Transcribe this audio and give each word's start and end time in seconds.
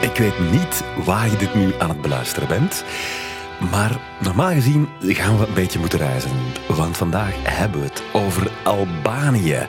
Ik 0.00 0.16
weet 0.16 0.50
niet 0.50 0.84
waar 1.04 1.30
je 1.30 1.36
dit 1.36 1.54
nu 1.54 1.74
aan 1.78 1.88
het 1.88 2.00
beluisteren 2.00 2.48
bent. 2.48 2.84
Maar 3.70 4.00
normaal 4.20 4.52
gezien 4.52 4.88
gaan 5.00 5.38
we 5.38 5.46
een 5.46 5.54
beetje 5.54 5.78
moeten 5.78 5.98
reizen. 5.98 6.30
Want 6.68 6.96
vandaag 6.96 7.34
hebben 7.42 7.80
we 7.80 7.86
het 7.86 8.02
over 8.12 8.50
Albanië. 8.64 9.66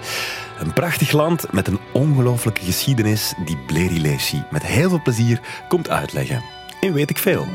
Een 0.60 0.74
prachtig 0.74 1.12
land 1.12 1.52
met 1.52 1.68
een 1.68 1.80
ongelooflijke 1.94 2.66
geschiedenis 2.66 3.34
die 3.46 3.58
Bleri 3.58 4.02
Leshi 4.02 4.44
met 4.52 4.66
heel 4.66 4.90
veel 4.90 5.02
plezier 5.02 5.40
komt 5.68 5.90
uitleggen. 5.90 6.42
En 6.82 6.94
weet 6.94 7.10
ik 7.10 7.18
veel. 7.18 7.46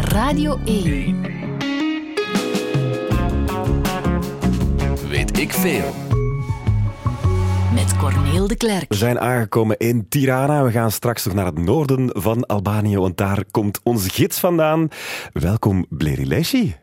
Radio 0.00 0.60
1. 0.64 1.20
Weet 5.08 5.38
ik 5.38 5.52
veel. 5.52 6.09
Met 7.74 7.96
Corneel 7.96 8.46
de 8.46 8.56
Klerk. 8.56 8.88
We 8.88 8.96
zijn 8.96 9.20
aangekomen 9.20 9.76
in 9.76 10.08
Tirana. 10.08 10.64
We 10.64 10.70
gaan 10.70 10.90
straks 10.90 11.24
nog 11.24 11.34
naar 11.34 11.46
het 11.46 11.58
noorden 11.58 12.10
van 12.12 12.46
Albanië, 12.46 12.96
want 12.96 13.16
daar 13.16 13.44
komt 13.50 13.80
onze 13.82 14.10
gids 14.10 14.38
vandaan. 14.38 14.88
Welkom, 15.32 15.86
Bleri 15.88 16.26
Leshi. 16.26 16.76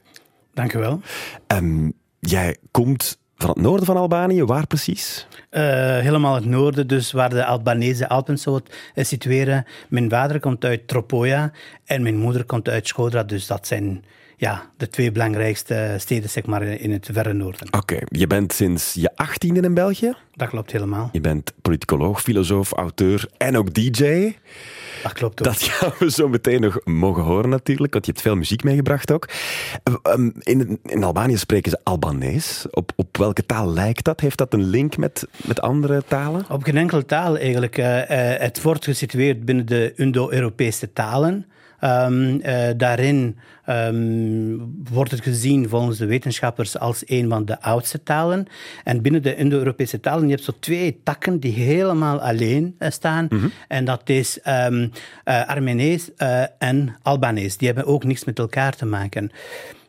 Dank 0.53 0.73
u 0.73 0.79
wel. 0.79 1.01
Um, 1.47 1.93
jij 2.19 2.57
komt 2.71 3.19
van 3.35 3.49
het 3.49 3.57
noorden 3.57 3.85
van 3.85 3.97
Albanië, 3.97 4.43
waar 4.43 4.67
precies? 4.67 5.27
Uh, 5.51 5.61
helemaal 5.99 6.35
het 6.35 6.45
noorden, 6.45 6.87
dus 6.87 7.11
waar 7.11 7.29
de 7.29 7.45
Albanese 7.45 8.09
Alpen 8.09 8.37
zo 8.37 8.59
situeren. 8.95 9.65
Mijn 9.89 10.09
vader 10.09 10.39
komt 10.39 10.65
uit 10.65 10.87
Tropoja 10.87 11.51
en 11.85 12.01
mijn 12.01 12.17
moeder 12.17 12.45
komt 12.45 12.69
uit 12.69 12.87
Skodra, 12.87 13.23
dus 13.23 13.47
dat 13.47 13.67
zijn 13.67 14.03
ja, 14.39 14.69
de 14.77 14.87
twee 14.87 15.11
belangrijkste 15.11 15.95
steden 15.97 16.29
zeg 16.29 16.45
maar, 16.45 16.61
in 16.63 16.91
het 16.91 17.09
verre 17.11 17.33
noorden. 17.33 17.73
Oké, 17.73 17.99
je 18.07 18.27
bent 18.27 18.53
sinds 18.53 18.93
je 18.93 19.15
achttiende 19.15 19.61
in 19.61 19.73
België? 19.73 20.13
Dat 20.33 20.49
klopt 20.49 20.71
helemaal. 20.71 21.09
Je 21.11 21.21
bent 21.21 21.53
politicoloog, 21.61 22.21
filosoof, 22.21 22.71
auteur 22.71 23.29
en 23.37 23.57
ook 23.57 23.73
DJ. 23.73 24.35
Dat 25.03 25.13
klopt 25.13 25.39
ook. 25.39 25.45
Dat 25.45 25.61
gaan 25.61 25.91
we 25.99 26.11
zo 26.11 26.27
meteen 26.27 26.61
nog 26.61 26.79
mogen 26.83 27.23
horen 27.23 27.49
natuurlijk, 27.49 27.93
want 27.93 28.05
je 28.05 28.11
hebt 28.11 28.23
veel 28.23 28.35
muziek 28.35 28.63
meegebracht 28.63 29.11
ook. 29.11 29.29
Ehm, 30.01 30.29
in, 30.39 30.79
in 30.83 31.03
Albanië 31.03 31.37
spreken 31.37 31.71
ze 31.71 31.79
Albanees. 31.83 32.65
Op, 32.71 32.91
op 32.95 33.17
welke 33.17 33.45
taal 33.45 33.73
lijkt 33.73 34.03
dat? 34.03 34.19
Heeft 34.19 34.37
dat 34.37 34.53
een 34.53 34.63
link 34.63 34.97
met, 34.97 35.27
met 35.45 35.61
andere 35.61 36.03
talen? 36.07 36.45
Op 36.49 36.63
geen 36.63 36.77
enkele 36.77 37.05
taal 37.05 37.37
eigenlijk. 37.37 37.77
Uh, 37.77 37.85
uh, 37.85 38.39
het 38.39 38.61
wordt 38.61 38.83
gesitueerd 38.83 39.45
binnen 39.45 39.65
de 39.65 39.93
Indo-Europese 39.95 40.93
talen. 40.93 41.45
Um, 41.81 42.41
uh, 42.45 42.69
daarin 42.77 43.37
um, 43.69 44.83
wordt 44.89 45.11
het 45.11 45.21
gezien 45.21 45.69
volgens 45.69 45.97
de 45.97 46.05
wetenschappers 46.05 46.79
als 46.79 47.03
een 47.05 47.29
van 47.29 47.45
de 47.45 47.61
oudste 47.61 48.03
talen. 48.03 48.45
En 48.83 49.01
binnen 49.01 49.23
de 49.23 49.35
Indo-Europese 49.35 49.99
talen 49.99 50.23
je 50.23 50.33
hebt 50.33 50.43
zo 50.43 50.53
twee 50.59 50.99
takken 51.03 51.39
die 51.39 51.53
helemaal 51.53 52.21
alleen 52.21 52.75
uh, 52.79 52.89
staan. 52.89 53.25
Mm 53.29 53.39
-hmm. 53.39 53.51
En 53.67 53.85
dat 53.85 54.09
is 54.09 54.39
um, 54.47 54.91
uh, 55.25 55.47
Armenees 55.47 56.09
en 56.57 56.95
Albanees. 57.01 57.57
Die 57.57 57.67
hebben 57.67 57.85
ook 57.85 58.03
niks 58.03 58.25
met 58.25 58.39
elkaar 58.39 58.75
te 58.75 58.85
maken. 58.85 59.31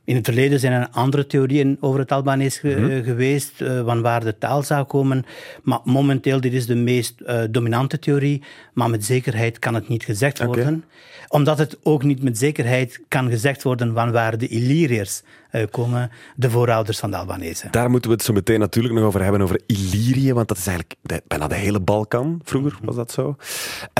In 0.08 0.16
het 0.16 0.24
verleden 0.24 0.60
zijn 0.60 0.72
er 0.72 0.88
andere 0.90 1.26
theorieën 1.26 1.76
over 1.80 2.00
het 2.00 2.12
Albanees 2.12 2.58
ge 2.58 2.76
mm 2.78 2.88
-hmm. 2.88 3.02
geweest, 3.02 3.60
uh, 3.60 3.84
van 3.84 4.02
waar 4.02 4.24
de 4.24 4.38
taal 4.38 4.62
zou 4.62 4.84
komen. 4.84 5.24
Maar 5.62 5.80
momenteel, 5.84 6.40
dit 6.40 6.52
is 6.52 6.66
de 6.66 6.74
meest 6.74 7.14
uh, 7.20 7.42
dominante 7.50 7.98
theorie, 7.98 8.42
maar 8.72 8.90
met 8.90 9.04
zekerheid 9.04 9.58
kan 9.58 9.74
het 9.74 9.88
niet 9.88 10.04
gezegd 10.04 10.44
worden. 10.44 10.84
Omdat 11.28 11.58
het 11.58 11.78
ook 11.82 12.02
niet 12.02 12.22
met 12.22 12.38
zekerheid 12.38 13.00
kan 13.08 13.30
gezegd 13.30 13.62
worden 13.62 13.94
van 13.94 14.12
waar 14.12 14.38
de 14.38 14.48
Illyriërs 14.48 15.22
uh, 15.52 15.62
komen, 15.70 16.10
de 16.36 16.50
voorouders 16.50 16.98
van 16.98 17.10
de 17.10 17.16
Albanese. 17.16 17.68
Daar 17.70 17.90
moeten 17.90 18.10
we 18.10 18.16
het 18.16 18.24
zo 18.24 18.32
meteen 18.32 18.60
natuurlijk 18.60 18.94
nog 18.94 19.04
over 19.04 19.22
hebben, 19.22 19.40
over 19.40 19.60
Illyrië, 19.66 20.32
want 20.32 20.48
dat 20.48 20.56
is 20.56 20.66
eigenlijk 20.66 20.98
de, 21.02 21.22
bijna 21.26 21.48
de 21.48 21.54
hele 21.54 21.80
Balkan. 21.80 22.40
Vroeger 22.44 22.78
was 22.82 22.96
dat 22.96 23.12
zo. 23.12 23.36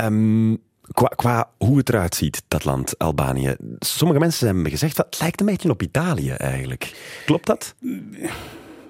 Um, 0.03 0.59
Qua, 0.91 1.07
qua, 1.07 1.49
hoe 1.57 1.77
het 1.77 1.89
eruit 1.89 2.15
ziet, 2.15 2.43
dat 2.47 2.65
land, 2.65 2.97
Albanië. 2.97 3.55
Sommige 3.79 4.19
mensen 4.19 4.45
hebben 4.45 4.63
me 4.63 4.69
gezegd, 4.69 4.97
het 4.97 5.19
lijkt 5.19 5.39
een 5.39 5.45
beetje 5.45 5.69
op 5.69 5.81
Italië 5.81 6.31
eigenlijk. 6.31 6.91
Klopt 7.25 7.45
dat? 7.47 7.75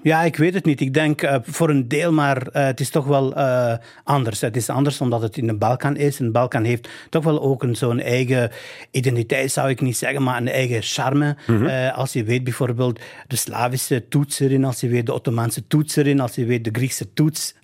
Ja, 0.02 0.22
ik 0.22 0.36
weet 0.36 0.54
het 0.54 0.64
niet. 0.64 0.80
Ik 0.80 0.94
denk 0.94 1.22
uh, 1.22 1.34
voor 1.42 1.70
een 1.70 1.88
deel, 1.88 2.12
maar 2.12 2.36
uh, 2.36 2.64
het 2.64 2.80
is 2.80 2.90
toch 2.90 3.06
wel 3.06 3.38
uh, 3.38 3.74
anders. 4.04 4.40
Het 4.40 4.56
is 4.56 4.68
anders 4.68 5.00
omdat 5.00 5.22
het 5.22 5.36
in 5.36 5.46
de 5.46 5.54
Balkan 5.54 5.96
is. 5.96 6.18
En 6.18 6.24
de 6.24 6.30
Balkan 6.30 6.64
heeft 6.64 6.88
toch 7.10 7.24
wel 7.24 7.42
ook 7.42 7.62
een 7.62 7.76
zo'n 7.76 8.00
eigen 8.00 8.50
identiteit, 8.90 9.52
zou 9.52 9.68
ik 9.68 9.80
niet 9.80 9.96
zeggen, 9.96 10.22
maar 10.22 10.36
een 10.36 10.48
eigen 10.48 10.82
charme. 10.82 11.36
-hmm. 11.46 11.66
als 11.94 12.12
je 12.12 12.24
weet 12.24 12.44
bijvoorbeeld 12.44 13.00
de 13.26 13.36
Slavische 13.36 14.08
toets 14.08 14.40
erin, 14.40 14.64
als 14.64 14.80
je 14.80 14.88
weet 14.88 15.06
de 15.06 15.12
Ottomaanse 15.12 15.66
toets 15.66 15.96
erin, 15.96 16.20
als 16.20 16.34
je 16.34 16.44
weet 16.44 16.64
de 16.64 16.70
Griekse 16.72 17.12
toets, 17.12 17.54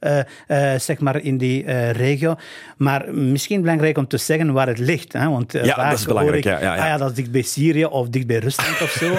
zeg 0.77 0.99
maar, 0.99 1.21
in 1.21 1.39
die 1.39 1.91
regio. 1.91 2.35
Maar 2.77 3.15
misschien 3.15 3.61
belangrijk 3.61 3.99
om 3.99 4.07
te 4.07 4.17
zeggen 4.17 4.53
waar 4.53 4.67
het 4.67 4.79
ligt. 4.79 5.13
Hè? 5.13 5.29
Want 5.29 5.53
ja, 5.53 5.89
dat 5.89 5.99
is 5.99 6.05
belangrijk. 6.05 6.45
Ik, 6.45 6.51
ja, 6.51 6.61
ja, 6.61 6.75
ja. 6.75 6.83
Ah, 6.83 6.89
ja, 6.89 6.97
dat 6.97 7.11
is 7.11 7.17
dicht 7.17 7.31
bij 7.31 7.43
Syrië 7.43 7.85
of 7.85 8.09
dicht 8.09 8.27
bij 8.27 8.39
Rusland 8.39 8.81
of 8.83 8.91
zo. 8.91 9.15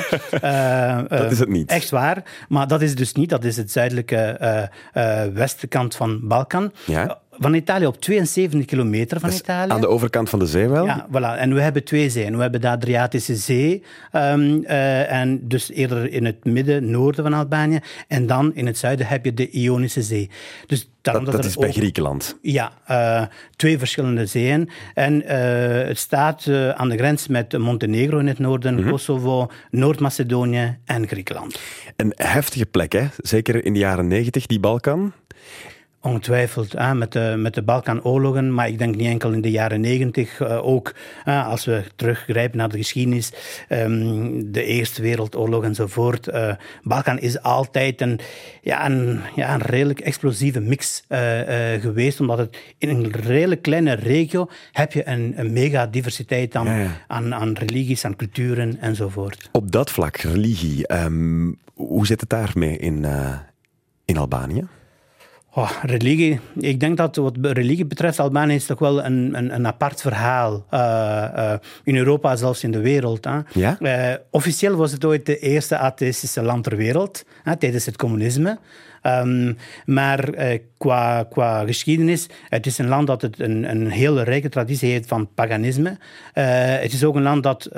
dat 1.17 1.31
is 1.31 1.39
het 1.39 1.49
niet. 1.49 1.69
Echt 1.69 1.89
waar. 1.89 2.23
Maar 2.49 2.67
dat 2.67 2.81
is 2.81 2.95
dus 2.95 3.06
niet. 3.13 3.29
Dat 3.29 3.43
is 3.43 3.57
het 3.57 3.71
zuidelijke 3.71 4.37
uh, 4.41 4.63
uh, 5.03 5.33
westkant 5.33 5.95
van 5.95 6.27
Balkan. 6.27 6.71
Ja? 6.85 7.19
Van 7.39 7.53
Italië 7.53 7.85
op 7.85 8.01
72 8.01 8.65
kilometer 8.65 9.19
van 9.19 9.31
Italië. 9.31 9.71
Aan 9.71 9.81
de 9.81 9.87
overkant 9.87 10.29
van 10.29 10.39
de 10.39 10.45
zee 10.45 10.67
wel? 10.67 10.85
Ja, 10.85 11.07
voilà. 11.09 11.39
En 11.39 11.53
we 11.53 11.61
hebben 11.61 11.83
twee 11.83 12.09
zeeën. 12.09 12.35
We 12.35 12.41
hebben 12.41 12.61
de 12.61 12.69
Adriatische 12.69 13.35
Zee, 13.35 13.83
um, 14.13 14.63
uh, 14.63 15.11
en 15.11 15.47
dus 15.47 15.71
eerder 15.71 16.11
in 16.11 16.25
het 16.25 16.45
midden, 16.45 16.89
noorden 16.91 17.23
van 17.23 17.33
Albanië. 17.33 17.79
En 18.07 18.27
dan 18.27 18.55
in 18.55 18.65
het 18.65 18.77
zuiden 18.77 19.07
heb 19.07 19.25
je 19.25 19.33
de 19.33 19.49
Ionische 19.49 20.01
Zee. 20.01 20.29
Dus 20.65 20.89
dat, 21.01 21.25
dat, 21.25 21.35
dat 21.35 21.45
is 21.45 21.55
bij 21.55 21.67
ook, 21.67 21.73
Griekenland? 21.73 22.37
Ja, 22.41 22.71
uh, 22.91 23.25
twee 23.55 23.77
verschillende 23.77 24.25
zeeën. 24.25 24.69
En 24.93 25.21
uh, 25.21 25.29
het 25.87 25.97
staat 25.97 26.49
aan 26.73 26.89
de 26.89 26.97
grens 26.97 27.27
met 27.27 27.57
Montenegro 27.57 28.17
in 28.17 28.27
het 28.27 28.39
noorden, 28.39 28.73
mm 28.73 28.81
-hmm. 28.81 28.91
Kosovo, 28.91 29.51
Noord-Macedonië 29.71 30.77
en 30.85 31.07
Griekenland. 31.07 31.59
Een 31.95 32.13
heftige 32.15 32.65
plek, 32.65 32.91
hè? 32.91 33.07
Zeker 33.17 33.65
in 33.65 33.73
de 33.73 33.79
jaren 33.79 34.07
negentig, 34.07 34.45
die 34.45 34.59
Balkan. 34.59 35.13
Ongetwijfeld, 36.07 36.71
hè, 36.71 36.95
met, 36.95 37.11
de, 37.11 37.33
met 37.37 37.53
de 37.53 37.61
Balkanoorlogen, 37.61 38.53
maar 38.53 38.67
ik 38.67 38.77
denk 38.77 38.95
niet 38.95 39.07
enkel 39.07 39.31
in 39.31 39.41
de 39.41 39.51
jaren 39.51 39.81
negentig, 39.81 40.39
uh, 40.39 40.65
ook 40.65 40.93
uh, 41.25 41.47
als 41.47 41.65
we 41.65 41.83
teruggrijpen 41.95 42.57
naar 42.57 42.69
de 42.69 42.77
geschiedenis, 42.77 43.31
um, 43.69 44.51
de 44.51 44.63
Eerste 44.63 45.01
Wereldoorlog 45.01 45.63
enzovoort. 45.63 46.27
Uh, 46.27 46.53
Balkan 46.83 47.19
is 47.19 47.41
altijd 47.41 48.01
een, 48.01 48.19
ja, 48.61 48.85
een, 48.85 49.19
ja, 49.35 49.53
een 49.53 49.61
redelijk 49.61 49.99
explosieve 49.99 50.59
mix 50.59 51.03
geweest, 51.79 52.19
omdat 52.19 52.37
het 52.37 52.57
in 52.77 52.89
een 52.89 53.11
redelijk 53.11 53.61
kleine 53.61 53.93
regio 53.93 54.49
heb 54.71 54.91
je 54.91 55.07
een, 55.07 55.33
een 55.35 55.53
mega 55.53 55.87
diversiteit 55.87 56.55
aan, 56.55 56.65
ja, 56.65 56.77
ja. 56.77 56.91
aan, 57.07 57.33
aan 57.33 57.53
religies, 57.53 58.05
aan 58.05 58.15
culturen 58.15 58.77
enzovoort. 58.79 59.49
Op 59.51 59.71
dat 59.71 59.91
vlak, 59.91 60.17
religie, 60.17 60.93
um, 61.03 61.57
hoe 61.73 62.05
zit 62.05 62.19
het 62.19 62.29
daarmee 62.29 62.77
in, 62.77 63.05
in 64.05 64.17
Albanië? 64.17 64.67
Oh, 65.57 65.71
religie. 65.81 66.39
Ik 66.59 66.79
denk 66.79 66.97
dat 66.97 67.15
wat 67.15 67.35
religie 67.41 67.85
betreft, 67.85 68.19
Albanië 68.19 68.55
is 68.55 68.65
toch 68.65 68.79
wel 68.79 69.03
een, 69.05 69.37
een, 69.37 69.53
een 69.53 69.67
apart 69.67 70.01
verhaal. 70.01 70.65
Uh, 70.73 70.79
uh, 71.35 71.53
in 71.83 71.95
Europa, 71.95 72.35
zelfs 72.35 72.63
in 72.63 72.71
de 72.71 72.79
wereld. 72.79 73.25
Hè. 73.25 73.39
Ja? 73.53 73.77
Uh, 73.79 74.13
officieel 74.31 74.75
was 74.75 74.91
het 74.91 75.05
ooit 75.05 75.25
de 75.25 75.39
eerste 75.39 75.77
atheïstische 75.77 76.41
land 76.41 76.63
ter 76.63 76.75
wereld, 76.75 77.25
hè, 77.43 77.55
tijdens 77.55 77.85
het 77.85 77.97
communisme. 77.97 78.57
Um, 79.03 79.57
maar 79.85 80.29
qua, 80.77 81.23
qua 81.23 81.65
geschiedenis, 81.65 82.27
het 82.49 82.65
is 82.65 82.77
een 82.77 82.87
land 82.87 83.07
dat 83.07 83.21
het 83.21 83.39
een, 83.39 83.69
een 83.69 83.89
hele 83.89 84.23
rijke 84.23 84.49
traditie 84.49 84.91
heeft 84.91 85.07
van 85.07 85.33
paganisme. 85.33 85.97
het 86.33 86.93
is 86.93 87.03
ook 87.03 87.15
een 87.15 87.21
land 87.21 87.43
dat 87.43 87.69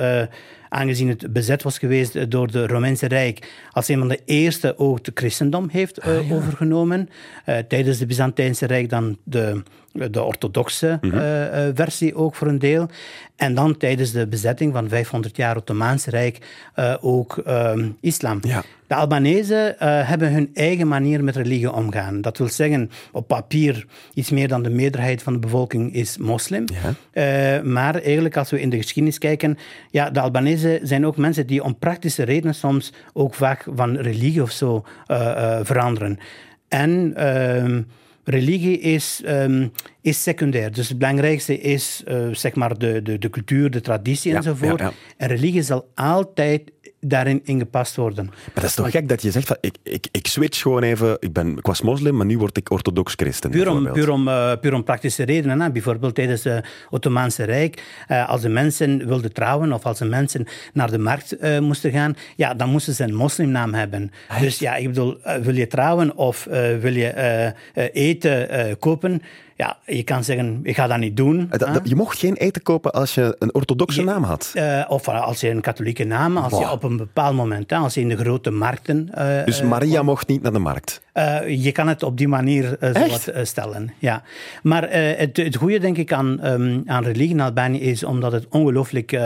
aangezien 0.69 1.07
het 1.07 1.33
bezet 1.33 1.63
was 1.63 1.77
geweest 1.77 2.31
door 2.31 2.51
de 2.51 2.67
Romeinse 2.67 3.07
Rijk, 3.07 3.51
als 3.71 3.87
een 3.87 3.97
van 3.97 4.07
de 4.07 4.19
eerste 4.25 4.77
ook 4.77 4.97
het 4.97 5.11
christendom 5.13 5.69
heeft 5.71 5.99
uh, 5.99 6.05
ah, 6.05 6.27
ja. 6.27 6.35
overgenomen. 6.35 7.09
Uh, 7.45 7.57
tijdens 7.57 7.97
de 7.97 8.05
Byzantijnse 8.05 8.65
Rijk 8.65 8.89
dan 8.89 9.17
de, 9.23 9.63
de 9.91 10.23
orthodoxe 10.23 10.97
mm 11.01 11.09
-hmm. 11.09 11.19
uh, 11.19 11.67
versie 11.73 12.15
ook 12.15 12.35
voor 12.35 12.47
een 12.47 12.59
deel. 12.59 12.89
En 13.35 13.55
dan 13.55 13.77
tijdens 13.77 14.11
de 14.11 14.27
bezetting 14.27 14.73
van 14.73 14.89
500 14.89 15.35
jaar 15.35 15.57
Ottomaanse 15.57 16.09
Rijk 16.09 16.37
ook 17.01 17.43
islam. 18.01 18.39
Ja. 18.41 18.63
De 18.87 18.95
Albanese 18.95 19.75
hebben 19.79 20.33
hun 20.33 20.49
eigen 20.53 20.87
manier 20.87 21.23
met 21.23 21.35
religie 21.35 21.71
omgaan. 21.71 22.21
Dat 22.21 22.37
wil 22.37 22.47
zeggen, 22.47 22.91
op 23.11 23.27
papier 23.27 23.85
iets 24.13 24.29
meer 24.29 24.47
dan 24.47 24.63
de 24.63 24.69
meerderheid 24.69 25.23
van 25.23 25.33
de 25.33 25.39
bevolking 25.39 25.93
is 25.93 26.17
moslim. 26.17 26.65
Ja. 27.13 27.61
maar 27.63 27.95
eigenlijk 27.95 28.37
als 28.37 28.49
we 28.49 28.61
in 28.61 28.69
de 28.69 28.77
geschiedenis 28.77 29.17
kijken, 29.17 29.57
ja, 29.89 30.09
de 30.09 30.19
Albanese 30.19 30.79
zijn 30.83 31.05
ook 31.05 31.17
mensen 31.17 31.47
die 31.47 31.63
om 31.63 31.77
praktische 31.77 32.23
redenen 32.23 32.55
soms 32.55 32.93
ook 33.13 33.33
vaak 33.33 33.65
van 33.75 33.97
religie 33.97 34.41
of 34.41 34.51
zo 34.51 34.85
veranderen. 35.61 36.19
En 36.69 37.13
uh, 37.17 37.77
religie 38.29 38.79
is, 38.79 39.21
um, 39.27 39.71
is 40.01 40.23
secundair. 40.23 40.71
Dus 40.71 40.89
het 40.89 40.97
belangrijkste 40.97 41.59
is 41.59 42.03
zeg 42.31 42.55
maar 42.55 42.77
de, 42.77 43.01
de, 43.01 43.17
de 43.17 43.29
cultuur, 43.29 43.71
de 43.71 43.81
traditie 43.81 44.31
ja, 44.31 44.37
enzovoort. 44.37 44.79
Ja, 44.79 44.85
ja. 44.85 44.93
En 45.17 45.27
religie 45.27 45.61
zal 45.61 45.91
altijd 45.95 46.71
daarin 46.99 47.41
ingepast 47.43 47.95
worden. 47.95 48.25
Maar 48.25 48.51
dat 48.53 48.63
is 48.63 48.73
toch 48.73 48.91
gek 48.91 49.09
dat 49.09 49.21
je 49.21 49.31
zegt 49.31 49.47
van 49.47 49.57
ik, 49.61 49.75
ik, 49.83 50.07
ik 50.11 50.27
switch 50.27 50.61
gewoon 50.61 50.83
even. 50.83 51.17
Ik, 51.19 51.33
ben, 51.33 51.57
ik 51.57 51.65
was 51.65 51.81
moslim, 51.81 52.15
maar 52.15 52.25
nu 52.25 52.37
word 52.37 52.57
ik 52.57 52.71
orthodox 52.71 53.13
christen. 53.15 53.49
Puur 53.49 53.69
om, 53.69 53.91
puur 53.91 54.09
om, 54.09 54.27
eh, 54.27 54.51
puur 54.61 54.73
om 54.73 54.83
praktische 54.83 55.23
redenen. 55.23 55.61
Hè. 55.61 55.71
Bijvoorbeeld 55.71 56.15
tijdens 56.15 56.43
het 56.43 56.65
Ottomaanse 56.89 57.43
Rijk, 57.43 57.83
eh, 58.07 58.29
als 58.29 58.41
de 58.41 58.49
mensen 58.49 59.07
wilden 59.07 59.33
trouwen 59.33 59.73
of 59.73 59.85
als 59.85 59.97
de 59.99 60.05
mensen 60.05 60.47
naar 60.73 60.91
de 60.91 60.97
markt 60.97 61.37
eh, 61.37 61.59
moesten 61.59 61.91
gaan, 61.91 62.15
ja, 62.35 62.53
dan 62.53 62.69
moesten 62.69 62.93
ze 62.93 63.03
een 63.03 63.15
moslimnaam 63.15 63.73
hebben. 63.73 64.11
Dus 64.39 64.59
ja, 64.59 64.75
ik 64.75 64.87
bedoel, 64.87 65.21
eh, 65.23 65.35
wil 65.35 65.55
je 65.55 65.67
trouwen 65.67 66.17
of 66.17 66.45
eh, 66.45 66.77
wil 66.77 66.93
je 66.93 67.07
eh, 67.07 67.45
eh, 67.47 67.53
eten 67.93 68.49
eh, 68.49 68.75
kopen? 68.79 69.21
Ja, 69.59 69.77
je 69.85 70.03
kan 70.03 70.23
zeggen, 70.23 70.59
ik 70.63 70.75
ga 70.75 70.87
dat 70.87 70.97
niet 70.97 71.17
doen. 71.17 71.47
Eh, 71.51 71.59
dat- 71.59 71.81
je 71.83 71.95
mocht 71.95 72.19
geen 72.19 72.33
eten 72.35 72.61
kopen 72.61 72.91
als 72.91 73.15
je 73.15 73.35
een 73.39 73.53
orthodoxe 73.53 74.03
naam 74.03 74.23
had. 74.23 74.51
Eh, 74.53 74.83
of 74.87 75.07
als 75.07 75.39
je 75.41 75.49
een 75.49 75.61
katholieke 75.61 76.03
naam, 76.03 76.37
als 76.37 76.59
je 76.59 76.71
op 76.71 76.83
een 76.83 76.97
bepaald 76.97 77.35
moment, 77.35 77.71
als 77.71 77.93
je 77.93 78.01
in 78.01 78.09
de 78.09 78.17
grote 78.17 78.49
markten 78.51 79.09
eh, 79.13 79.45
Dus 79.45 79.61
Maria 79.61 80.01
mocht 80.01 80.27
niet 80.27 80.41
naar 80.41 80.51
de 80.51 80.59
markt. 80.59 81.01
Eh, 81.19 81.63
je 81.63 81.71
kan 81.71 81.87
het 81.87 82.03
op 82.03 82.17
die 82.17 82.27
manier 82.27 82.77
Echt? 82.79 83.09
wat, 83.09 83.27
eh, 83.27 83.43
stellen. 83.43 83.93
Ja. 83.97 84.23
Maar 84.63 84.89
het, 84.91 85.37
het 85.37 85.55
goede, 85.55 85.79
denk 85.79 85.97
ik, 85.97 86.13
aan, 86.13 86.39
ehm, 86.41 86.79
aan 86.85 87.03
religie 87.03 87.29
in 87.29 87.39
Albanië 87.39 87.79
is 87.79 88.03
omdat 88.03 88.31
het 88.31 88.47
ongelooflijk 88.49 89.17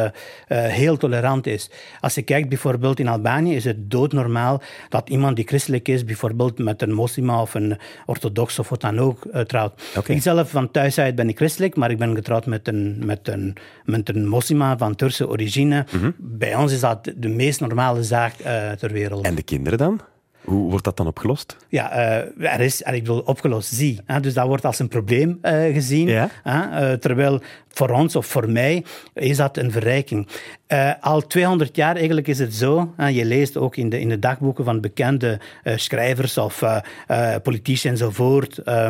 heel 0.48 0.98
tolerant 0.98 1.48
is. 1.48 1.70
Als 2.00 2.16
je 2.16 2.22
kijkt 2.22 2.50
bijvoorbeeld 2.50 3.00
in 3.00 3.08
Albanië, 3.08 3.56
is 3.56 3.64
het 3.64 3.92
doodnormaal 3.92 4.62
dat 4.90 5.10
iemand 5.10 5.36
die 5.36 5.48
christelijk 5.48 5.88
is, 5.88 6.06
bijvoorbeeld 6.06 6.60
met 6.60 6.82
een 6.82 6.94
moslima 6.94 7.42
of 7.42 7.54
een 7.54 7.78
orthodox 8.06 8.60
of 8.60 8.70
wat 8.70 8.82
dan 8.82 9.00
ook, 9.00 9.28
trouwt. 9.48 9.82
Oké. 9.98 10.14
Ik 10.14 10.22
zelf 10.22 10.50
van 10.50 10.72
thuis 10.72 11.00
uit 11.00 11.16
ben 11.16 11.30
ik 11.30 11.38
christelijk, 11.38 11.76
maar 11.76 11.92
ik 11.92 11.98
ben 11.98 12.16
getrouwd 12.16 12.46
met 12.46 12.68
een, 12.68 13.02
met 13.06 13.28
een, 13.28 13.56
met 13.86 14.10
een 14.10 14.28
moslima 14.28 14.78
van 14.78 14.96
Turkse 14.96 15.30
origine. 15.30 15.86
Mhm. 15.92 16.12
Bij 16.18 16.56
ons 16.56 16.72
is 16.72 16.80
dat 16.80 17.12
de 17.16 17.30
meest 17.30 17.60
normale 17.60 18.04
zaak 18.04 18.34
ter 18.78 18.92
wereld. 18.92 19.26
En 19.26 19.36
de 19.36 19.44
kinderen 19.44 19.78
dan? 19.78 20.02
Hoe 20.44 20.70
wordt 20.70 20.86
dat 20.86 20.98
dan 20.98 21.08
opgelost? 21.08 21.58
Ja, 21.68 21.92
eh, 21.92 22.54
er 22.54 22.60
is, 22.60 22.84
en 22.84 22.94
ik 22.94 23.04
bedoel, 23.04 23.20
opgelost, 23.20 23.74
zie. 23.74 24.00
Hè? 24.06 24.20
Dus 24.20 24.34
dat 24.34 24.48
wordt 24.48 24.66
als 24.66 24.80
een 24.80 24.88
probleem 24.88 25.38
eh, 25.42 25.74
gezien. 25.74 26.08
Ja. 26.08 26.30
Eh, 26.44 26.92
terwijl 26.92 27.42
voor 27.74 27.90
ons 27.90 28.16
of 28.16 28.26
voor 28.26 28.50
mij 28.50 28.84
is 29.14 29.38
dat 29.38 29.58
een 29.58 29.72
verrijking. 29.72 30.28
Eh, 30.68 30.92
al 31.00 31.28
200 31.28 31.76
jaar 31.76 31.96
eigenlijk 31.96 32.28
is 32.28 32.40
het 32.40 32.54
zo, 32.54 32.94
hè, 32.98 33.08
je 33.08 33.26
leest 33.26 33.58
ook 33.58 33.76
in 33.76 33.90
de, 33.90 34.00
in 34.00 34.10
de 34.10 34.20
dagboeken 34.20 34.66
van 34.66 34.82
bekende 34.82 35.40
eh, 35.64 35.78
schrijvers 35.78 36.38
of 36.38 36.62
eh, 36.62 37.36
politici 37.44 37.88
enzovoort 37.90 38.58
eh, 38.58 38.88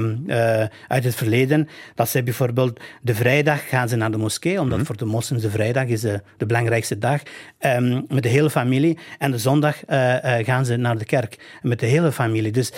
uit 0.88 1.03
het 1.03 1.15
verleden, 1.15 1.68
dat 1.95 2.09
zij 2.09 2.24
bijvoorbeeld 2.24 2.80
de 3.01 3.15
vrijdag 3.15 3.69
gaan 3.69 3.89
ze 3.89 3.95
naar 3.95 4.12
de 4.12 4.18
moskee, 4.18 4.59
omdat 4.59 4.80
voor 4.83 4.97
de 4.97 5.06
moslims 5.06 5.41
de 5.41 5.50
vrijdag 5.50 5.86
is 5.86 6.01
de, 6.01 6.21
de 6.38 6.45
belangrijkste 6.45 6.97
dag, 6.97 7.21
ehm, 7.57 8.01
met 8.07 8.24
de 8.24 8.29
hele 8.29 8.50
familie. 8.50 8.97
En 9.18 9.31
de 9.31 9.38
zondag 9.38 9.81
gaan 10.41 10.65
ze 10.65 10.75
naar 10.75 10.97
de 10.97 11.06
kerk 11.06 11.59
met 11.62 11.79
de 11.79 11.86
hele 11.86 12.12
familie. 12.12 12.51
Dus 12.51 12.71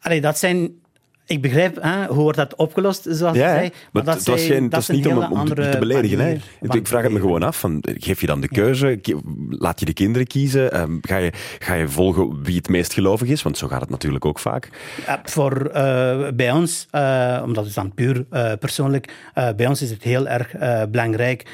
allee, 0.00 0.20
dat 0.20 0.38
zijn... 0.38 0.80
Ik 1.26 1.42
begrijp, 1.42 1.78
hè, 1.80 2.06
hoe 2.06 2.22
wordt 2.22 2.38
dat 2.38 2.54
opgelost, 2.54 3.06
zoals 3.10 3.36
Ja, 3.36 3.54
zei. 3.54 3.70
maar 3.92 4.04
dat 4.04 4.24
was, 4.24 4.44
geen, 4.44 4.68
dat 4.68 4.80
is 4.80 4.88
niet 4.88 5.06
om, 5.06 5.18
om 5.22 5.44
te- 5.44 5.76
beledigen. 5.78 6.18
Hè. 6.18 6.36
Ik 6.74 6.86
vraag 6.86 7.02
het 7.02 7.12
me 7.12 7.20
gewoon 7.20 7.42
af. 7.42 7.58
Van, 7.58 7.78
geef 7.82 8.20
je 8.20 8.26
dan 8.26 8.40
de 8.40 8.48
keuze? 8.48 9.00
Laat 9.48 9.80
je 9.80 9.86
de 9.86 9.92
kinderen 9.92 10.26
kiezen? 10.26 10.72
Ehm, 10.72 10.98
ga, 11.00 11.16
je, 11.16 11.32
ga 11.58 11.74
je 11.74 11.88
volgen 11.88 12.42
wie 12.42 12.56
het 12.56 12.68
meest 12.68 12.92
gelovig 12.94 13.28
is? 13.28 13.42
Want 13.42 13.58
zo 13.58 13.68
gaat 13.68 13.80
het 13.80 13.90
natuurlijk 13.90 14.24
ook 14.24 14.38
vaak. 14.38 14.68
Ja, 15.06 15.20
voor, 15.24 15.66
eh, 15.66 16.28
bij 16.34 16.52
ons, 16.52 16.86
eh, 16.90 17.42
omdat 17.44 17.64
het 17.64 17.74
dan 17.74 17.94
puur 17.94 18.24
eh, 18.30 18.52
persoonlijk, 18.60 19.12
bij 19.56 19.66
ons 19.66 19.82
is 19.82 19.90
het 19.90 20.02
heel 20.02 20.28
erg 20.28 20.54
belangrijk 20.90 21.46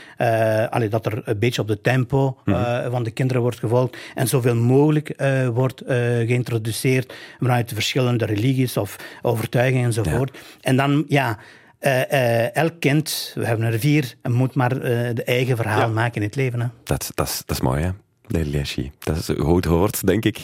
allee, 0.71 0.89
dat 0.89 1.07
er 1.07 1.23
een 1.25 1.39
beetje 1.39 1.61
op 1.63 1.69
de 1.69 1.81
tempo 1.81 2.37
eh, 2.45 2.91
van 2.91 3.03
de 3.03 3.11
kinderen 3.11 3.43
wordt 3.43 3.59
gevolgd 3.59 3.97
en 4.15 4.29
zoveel 4.29 4.55
mogelijk 4.57 5.15
wordt 5.53 5.83
geïntroduceerd 6.27 7.13
vanuit 7.41 7.69
de 7.69 7.75
verschillende 7.75 8.25
religies 8.25 8.77
of 8.77 8.97
overtuigingen 9.23 9.57
enzovoort. 9.59 10.39
En 10.61 10.77
dan, 10.77 11.05
ja... 11.09 11.39
eh, 11.79 12.13
eh, 12.45 12.55
elk 12.57 12.81
kind, 12.81 13.33
we 13.35 13.47
hebben 13.47 13.67
er 13.73 13.79
vier, 13.79 14.15
moet 14.29 14.55
maar 14.55 14.73
eh, 14.73 15.15
de 15.15 15.25
eigen 15.25 15.57
verhaal 15.57 15.81
Ja. 15.81 15.87
maken 15.95 16.15
in 16.15 16.23
het 16.27 16.37
leven. 16.37 16.61
Hè. 16.61 16.67
Dat, 16.85 17.11
dat, 17.15 17.27
is, 17.29 17.43
dat 17.47 17.57
is 17.57 17.63
mooi, 17.63 17.83
hè? 17.83 17.91
Deliashi. 18.27 18.91
Dat 18.99 19.17
is 19.17 19.29
hoe 19.37 19.57
het 19.57 19.65
hoort, 19.65 20.07
denk 20.07 20.25
ik. 20.25 20.39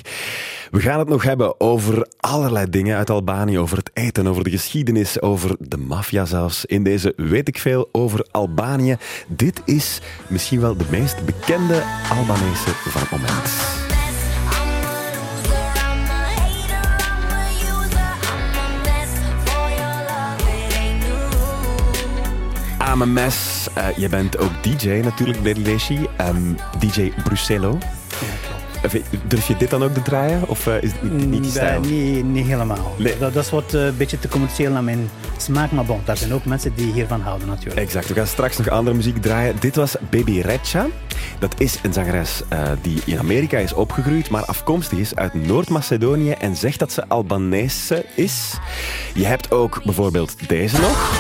We 0.71 0.81
gaan 0.81 0.99
het 0.99 1.09
nog 1.09 1.23
hebben 1.23 1.61
over 1.61 2.09
allerlei 2.17 2.71
dingen 2.71 2.97
uit 2.97 3.11
Albanië. 3.11 3.59
Over 3.59 3.77
het 3.77 3.91
eten, 3.95 4.27
over 4.27 4.45
de 4.45 4.51
geschiedenis, 4.51 5.21
over 5.21 5.57
de 5.59 5.77
maffia 5.77 6.25
zelfs. 6.25 6.65
In 6.65 6.83
deze 6.85 7.13
weet 7.17 7.49
ik 7.49 7.59
veel 7.59 7.89
over 7.93 8.27
Albanië. 8.31 8.97
Dit 9.29 9.63
is 9.65 10.01
misschien 10.29 10.61
wel 10.61 10.77
de 10.77 10.87
meest 10.91 11.25
bekende 11.25 11.83
Albanese 12.11 12.71
van 12.71 13.01
het 13.01 13.11
moment. 13.11 13.74
Amemes, 22.95 23.67
uh, 23.79 23.87
je 23.97 24.09
bent 24.09 24.39
ook 24.39 24.51
DJ 24.63 24.89
natuurlijk, 24.89 25.43
Deliashi. 25.45 26.07
Ehm 26.17 26.37
DJ 26.79 27.13
Brusello. 27.25 27.79
Even, 28.83 29.03
Durf 29.27 29.47
je 29.49 29.57
dit 29.57 29.71
dan 29.71 29.83
ook 29.85 29.95
te 29.95 30.03
draaien? 30.03 30.49
Of 30.49 30.67
eh, 30.67 30.83
is 30.83 30.91
het 30.93 31.03
niet, 31.03 31.21
je 31.23 31.27
Mm, 31.41 31.45
stijl? 31.45 31.83
eh, 31.83 31.89
niet, 31.91 32.25
niet 32.25 32.47
helemaal. 32.47 32.95
Nee. 32.99 33.19
Dat, 33.19 33.35
dat 33.35 33.45
is 33.45 33.51
wat 33.51 33.75
eh, 33.75 33.85
een 33.85 33.97
beetje 33.97 34.19
te 34.19 34.29
commercieel 34.29 34.71
naar 34.73 34.85
mijn 34.85 35.11
smaak. 35.37 35.71
Maar 35.71 35.85
bon, 35.85 36.01
daar 36.05 36.17
zijn 36.17 36.33
ook 36.35 36.45
mensen 36.45 36.73
die 36.75 36.93
hiervan 36.93 37.21
houden 37.21 37.49
natuurlijk. 37.49 37.81
Exact, 37.81 38.09
we 38.09 38.15
gaan 38.15 38.27
straks 38.27 38.57
nog 38.57 38.69
andere 38.69 38.97
muziek 38.97 39.23
draaien. 39.23 39.55
Dit 39.61 39.77
was 39.77 39.97
Baby 40.11 40.41
Recha. 40.41 40.87
Dat 41.39 41.55
is 41.61 41.79
een 41.83 41.93
zangeres 41.93 42.43
eh, 42.49 42.63
die 42.83 43.01
in 43.05 43.19
Amerika 43.19 43.59
is 43.59 43.73
opgegroeid, 43.73 44.31
maar 44.31 44.45
afkomstig 44.45 44.99
is 44.99 45.15
uit 45.15 45.35
Noord-Macedonië 45.35 46.31
en 46.31 46.57
zegt 46.57 46.79
dat 46.79 46.93
ze 46.93 47.09
Albanese 47.09 48.05
is. 48.15 48.53
Je 49.15 49.27
hebt 49.27 49.51
ook 49.51 49.81
bijvoorbeeld 49.85 50.49
deze 50.49 50.81
nog. 50.81 51.13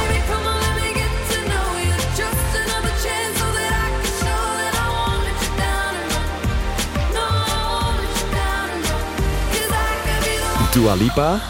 Dua 10.74 10.94
Lipa. 10.94 11.40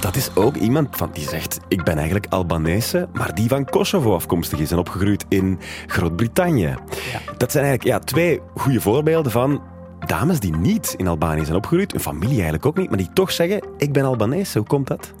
Dat 0.00 0.16
is 0.16 0.34
ook 0.34 0.56
iemand 0.56 0.96
van 0.96 1.10
die 1.12 1.28
zegt: 1.28 1.58
Ik 1.68 1.84
ben 1.84 1.96
eigenlijk 1.96 2.26
Albanese, 2.28 3.08
maar 3.12 3.34
die 3.34 3.48
van 3.48 3.64
Kosovo 3.64 4.14
afkomstig 4.14 4.58
is 4.58 4.70
en 4.70 4.78
opgegroeid 4.78 5.24
in 5.28 5.58
Groot-Brittannië. 5.86 6.74
Dat 7.36 7.52
zijn 7.52 7.64
eigenlijk 7.64 7.96
ja, 7.96 7.98
twee 7.98 8.40
goede 8.56 8.80
voorbeelden 8.80 9.32
van 9.32 9.62
dames 10.06 10.40
die 10.40 10.56
niet 10.56 10.94
in 10.96 11.06
Albanië 11.06 11.44
zijn 11.44 11.56
opgegroeid, 11.56 11.92
hun 11.92 12.00
familie 12.00 12.34
eigenlijk 12.34 12.66
ook 12.66 12.76
niet, 12.76 12.88
maar 12.88 12.98
die 12.98 13.12
toch 13.12 13.30
zeggen: 13.32 13.62
Ik 13.78 13.92
ben 13.92 14.04
Albanese. 14.04 14.58
Hoe 14.58 14.66
komt 14.66 14.86
dat? 14.86 15.12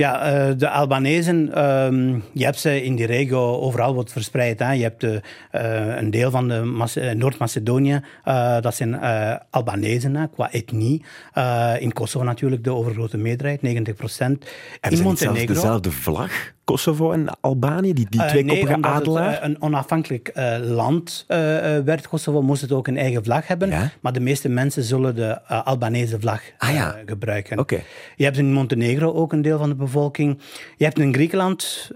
Ja, 0.00 0.20
eh, 0.22 0.52
de 0.56 0.68
Albanezen, 0.70 1.54
ehm, 1.54 2.18
je 2.32 2.44
hebt 2.44 2.58
ze 2.58 2.82
in 2.84 2.96
die 2.96 3.06
regio 3.06 3.60
overal 3.60 3.94
wat 3.94 4.12
verspreid. 4.12 4.58
Hè. 4.58 4.72
Je 4.72 4.82
hebt 4.82 5.00
de, 5.00 5.20
eh, 5.50 5.96
een 5.96 6.10
deel 6.10 6.30
van 6.30 6.48
de 6.48 6.60
Mas- 6.62 6.96
eh, 6.96 7.10
Noord-Macedonië, 7.14 8.00
eh, 8.24 8.60
dat 8.60 8.74
zijn 8.74 8.94
eh, 9.00 9.34
Albanezen 9.50 10.16
hè, 10.16 10.28
qua 10.28 10.52
etnie. 10.52 11.04
Eh, 11.32 11.72
in 11.78 11.92
Kosovo 11.92 12.24
natuurlijk 12.24 12.64
de 12.64 12.72
overgrote 12.74 13.16
meerderheid, 13.18 13.62
90 13.62 13.94
procent. 13.94 14.44
Hebben 14.80 14.90
In 14.90 14.96
ze 14.96 15.02
zelfs 15.02 15.22
Montenegro. 15.24 15.54
dezelfde 15.54 15.90
vlag? 15.90 16.32
Kosovo 16.70 17.12
en 17.12 17.26
Albanië, 17.40 17.92
die, 17.92 18.06
die 18.08 18.20
Eh, 18.22 18.28
twee 18.28 18.44
nee, 18.44 18.58
koppige 18.58 18.88
adelaar? 18.88 19.30
het 19.30 19.40
eh, 19.40 19.48
een 19.48 19.62
onafhankelijk 19.62 20.28
eh, 20.28 20.56
land 20.60 21.24
werd, 21.84 22.08
Kosovo, 22.08 22.42
moest 22.42 22.60
het 22.62 22.72
ook 22.72 22.86
een 22.88 22.96
eigen 22.96 23.24
vlag 23.24 23.46
hebben. 23.46 23.68
Ja? 23.68 23.90
Maar 24.00 24.12
de 24.12 24.20
meeste 24.20 24.48
mensen 24.48 24.82
zullen 24.82 25.14
de 25.14 25.42
Albanese 25.46 26.20
vlag 26.20 26.40
Ah, 26.58 26.72
ja. 26.74 26.96
gebruiken. 27.06 27.58
Oké. 27.58 27.80
Je 28.16 28.24
hebt 28.24 28.36
in 28.36 28.52
Montenegro 28.52 29.12
ook 29.12 29.32
een 29.32 29.42
deel 29.42 29.58
van 29.58 29.68
de 29.68 29.74
bevolking. 29.74 30.38
Je 30.76 30.84
hebt 30.84 30.98
in 30.98 31.14
Griekenland, 31.14 31.90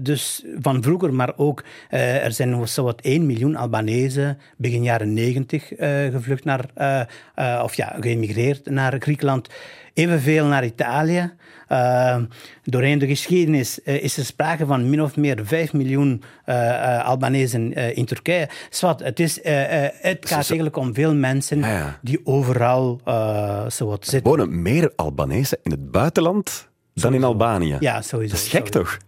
dus 0.00 0.44
van 0.60 0.82
vroeger, 0.82 1.14
maar 1.14 1.32
ook 1.36 1.64
er 1.88 2.32
zijn 2.32 2.68
zowat 2.68 3.00
1 3.00 3.26
miljoen 3.26 3.56
Albanezen 3.56 4.38
begin 4.56 4.82
jaren 4.82 5.12
90 5.14 5.72
eh, 5.74 5.88
gevlucht 6.10 6.44
naar, 6.44 6.64
of 7.62 7.74
ja, 7.74 7.96
geëmigreerd 8.00 8.70
naar 8.70 8.96
Griekenland. 8.98 9.48
Evenveel 9.94 10.46
naar 10.46 10.64
Italië. 10.64 11.32
Uh, 11.72 12.16
doorheen 12.64 12.98
de 12.98 13.06
geschiedenis 13.06 13.78
uh, 13.84 14.02
is 14.02 14.16
er 14.16 14.24
sprake 14.24 14.66
van 14.66 14.90
min 14.90 15.02
of 15.02 15.16
meer 15.16 15.40
5 15.42 15.72
miljoen 15.72 16.22
uh, 16.46 17.04
Albanezen 17.04 17.72
in 17.72 18.04
Turkije. 18.04 18.48
Zwat, 18.70 19.00
het, 19.00 19.20
is, 19.20 19.38
het 19.42 20.18
gaat 20.20 20.30
eigenlijk 20.30 20.76
om 20.76 20.94
veel 20.94 21.14
mensen 21.14 21.58
ja. 21.58 21.98
die 22.02 22.20
overal 22.24 23.00
zo 23.70 23.86
wat 23.86 24.04
Er 24.04 24.10
zitten. 24.10 24.30
wonen 24.30 24.62
meer 24.62 24.92
Albanese 24.96 25.58
in 25.62 25.70
het 25.70 25.90
buitenland 25.90 26.68
dan 26.94 27.14
in 27.14 27.24
Albanië. 27.24 27.76
Ja, 27.80 28.02
sowieso. 28.02 28.34
Dat 28.34 28.44
is 28.44 28.48
gek 28.48 28.66
sowieso. 28.66 28.78
toch? 28.78 28.98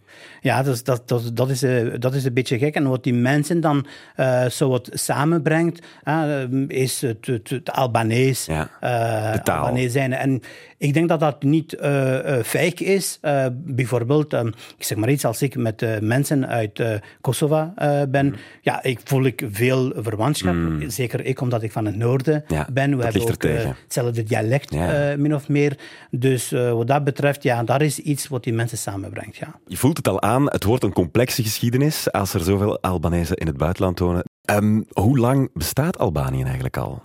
Ja, 0.41 0.63
dus 0.63 0.85
dat, 0.85 1.09
dat, 1.09 1.31
dat, 1.35 1.51
is, 1.51 1.63
eh, 1.63 1.87
dat 1.99 2.15
is 2.15 2.25
een 2.25 2.33
beetje 2.35 2.59
gek. 2.59 2.75
En 2.75 2.89
wat 2.89 3.05
die 3.05 3.15
mensen 3.15 3.61
dan 3.61 3.87
eh, 4.17 4.47
zo 4.47 4.69
wat 4.69 4.89
samenbrengt, 4.93 5.87
eh, 6.05 6.43
is 6.69 7.01
het, 7.01 7.27
het, 7.27 7.51
het 7.51 7.71
Albanees. 7.73 8.47
Ja, 8.47 8.63
de 9.33 9.41
taal. 9.43 9.59
Albanees 9.65 9.93
zijn. 9.93 10.13
En 10.13 10.41
ik 10.79 10.95
denk 10.95 11.09
dat 11.09 11.21
dat 11.21 11.43
niet 11.43 11.77
fake 12.45 12.85
is. 12.85 13.19
Bijvoorbeeld, 13.53 14.33
eh, 14.33 14.41
ik 14.79 14.85
zeg 14.85 14.99
maar 14.99 15.11
iets, 15.11 15.25
als 15.25 15.43
ik 15.43 15.57
met 15.57 16.01
mensen 16.01 16.49
uit 16.49 16.83
Kosovo 17.21 17.73
ben, 18.09 18.27
Mm. 18.27 18.35
ja, 18.61 18.83
ik 18.83 19.01
voel 19.05 19.25
ik 19.25 19.45
veel 19.51 19.93
verwantschap. 19.97 20.55
Zeker 20.87 21.25
ik, 21.25 21.41
omdat 21.41 21.63
ik 21.63 21.73
van 21.73 21.85
het 21.87 21.97
noorden 21.97 22.45
Ja, 22.49 22.67
ben. 22.73 22.91
We 22.97 23.03
dat 23.03 23.13
hebben 23.13 23.33
ook 23.33 23.75
hetzelfde 23.83 24.23
dialect, 24.23 24.73
Ja. 24.75 25.15
min 25.17 25.35
of 25.35 25.49
meer. 25.49 25.79
Dus 26.11 26.51
wat 26.51 26.87
dat 26.87 27.05
betreft, 27.05 27.43
ja, 27.43 27.63
dat 27.65 27.81
is 27.81 27.99
iets 27.99 28.29
wat 28.29 28.45
die 28.45 28.53
mensen 28.53 28.79
samenbrengt, 28.79 29.37
ja. 29.37 29.55
Je 29.67 29.77
voelt 29.77 29.97
het 29.97 30.09
al 30.09 30.23
aan, 30.23 30.30
het 30.39 30.65
wordt 30.65 30.85
een 30.85 30.93
complexe 30.93 31.43
geschiedenis 31.43 32.13
als 32.13 32.35
er 32.35 32.41
zoveel 32.41 32.81
Albanezen 32.81 33.37
in 33.37 33.47
het 33.47 33.57
buitenland 33.57 33.99
wonen. 33.99 34.25
Ehm, 34.45 34.83
hoe 34.91 35.19
lang 35.19 35.51
bestaat 35.53 35.99
Albanië 35.99 36.43
eigenlijk 36.43 36.77
al? 36.77 37.03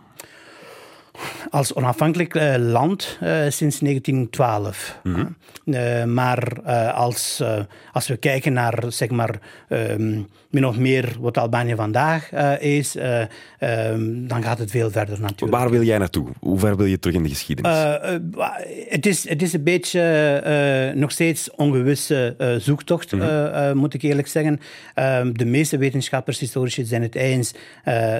Als 1.50 1.74
onafhankelijk 1.74 2.36
eh, 2.36 2.56
land 2.58 3.18
eh, 3.22 3.30
sinds 3.50 3.80
1912. 3.80 5.00
Eh, 5.66 6.04
maar 6.04 6.62
als, 6.92 7.44
als 7.92 8.08
we 8.08 8.18
kijken 8.18 8.54
naar 8.54 8.84
zeg 8.88 9.10
maar, 9.10 9.40
ehm, 9.70 10.22
min 10.50 10.66
of 10.66 10.78
meer 10.78 11.16
wat 11.20 11.38
Albanië 11.38 11.76
vandaag 11.76 12.32
is, 12.60 12.96
eh, 12.96 13.22
ehm, 13.60 14.28
dan 14.28 14.44
gaat 14.44 14.58
het 14.58 14.72
veel 14.72 14.92
verder 14.92 15.22
natuurlijk. 15.22 15.58
Waar 15.58 15.70
wil 15.70 15.84
jij 15.84 15.98
naartoe? 15.98 16.28
Hoe 16.40 16.60
ver 16.60 16.78
wil 16.78 16.86
je 16.86 17.00
terug 17.00 17.16
in 17.16 17.24
de 17.24 17.30
geschiedenis? 17.30 17.72
Het, 18.90 19.06
is, 19.06 19.30
het 19.30 19.42
is 19.42 19.54
een 19.54 19.64
beetje 19.64 20.94
nog 20.96 21.12
steeds 21.12 21.52
ongewisse 21.52 22.36
zoektocht, 22.60 23.14
eh, 23.14 23.72
moet 23.72 23.94
ik 23.94 24.02
eerlijk 24.02 24.28
zeggen. 24.28 24.60
Ehm, 24.94 25.34
de 25.34 25.46
meeste 25.46 25.78
wetenschappers, 25.78 26.40
historici 26.40 26.86
zijn 26.86 27.02
het 27.02 27.16
eens 27.16 27.54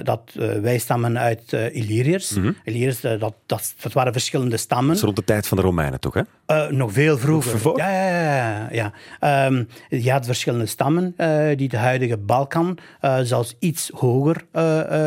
dat 0.02 0.32
wij 0.62 0.78
stammen 0.78 1.18
uit 1.18 1.52
Illyriërs. 1.52 2.36
Illyriërs, 2.64 2.85
eh, 2.86 3.20
dat, 3.20 3.34
dat, 3.46 3.74
dat 3.80 3.92
waren 3.92 4.12
verschillende 4.12 4.56
stammen. 4.56 4.86
Dat 4.86 4.96
is 4.96 5.02
rond 5.02 5.16
de 5.16 5.24
tijd 5.24 5.46
van 5.46 5.56
de 5.56 5.62
Romeinen 5.62 6.00
toch, 6.00 6.14
hè? 6.14 6.20
Eh, 6.46 6.68
nog 6.68 6.92
veel 6.92 7.18
vroeger. 7.18 7.76
Ja, 7.76 7.90
ja, 7.90 8.68
ja. 8.68 8.68
ja. 8.72 8.92
Ehm, 9.20 9.64
je 9.88 10.10
had 10.10 10.26
verschillende 10.26 10.66
stammen 10.66 11.14
eh, 11.16 11.56
die 11.56 11.68
de 11.68 11.76
huidige 11.76 12.16
Balkan 12.16 12.78
zelfs 13.22 13.56
iets 13.58 13.90
hoger 13.94 14.44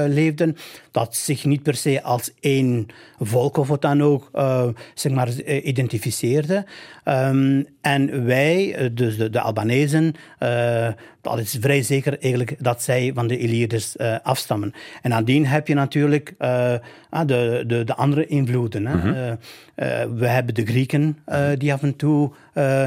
leefden. 0.07 0.55
Dat 0.91 1.15
zich 1.15 1.45
niet 1.45 1.63
per 1.63 1.75
se 1.75 2.03
als 2.03 2.31
één 2.39 2.87
volk 3.19 3.57
of 3.57 3.67
wat 3.67 3.81
dan 3.81 4.03
ook 4.03 4.29
zeg 4.93 5.11
maar, 5.11 5.29
identificeerde. 5.41 6.65
Ehm, 7.03 7.63
en 7.81 8.25
wij, 8.25 8.89
dus 8.93 9.17
de, 9.17 9.29
de 9.29 9.41
Albanezen, 9.41 10.15
dat 11.21 11.39
is 11.39 11.57
vrij 11.59 11.81
zeker 11.81 12.19
eigenlijk 12.19 12.55
dat 12.59 12.81
zij 12.81 13.11
van 13.13 13.27
de 13.27 13.37
Illyriërs 13.37 13.95
eh, 13.95 14.15
afstammen. 14.23 14.73
En 15.01 15.09
nadien 15.09 15.45
heb 15.45 15.67
je 15.67 15.73
natuurlijk 15.73 16.33
eh, 16.37 16.73
ah, 17.09 17.27
de, 17.27 17.63
de, 17.67 17.83
de 17.83 17.95
andere 17.95 18.25
invloeden. 18.25 18.85
Hè. 18.85 19.13
Eh, 19.13 19.31
eh, 19.31 20.09
we 20.11 20.27
hebben 20.27 20.55
de 20.55 20.65
Grieken 20.65 21.17
die 21.57 21.73
af 21.73 21.83
en 21.83 21.95
toe 21.95 22.31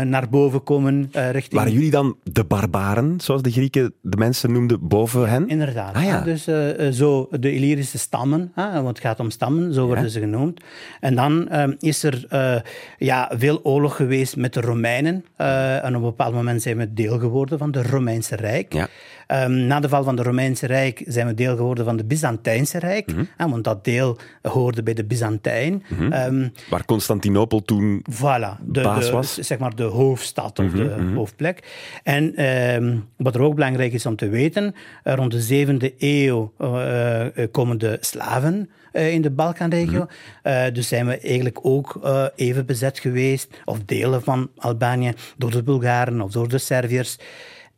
naar 0.04 0.28
boven 0.31 0.62
komen 0.62 1.09
eh, 1.12 1.31
richting... 1.31 1.54
Waren 1.54 1.73
jullie 1.73 1.90
dan 1.90 2.16
de 2.23 2.45
barbaren, 2.45 3.21
zoals 3.21 3.42
de 3.42 3.50
Grieken 3.50 3.95
de 4.00 4.16
mensen 4.16 4.52
noemden, 4.52 4.88
boven 4.88 5.28
hen? 5.28 5.49
Inderdaad. 5.49 5.95
Ah, 5.95 6.04
ja. 6.04 6.21
Dus 6.21 6.47
eh, 6.47 6.87
eh, 6.87 6.92
zo 6.92 7.28
de 7.31 7.54
Illyrische 7.54 7.99
stammen, 7.99 8.52
want 8.54 8.88
het 8.88 9.00
gaat 9.00 9.21
om 9.21 9.31
stammen, 9.31 9.75
zo 9.75 9.87
worden 9.87 10.11
ze 10.11 10.21
genoemd. 10.21 10.61
En 11.00 11.14
dan 11.14 11.49
is 11.78 12.02
er 12.02 12.25
eh, 12.28 12.61
ja, 12.99 13.31
veel 13.35 13.61
oorlog 13.62 13.97
geweest 13.97 14.37
met 14.37 14.54
de 14.54 14.61
Romeinen. 14.61 15.25
Eh, 15.37 15.85
en 15.85 15.88
op 15.88 16.02
een 16.02 16.09
bepaald 16.09 16.35
moment 16.35 16.62
zijn 16.62 16.76
we 16.76 16.92
deel 16.92 17.19
geworden 17.19 17.59
van 17.59 17.73
het 17.73 17.87
Romeinse 17.87 18.37
Rijk. 18.37 18.73
Ja. 18.73 18.88
Ehm, 19.33 19.67
na 19.67 19.81
de 19.81 19.89
val 19.89 20.05
van 20.05 20.17
het 20.17 20.27
Romeinse 20.27 20.67
Rijk 20.67 21.03
zijn 21.07 21.27
we 21.27 21.35
deel 21.35 21.57
geworden 21.57 21.85
van 21.85 21.97
het 21.97 22.09
Byzantijnse 22.09 22.79
Rijk. 22.79 23.12
Mhm. 23.12 23.51
want 23.51 23.65
dat 23.65 23.85
deel 23.85 24.19
hoorde 24.43 24.83
bij 24.83 24.95
de 24.95 25.05
Byzantijn. 25.05 25.83
Ehm, 26.11 26.49
Waar 26.71 26.85
Constantinopel 26.85 27.62
toen... 27.62 28.05
Voilà, 28.11 28.61
de, 28.67 28.81
Baas 28.81 29.07
de- 29.07 29.12
was? 29.12 29.35
zeg 29.35 29.59
maar 29.59 29.75
de 29.75 29.83
hoofdstad 29.83 30.59
of 30.59 30.71
de 30.73 30.95
Mhm, 30.99 31.15
hoofdplek. 31.15 31.62
En 32.03 32.35
ehm, 32.37 32.97
wat 33.17 33.35
er 33.35 33.41
ook 33.41 33.55
belangrijk 33.55 33.93
is 33.93 34.07
om 34.07 34.17
te 34.17 34.29
weten, 34.29 34.75
eh, 35.03 35.15
rond 35.15 35.31
de 35.33 35.41
zevende 35.41 35.95
eeuw 35.99 36.53
eh, 36.59 37.21
eh, 37.27 37.49
komen 37.51 37.79
de 37.79 37.97
slaven 38.01 38.71
in 38.93 39.23
de 39.23 39.31
Balkanregio. 39.31 40.07
Mhm. 40.43 40.73
Dus 40.73 40.89
zijn 40.89 41.07
we 41.07 41.19
eigenlijk 41.19 41.59
ook 41.62 42.01
even 42.37 42.67
bezet 42.67 42.99
geweest, 42.99 43.61
of 43.65 43.79
delen 43.85 44.23
van 44.23 44.51
Albanië, 44.57 45.12
door 45.37 45.51
de 45.51 45.62
Bulgaren 45.62 46.21
of 46.21 46.31
door 46.31 46.49
de 46.49 46.59
Serviërs. 46.59 47.19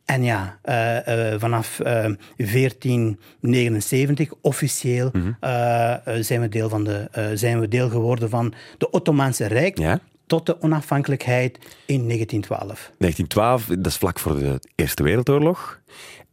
En 0.05 0.23
ja, 0.23 0.57
eh, 0.61 1.33
eh, 1.33 1.39
vanaf 1.39 1.79
eh, 1.79 2.05
1479 2.37 4.33
officieel 4.41 5.09
Mhm. 5.13 5.31
eh, 5.39 5.91
eh, 5.93 6.23
zijn, 6.23 6.41
we 6.41 6.49
deel 6.49 6.69
van 6.69 6.83
de, 6.83 7.07
eh, 7.11 7.25
zijn 7.33 7.59
we 7.59 7.67
deel 7.67 7.89
geworden 7.89 8.29
van 8.29 8.53
de 8.77 8.89
Ottomaanse 8.89 9.45
Rijk 9.47 9.77
Ja? 9.77 9.99
tot 10.27 10.45
de 10.45 10.61
onafhankelijkheid 10.61 11.57
in 11.85 12.07
1912. 12.07 12.91
1912, 12.97 13.65
dat 13.65 13.85
is 13.85 13.95
vlak 13.97 14.19
voor 14.19 14.35
de 14.39 14.59
Eerste 14.75 15.03
Wereldoorlog. 15.03 15.79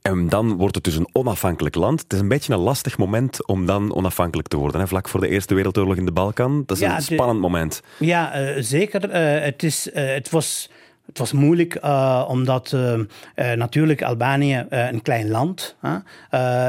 En 0.03 0.29
dan 0.29 0.57
wordt 0.57 0.75
het 0.75 0.85
dus 0.85 0.97
een 0.97 1.09
onafhankelijk 1.13 1.75
land. 1.75 2.01
Het 2.03 2.13
is 2.13 2.19
een 2.21 2.29
beetje 2.29 2.53
een 2.53 2.59
lastig 2.59 2.99
moment 2.99 3.47
om 3.47 3.67
dan 3.67 3.95
onafhankelijk 3.95 4.49
te 4.49 4.57
worden. 4.57 4.81
Hè? 4.81 4.87
Vlak 4.87 5.09
voor 5.09 5.21
de 5.21 5.29
Eerste 5.29 5.55
Wereldoorlog 5.55 5.97
in 5.97 6.05
de 6.05 6.13
Balkan. 6.13 6.63
Dat 6.67 6.77
is 6.77 6.83
Ja, 6.83 6.91
een 6.91 6.97
de- 6.97 7.03
spannend 7.03 7.41
moment. 7.41 7.81
Ja, 7.99 8.33
eh, 8.33 8.63
zeker. 8.63 9.11
Eh, 9.11 9.45
het, 9.45 9.63
is, 9.63 9.91
eh, 9.91 10.07
het 10.15 10.31
was. 10.31 10.71
Het 11.13 11.21
was 11.21 11.33
moeilijk 11.33 11.75
eh, 11.75 12.25
omdat 12.29 12.73
eh, 12.73 12.95
eh, 13.35 13.59
natuurlijk 13.59 14.03
Albanië 14.03 14.67
een 14.69 15.03
klein 15.03 15.31
land 15.31 15.77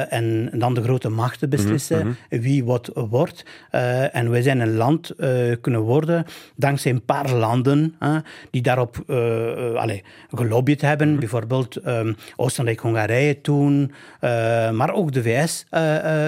en 0.10 0.50
dan 0.54 0.74
de 0.74 0.84
grote 0.84 1.10
machten 1.10 1.50
beslissen 1.50 2.18
wie 2.30 2.64
wat 2.64 2.92
wordt. 2.94 3.46
En 4.12 4.30
wij 4.30 4.42
zijn 4.42 4.60
een 4.60 4.76
land 4.76 5.16
kunnen 5.62 5.82
worden 5.82 6.26
dankzij 6.56 6.92
een 6.92 7.06
paar 7.06 7.32
landen 7.32 7.96
die 8.52 8.62
daarop 8.62 9.04
allee, 9.76 10.04
gelobbyd 10.32 10.82
hebben. 10.82 11.20
Bijvoorbeeld 11.20 11.76
ehm, 11.76 12.14
Oostenrijk-Hongarije 12.36 13.42
toen, 13.42 13.92
maar 14.72 14.94
ook 14.94 15.12
de 15.12 15.24
VS 15.24 15.66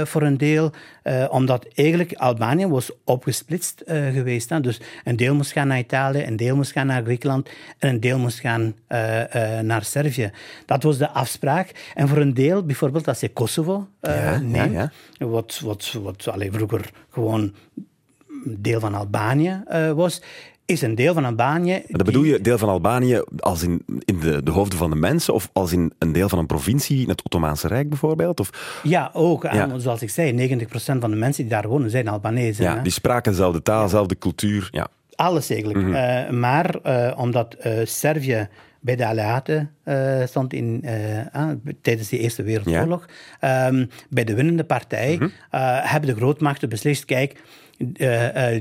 voor 0.10 0.22
een 0.22 0.38
deel. 0.38 0.72
Eh, 1.06 1.26
omdat 1.30 1.68
eigenlijk 1.74 2.14
Albanië 2.14 2.68
was 2.68 2.92
opgesplitst 3.04 3.82
eh, 3.82 4.08
geweest. 4.08 4.50
Hè. 4.50 4.62
Dus 4.62 4.82
een 5.04 5.16
deel 5.16 5.36
moest 5.36 5.52
gaan 5.52 5.68
naar 5.68 5.80
Italië, 5.80 6.24
een 6.24 6.36
deel 6.36 6.56
moest 6.56 6.72
gaan 6.72 6.88
naar 6.88 7.04
Griekenland 7.04 7.50
en 7.78 7.90
een 7.90 8.00
deel 8.00 8.20
moest 8.20 8.40
gaan 8.40 8.76
eh, 8.88 9.60
naar 9.60 9.84
Servië. 9.84 10.32
Dat 10.66 10.84
was 10.84 10.98
de 10.98 11.10
afspraak. 11.10 11.92
En 11.94 12.08
voor 12.08 12.18
een 12.18 12.34
deel, 12.34 12.64
bijvoorbeeld 12.64 13.08
als 13.08 13.20
je 13.20 13.30
Kosovo 13.30 13.88
Ja, 14.02 14.40
neemt, 14.40 14.74
ja. 14.74 14.92
wat, 15.18 15.60
wat, 15.64 15.92
wat 16.02 16.30
vroeger 16.52 16.90
gewoon 17.10 17.54
deel 18.46 18.80
van 18.80 18.96
Albanië 18.96 19.64
was, 19.96 20.22
is 20.66 20.82
een 20.82 20.96
deel 20.96 21.14
van 21.14 21.26
Albanië. 21.26 21.72
Maar 21.72 21.84
dat 21.88 22.06
bedoel 22.06 22.24
je 22.24 22.42
deel 22.42 22.58
van 22.58 22.70
Albanië 22.70 23.22
als 23.40 23.64
in, 23.64 23.82
in 24.06 24.20
de, 24.20 24.44
de 24.44 24.52
hoofden 24.52 24.78
van 24.78 24.90
de 24.90 24.96
mensen? 24.96 25.34
Of 25.34 25.50
als 25.54 25.72
in 25.72 25.94
een 26.00 26.12
deel 26.12 26.30
van 26.30 26.40
een 26.40 26.46
provincie 26.46 27.02
in 27.04 27.10
het 27.10 27.24
Ottomaanse 27.24 27.68
Rijk 27.68 27.90
bijvoorbeeld? 27.90 28.40
Of, 28.40 28.80
Ja, 28.84 29.10
ook. 29.14 29.44
Ja. 29.44 29.52
En 29.70 29.82
zoals 29.82 30.02
ik 30.02 30.10
zei, 30.10 30.58
90% 30.60 30.66
van 30.76 31.00
de 31.12 31.16
mensen 31.16 31.44
die 31.44 31.52
daar 31.52 31.68
wonen 31.68 31.90
zijn 31.90 32.08
Albanezen. 32.08 32.64
ja, 32.64 32.76
hè. 32.76 32.82
die 32.82 32.92
spraken 32.92 33.32
dezelfde 33.32 33.62
taal, 33.62 33.84
dezelfde 33.84 34.18
cultuur. 34.18 34.68
Ja. 34.72 34.88
Alles 35.16 35.50
eigenlijk. 35.50 35.80
Mhm. 35.80 35.94
Eh, 35.94 36.30
maar 36.30 36.76
eh, 36.84 37.20
omdat 37.20 37.54
eh, 37.54 37.74
Servië 37.84 38.48
bij 38.80 38.96
de 38.96 39.08
Alliaten 39.08 39.72
stond 40.28 40.54
in, 40.54 40.86
ah, 41.32 41.50
tijdens 41.82 42.10
de 42.10 42.20
Eerste 42.20 42.44
Wereldoorlog, 42.44 43.06
ehm, 43.40 43.86
bij 44.10 44.24
de 44.24 44.34
winnende 44.36 44.64
partij, 44.64 45.16
Mhm. 45.20 45.30
hebben 45.88 46.10
de 46.10 46.16
grootmachten 46.16 46.70
beslist, 46.70 47.06
kijk, 47.06 47.42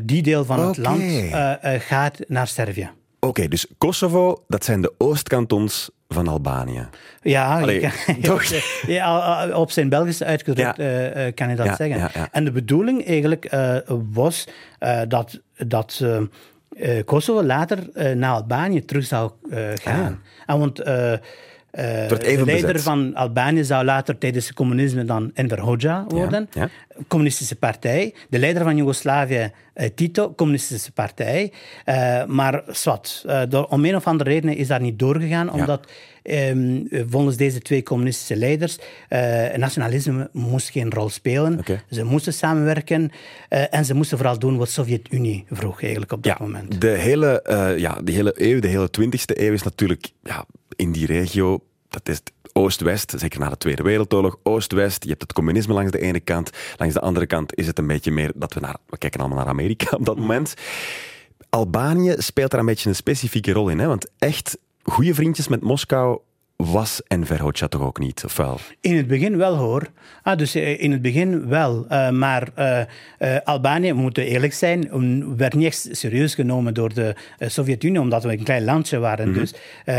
die 0.02 0.22
deel 0.22 0.44
van 0.44 0.66
het 0.66 0.76
land 0.76 1.00
eh, 1.00 1.74
eh, 1.74 1.80
gaat 1.80 2.18
naar 2.28 2.46
Servië. 2.46 2.90
Oké, 3.20 3.48
dus 3.48 3.66
Kosovo, 3.78 4.44
dat 4.48 4.64
zijn 4.64 4.80
de 4.80 4.92
oostkantons 4.98 5.90
van 6.08 6.28
Albanië. 6.28 6.88
Ja, 7.22 7.60
Allee, 7.60 7.80
je 7.80 7.90
kan- 8.06 8.20
toch? 8.30 8.44
ja, 8.86 9.48
op 9.56 9.70
zijn 9.70 9.88
Belgisch 9.88 10.22
uitgedrukt 10.22 10.76
Ja. 10.76 10.82
eh, 10.84 11.26
eh, 11.26 11.34
kan 11.34 11.48
je 11.48 11.56
dat 11.56 11.66
Ja, 11.66 11.76
zeggen. 11.76 12.10
En 12.32 12.44
de 12.44 12.50
bedoeling 12.52 13.06
eigenlijk 13.06 13.44
eh, 13.44 13.76
was 14.12 14.46
eh, 14.78 15.00
dat, 15.08 15.40
dat 15.56 16.00
eh, 16.02 16.16
eh, 16.98 17.04
Kosovo 17.04 17.42
later 17.42 17.78
eh, 17.94 18.12
naar 18.16 18.30
Albanië 18.34 18.84
terug 18.84 19.04
zou 19.04 19.30
eh, 19.50 19.58
gaan. 19.74 20.22
En 20.46 20.58
want 20.58 20.82
eh, 21.74 22.08
de 22.08 22.44
leider 22.44 22.44
bezet. 22.44 22.82
van 22.82 23.14
Albanië 23.14 23.64
zou 23.64 23.84
later 23.84 24.18
tijdens 24.18 24.46
het 24.46 24.54
communisme 24.54 25.04
dan 25.04 25.30
Enver 25.34 25.60
Hoxha 25.60 26.04
worden. 26.08 26.48
ja. 26.52 26.68
Communistische 27.08 27.56
partij. 27.56 28.14
De 28.28 28.38
leider 28.38 28.62
van 28.62 28.76
Joegoslavië 28.76 29.52
Tito, 29.94 30.34
communistische 30.34 30.92
partij. 30.92 31.52
Eh, 31.84 32.24
maar 32.24 32.62
zwart, 32.68 33.22
eh, 33.26 33.42
door, 33.48 33.64
om 33.64 33.84
een 33.84 33.96
of 33.96 34.06
andere 34.06 34.30
reden 34.30 34.56
is 34.56 34.66
dat 34.66 34.80
niet 34.80 34.98
doorgegaan, 34.98 35.52
omdat 35.52 35.90
ehm, 36.22 36.82
volgens 37.08 37.36
deze 37.36 37.60
twee 37.60 37.82
communistische 37.82 38.36
leiders 38.36 38.78
eh, 39.08 39.56
nationalisme 39.56 40.28
moest 40.32 40.70
geen 40.70 40.90
rol 40.90 41.08
spelen. 41.08 41.60
Ze 41.90 42.04
moesten 42.04 42.32
samenwerken 42.32 43.10
eh, 43.48 43.74
en 43.74 43.84
ze 43.84 43.94
moesten 43.94 44.18
vooral 44.18 44.38
doen 44.38 44.56
wat 44.56 44.66
de 44.66 44.72
Sovjet-Unie 44.72 45.44
vroeg 45.50 45.82
eigenlijk 45.82 46.12
op 46.12 46.22
dat 46.22 46.38
moment. 46.38 46.80
De 46.80 46.88
hele, 46.88 47.42
eh, 47.42 47.78
ja, 47.78 48.00
die 48.04 48.14
hele 48.14 48.32
eeuw, 48.36 48.60
de 48.60 48.68
hele 48.68 48.90
20e 49.00 49.40
eeuw 49.40 49.52
is 49.52 49.62
natuurlijk 49.62 50.10
ja, 50.22 50.44
in 50.76 50.92
die 50.92 51.06
regio. 51.06 51.64
Dat 51.88 52.08
is 52.08 52.16
het 52.16 52.32
Oost-West, 52.56 53.14
zeker 53.16 53.40
na 53.40 53.48
de 53.48 53.56
Tweede 53.56 53.82
Wereldoorlog. 53.82 54.38
Oost-West, 54.42 55.02
je 55.02 55.08
hebt 55.08 55.22
het 55.22 55.32
communisme 55.32 55.74
langs 55.74 55.92
de 55.92 56.00
ene 56.00 56.20
kant. 56.20 56.50
Langs 56.76 56.94
de 56.94 57.00
andere 57.00 57.26
kant 57.26 57.56
is 57.56 57.66
het 57.66 57.78
een 57.78 57.86
beetje 57.86 58.10
meer 58.10 58.32
dat 58.34 58.54
we 58.54 58.60
naar. 58.60 58.76
We 58.86 58.98
kijken 58.98 59.20
allemaal 59.20 59.38
naar 59.38 59.46
Amerika 59.46 59.96
op 59.96 60.04
dat 60.04 60.16
moment. 60.16 60.54
Albanië 61.48 62.14
speelt 62.18 62.50
daar 62.50 62.60
een 62.60 62.66
beetje 62.66 62.88
een 62.88 62.94
specifieke 62.94 63.52
rol 63.52 63.68
in. 63.68 63.78
Hè? 63.78 63.86
Want 63.86 64.10
echt 64.18 64.58
goede 64.82 65.14
vriendjes 65.14 65.48
met 65.48 65.62
Moskou 65.62 66.18
was 66.56 67.02
Enver 67.08 67.40
Hoxha 67.42 67.68
toch 67.68 67.82
ook 67.82 67.98
niet, 67.98 68.22
of 68.24 68.36
wel? 68.36 68.58
In 68.80 68.96
het 68.96 69.06
begin 69.06 69.36
wel 69.36 69.56
hoor. 69.56 69.86
Ah, 70.22 70.38
dus 70.38 70.54
eh, 70.54 70.82
in 70.82 70.92
het 70.92 71.02
begin 71.02 71.48
wel. 71.48 71.86
Eh, 71.88 72.10
maar 72.10 72.48
eh, 73.18 73.36
Albanië, 73.44 73.92
we 73.92 74.00
moeten 74.00 74.24
eerlijk 74.24 74.52
zijn, 74.52 75.36
werd 75.36 75.54
niet 75.54 75.66
echt 75.66 75.88
serieus 75.90 76.34
genomen 76.34 76.74
door 76.74 76.94
de 76.94 77.14
Sovjet-Unie, 77.38 78.00
omdat 78.00 78.22
we 78.22 78.32
een 78.32 78.42
klein 78.44 78.64
landje 78.64 78.98
waren. 78.98 79.28
Mhm. 79.30 79.38
Dus 79.38 79.54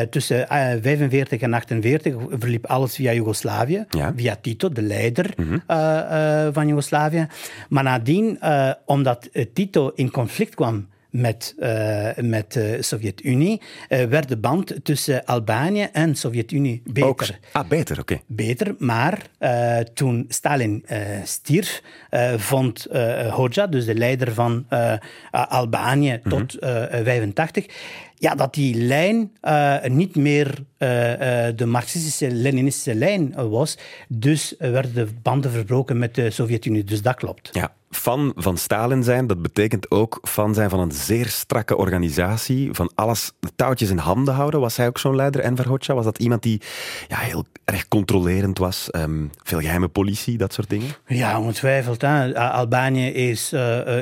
tussen 0.10 0.50
eh, 0.50 0.74
45 0.82 1.42
en 1.42 1.54
48 1.54 2.16
verliep 2.30 2.66
alles 2.66 2.96
via 2.96 3.14
Joegoslavië, 3.14 3.86
Ja. 3.90 4.08
Mhm. 4.10 4.18
via 4.18 4.38
Tito, 4.42 4.70
de 4.70 4.82
leider 4.82 5.34
eh, 5.68 6.48
van 6.52 6.68
Joegoslavië. 6.68 7.28
Maar 7.70 7.84
nadien, 7.84 8.40
omdat 8.86 9.30
Tito 9.54 9.92
in 9.96 10.12
conflict 10.12 10.56
kwam 10.56 10.88
met, 11.16 11.56
eh, 11.60 12.10
met 12.22 12.54
de 12.54 12.78
Sovjet-Unie, 12.82 13.62
eh, 13.88 14.04
werd 14.04 14.30
de 14.30 14.38
band 14.38 14.74
tussen 14.84 15.26
Albanië 15.26 15.88
en 15.92 16.16
Sovjet-Unie 16.16 16.82
beter 16.86 17.10
Ook, 17.10 17.24
ah, 17.52 17.68
beter, 17.68 18.00
oké. 18.00 18.20
beter. 18.28 18.76
Maar 18.78 19.22
eh, 19.38 19.78
toen 19.78 20.26
Stalin 20.28 20.84
eh, 20.86 21.00
stierf, 21.24 21.82
eh, 22.10 22.34
vond 22.38 22.86
eh 22.86 23.34
Hoxha, 23.34 23.68
dus 23.68 23.86
de 23.86 23.96
leider 23.96 24.34
van 24.34 24.66
eh, 24.70 24.94
Albanië 25.32 26.20
tot 26.24 26.60
eh 26.60 26.84
85, 27.04 27.66
ja, 28.18 28.36
dat 28.36 28.54
die 28.54 28.76
lijn 28.76 29.32
eh, 29.42 29.84
niet 29.84 30.16
meer 30.16 30.64
eh, 30.78 31.48
eh, 31.48 31.58
de 31.58 31.66
marxistische, 31.66 32.32
leninistische 32.32 32.96
lijn 32.96 33.50
was. 33.50 33.78
Dus 34.08 34.56
werden 34.58 34.94
de 34.94 35.08
banden 35.22 35.52
verbroken 35.52 35.98
met 35.98 36.16
de 36.16 36.30
Sovjet-Unie. 36.30 36.84
Dus 36.84 37.02
dat 37.02 37.16
klopt. 37.16 37.50
Ja, 37.52 37.74
fan 37.90 38.34
van 38.36 38.58
Stalin 38.58 39.04
zijn, 39.04 39.28
dat 39.28 39.42
betekent 39.42 39.92
ook 39.92 40.20
fan 40.22 40.54
zijn 40.54 40.70
van 40.70 40.80
een 40.80 40.92
zeer 40.92 41.28
strakke 41.28 41.78
organisatie, 41.78 42.74
van 42.74 42.92
alles, 42.96 43.32
de 43.40 43.50
touwtjes 43.56 43.90
in 43.90 43.98
handen 43.98 44.34
houden. 44.34 44.60
Was 44.60 44.78
hij 44.78 44.88
ook 44.88 45.00
zo'n 45.00 45.16
leider, 45.16 45.42
Enver 45.42 45.68
Hoxha? 45.68 45.94
Was 45.94 46.06
dat 46.06 46.20
iemand 46.20 46.44
die 46.44 46.62
ja, 47.08 47.18
heel 47.18 47.46
erg 47.66 47.88
controlerend 47.88 48.58
was? 48.58 48.92
Ehm, 48.92 49.26
veel 49.44 49.60
geheime 49.60 49.88
politie, 49.88 50.38
dat 50.38 50.54
soort 50.54 50.70
dingen? 50.70 50.90
Ja, 51.08 51.40
ongetwijfeld. 51.40 52.02
Hè. 52.02 52.40
Albanië 52.52 53.08
is, 53.08 53.54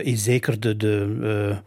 is 0.02 0.24
zeker 0.24 0.60
de, 0.60 0.78
de, 0.78 1.62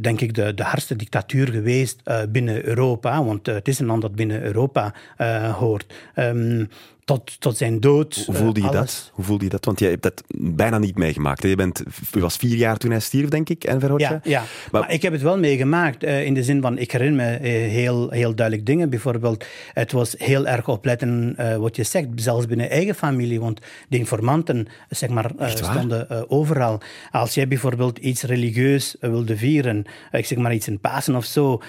denk 0.00 0.20
ik 0.20 0.34
de, 0.34 0.54
de 0.54 0.62
hardste 0.62 0.96
dictatuur 0.96 1.48
geweest 1.48 2.00
eh, 2.04 2.20
binnen 2.28 2.64
Europa. 2.64 3.24
Want 3.24 3.48
eh, 3.48 3.54
het 3.54 3.68
is 3.68 3.78
een 3.78 3.86
land 3.86 4.02
dat 4.02 4.14
binnen 4.14 4.42
Europa 4.42 4.94
eh, 5.16 5.54
hoort. 5.54 5.94
Ehm, 6.14 6.64
tot, 7.06 7.40
tot 7.40 7.56
zijn 7.56 7.80
dood. 7.80 8.22
Hoe 8.26 8.34
voelde 8.34 8.60
je 8.60 8.66
eh, 8.66 8.72
dat? 8.72 9.10
Hoe 9.14 9.24
voelde 9.24 9.44
je 9.44 9.50
dat? 9.50 9.64
Want 9.64 9.78
jij 9.80 9.90
hebt 9.90 10.02
dat 10.02 10.22
bijna 10.38 10.78
niet 10.78 10.96
meegemaakt. 10.98 11.42
Je, 11.42 11.54
bent, 11.56 11.82
je 12.12 12.20
was 12.20 12.36
vier 12.36 12.56
jaar 12.56 12.76
toen 12.76 12.90
hij 12.90 13.00
stierf, 13.00 13.28
denk 13.28 13.48
ik, 13.48 13.64
Enver 13.64 13.90
Hoxha? 13.90 14.10
Ja, 14.10 14.20
ja. 14.24 14.42
Maar- 14.70 14.80
Maar, 14.80 14.92
ik 14.92 15.02
heb 15.02 15.12
het 15.12 15.22
wel 15.22 15.38
meegemaakt. 15.38 16.02
eh, 16.02 16.24
in 16.24 16.34
de 16.34 16.42
zin 16.42 16.60
van, 16.60 16.78
ik 16.78 16.92
herinner 16.92 17.24
me 17.26 17.36
eh, 17.36 17.50
heel, 17.70 18.10
heel 18.10 18.34
duidelijk 18.34 18.66
dingen. 18.66 18.90
Bijvoorbeeld, 18.90 19.44
het 19.72 19.92
was 19.92 20.14
heel 20.18 20.46
erg 20.46 20.68
opletten 20.68 21.36
wat 21.60 21.76
je 21.76 21.82
zegt, 21.82 22.06
zelfs 22.16 22.46
binnen 22.46 22.70
eigen 22.70 22.94
familie. 22.94 23.40
Want 23.40 23.60
de 23.88 23.98
informanten 23.98 24.66
zeg 24.88 25.08
maar, 25.08 25.30
stonden 25.54 26.30
overal. 26.30 26.80
Als 27.10 27.34
jij 27.34 27.48
bijvoorbeeld 27.48 27.98
iets 27.98 28.22
religieus 28.22 28.96
wilde 29.00 29.36
vieren, 29.36 29.84
ik 30.12 30.26
zeg 30.26 30.38
maar 30.38 30.54
iets 30.54 30.68
in 30.68 30.78
Pasen 30.80 31.14
of 31.16 31.24
zo, 31.24 31.62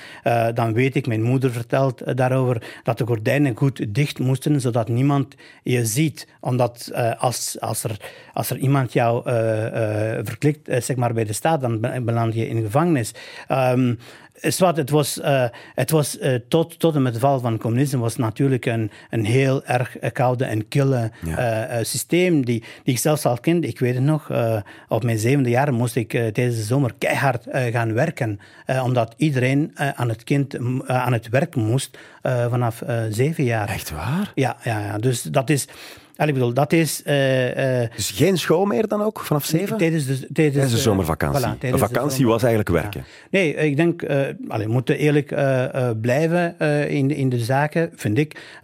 dan 0.53 0.73
weet 0.73 0.95
ik, 0.95 1.07
mijn 1.07 1.21
moeder 1.21 1.51
vertelt 1.51 2.17
daarover, 2.17 2.63
dat 2.83 2.97
de 2.97 3.05
gordijnen 3.05 3.55
goed 3.55 3.85
dicht 3.95 4.19
moesten, 4.19 4.61
zodat 4.61 4.87
niemand 4.87 5.26
je 5.63 5.85
ziet. 5.85 6.27
Omdat 6.39 6.89
eh, 6.93 7.21
als, 7.21 7.57
als, 7.59 7.83
er, 7.83 7.99
als 8.33 8.49
er 8.49 8.57
iemand 8.57 8.93
jou 8.93 9.25
eh, 9.25 10.17
eh, 10.17 10.25
verklikt, 10.25 10.69
zeg 10.83 10.95
maar 10.95 11.13
bij 11.13 11.23
de 11.23 11.33
staat, 11.33 11.61
dan 11.61 11.79
be- 11.79 12.01
beland 12.01 12.33
je 12.33 12.47
in 12.47 12.55
de 12.55 12.63
gevangenis. 12.65 13.11
Ehm, 14.41 14.51
zwart, 14.51 14.77
het 14.77 14.89
was, 14.89 15.19
eh, 15.19 15.45
het 15.75 15.91
was 15.91 16.17
eh, 16.17 16.35
tot, 16.47 16.79
tot 16.79 16.95
en 16.95 17.01
met 17.01 17.13
de 17.13 17.19
val 17.19 17.39
van 17.39 17.51
het 17.51 17.61
communisme 17.61 17.99
was 17.99 18.15
natuurlijk 18.15 18.65
een, 18.65 18.91
een 19.09 19.25
heel 19.25 19.65
erg 19.65 19.97
eh, 19.97 20.11
koude 20.11 20.45
en 20.45 20.67
kille 20.67 21.11
Ja. 21.25 21.37
eh, 21.37 21.79
eh, 21.79 21.85
systeem 21.85 22.45
die, 22.45 22.63
die 22.83 22.93
ik 22.93 22.99
zelfs 22.99 23.25
al 23.25 23.37
kende. 23.37 23.67
Ik 23.67 23.79
weet 23.79 23.93
het 23.95 24.03
nog, 24.03 24.29
eh, 24.29 24.57
op 24.87 25.03
mijn 25.03 25.17
zevende 25.19 25.49
jaar 25.49 25.73
moest 25.73 25.95
ik 25.95 26.13
eh, 26.13 26.27
tijdens 26.27 26.55
de 26.57 26.63
zomer 26.63 26.91
keihard 26.97 27.47
eh, 27.47 27.71
gaan 27.71 27.93
werken. 27.93 28.39
eh, 28.65 28.83
omdat 28.83 29.13
iedereen 29.17 29.71
eh, 29.75 29.89
aan, 29.89 30.09
het 30.09 30.23
kind, 30.23 30.53
eh, 30.53 30.61
aan 30.87 31.13
het 31.13 31.29
werk 31.29 31.55
moest 31.55 31.97
eh, 32.21 32.49
vanaf 32.49 32.81
eh, 32.81 32.99
zeven 33.09 33.43
jaar. 33.43 33.69
Echt 33.69 33.91
waar? 33.91 34.31
Ja, 34.35 34.57
ja, 34.63 34.79
ja, 34.79 34.97
dus 34.97 35.21
dat 35.21 35.49
is... 35.49 35.67
Ik 36.25 36.33
bedoel, 36.33 36.53
dat 36.53 36.73
is... 36.73 37.01
eh, 37.03 37.81
eh, 37.83 37.89
Dus 37.95 38.11
geen 38.11 38.37
school 38.37 38.65
meer 38.65 38.87
dan 38.87 39.01
ook, 39.01 39.19
vanaf 39.19 39.45
zeven? 39.45 39.77
Tijdens 39.77 40.05
de, 40.05 40.13
tijdens, 40.13 40.33
Tijdens 40.33 40.71
de 40.71 40.77
zomervakantie. 40.79 41.45
voilà, 41.45 41.57
tijdens 41.59 41.81
vakantie 41.81 42.15
zomer- 42.17 42.31
was 42.31 42.41
eigenlijk 42.43 42.69
werken. 42.69 43.05
Nee, 43.31 43.55
ik 43.55 43.75
denk, 43.75 44.01
eh 44.01 44.19
allee, 44.47 44.65
we 44.65 44.71
moeten 44.71 44.97
eerlijk 44.97 45.35
blijven 46.01 46.59
in, 46.89 47.07
de- 47.07 47.15
in 47.15 47.29
de 47.29 47.39
zaken, 47.39 47.89
vind 47.95 48.17
ik. 48.17 48.59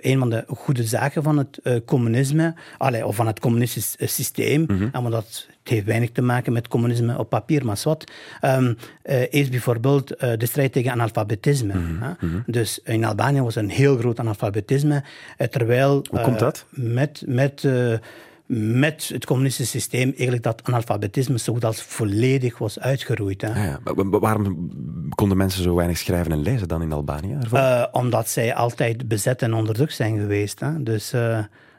Een 0.00 0.18
van 0.18 0.30
de 0.30 0.44
goede 0.48 0.82
zaken 0.84 1.22
van 1.22 1.38
het 1.38 1.82
communisme, 1.86 2.54
allee, 2.78 3.06
of 3.06 3.16
van 3.16 3.26
het 3.26 3.40
communistisch 3.40 3.94
systeem, 3.98 4.66
en 4.92 5.02
want 5.02 5.10
dat 5.12 5.46
het 5.68 5.76
heeft 5.76 5.86
weinig 5.86 6.10
te 6.12 6.22
maken 6.22 6.52
met 6.52 6.68
communisme 6.68 7.18
op 7.18 7.28
papier, 7.28 7.64
maar 7.64 7.80
wat, 7.84 8.04
ehm, 8.40 8.74
eh, 9.02 9.32
is 9.32 9.48
bijvoorbeeld 9.48 10.16
eh, 10.16 10.32
de 10.38 10.46
strijd 10.46 10.72
tegen 10.72 10.92
analfabetisme. 10.92 11.72
hè. 12.00 12.26
Dus 12.46 12.80
in 12.84 13.04
Albanië 13.04 13.40
was 13.40 13.54
een 13.56 13.70
heel 13.70 13.96
groot 13.96 14.20
analfabetisme, 14.20 15.02
eh, 15.36 15.46
terwijl... 15.48 16.04
Hoe 16.10 16.20
komt 16.20 16.38
dat? 16.38 16.64
met, 16.70 17.22
met, 17.26 17.64
met 18.46 19.10
het 19.12 19.26
communistische 19.26 19.78
systeem 19.78 20.08
eigenlijk 20.16 20.42
dat 20.42 20.60
analfabetisme 20.64 21.38
zo 21.38 21.52
goed 21.52 21.64
als 21.64 21.82
volledig 21.82 22.58
was 22.58 22.80
uitgeroeid. 22.80 23.40
Hè. 23.42 23.48
Ah 23.50 23.56
ja. 23.56 23.78
wa- 23.84 24.04
wa- 24.04 24.18
Waarom 24.18 24.70
konden 25.14 25.36
mensen 25.36 25.62
zo 25.62 25.74
weinig 25.74 25.98
schrijven 25.98 26.32
en 26.32 26.42
lezen 26.42 26.68
dan 26.68 26.82
in 26.82 26.92
Albanië? 26.92 27.36
ervoor? 27.40 27.58
Eh, 27.58 27.84
omdat 27.92 28.28
zij 28.28 28.54
altijd 28.54 29.08
bezet 29.08 29.42
en 29.42 29.54
onderdrukt 29.54 29.94
zijn 29.94 30.18
geweest. 30.18 30.60
Hè. 30.60 30.82
Dus 30.82 31.12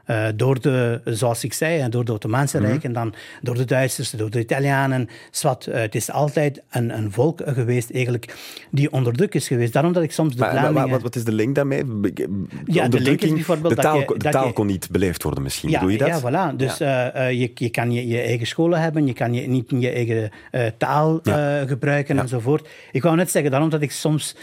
eh, 0.09 0.25
door 0.35 0.61
de, 0.61 1.01
zoals 1.05 1.43
ik 1.43 1.53
zei, 1.53 1.89
door 1.89 2.05
de 2.05 2.13
Ottomaanse 2.13 2.57
Rijk 2.59 2.83
en 2.83 2.93
dan 2.93 3.13
door 3.41 3.55
de 3.55 3.65
Duitsers, 3.65 4.11
door 4.11 4.29
de 4.29 4.39
Italianen. 4.39 5.09
Zwat, 5.31 5.65
eh, 5.65 5.81
het 5.81 5.95
is 5.95 6.11
altijd 6.11 6.61
een, 6.69 6.97
een 6.97 7.11
volk 7.11 7.41
geweest 7.45 7.91
eigenlijk 7.91 8.35
die 8.71 8.91
onderdrukt 8.91 9.35
is 9.35 9.47
geweest. 9.47 9.73
Daarom 9.73 9.93
dat 9.93 10.03
ik 10.03 10.11
soms 10.11 10.35
de 10.35 10.39
Maar- 10.39 10.53
maar- 10.53 10.71
Vlamingen... 10.71 11.01
wat, 11.01 11.15
is 11.15 11.23
de 11.23 11.31
link 11.31 11.55
daarmee? 11.55 11.83
De 11.85 12.99
link 12.99 13.21
is 13.21 13.31
bijvoorbeeld 13.33 13.69
de 13.69 13.81
dat 13.81 13.83
taal, 13.83 13.99
je- 13.99 14.15
dat 14.17 14.31
taal 14.31 14.47
je- 14.47 14.53
kon 14.53 14.65
niet 14.67 14.87
beleefd 14.91 15.23
worden 15.23 15.43
misschien, 15.43 15.69
Ja, 15.69 15.79
doe 15.79 15.91
je 15.91 15.97
dat? 15.97 16.07
ja, 16.07 16.19
voilà. 16.51 16.55
Dus 16.55 16.79
eh, 16.79 17.31
je, 17.31 17.51
je 17.55 17.69
kan 17.69 17.91
je, 17.91 18.07
je 18.07 18.21
eigen 18.21 18.47
scholen 18.47 18.81
hebben, 18.81 19.07
je 19.07 19.13
kan 19.13 19.33
je, 19.33 19.47
niet 19.47 19.69
je 19.79 19.89
eigen 19.89 20.31
taal 20.77 21.19
Ja. 21.23 21.65
gebruiken 21.67 22.15
Ja. 22.15 22.21
enzovoort. 22.21 22.67
Ik 22.91 23.01
wou 23.03 23.15
net 23.15 23.31
zeggen, 23.31 23.51
daarom 23.51 23.69
dat 23.69 23.81
ik 23.81 23.91
soms 23.91 24.35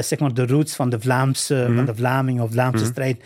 zeg 0.00 0.18
maar 0.18 0.34
de 0.34 0.46
roots 0.46 0.74
van 0.76 0.90
de 0.90 1.00
Vlaamse, 1.00 1.54
Mhm. 1.54 1.74
van 1.76 1.84
de 1.84 1.94
Vlaming 1.94 2.40
of 2.40 2.50
Vlaamse 2.52 2.84
strijd 2.84 3.22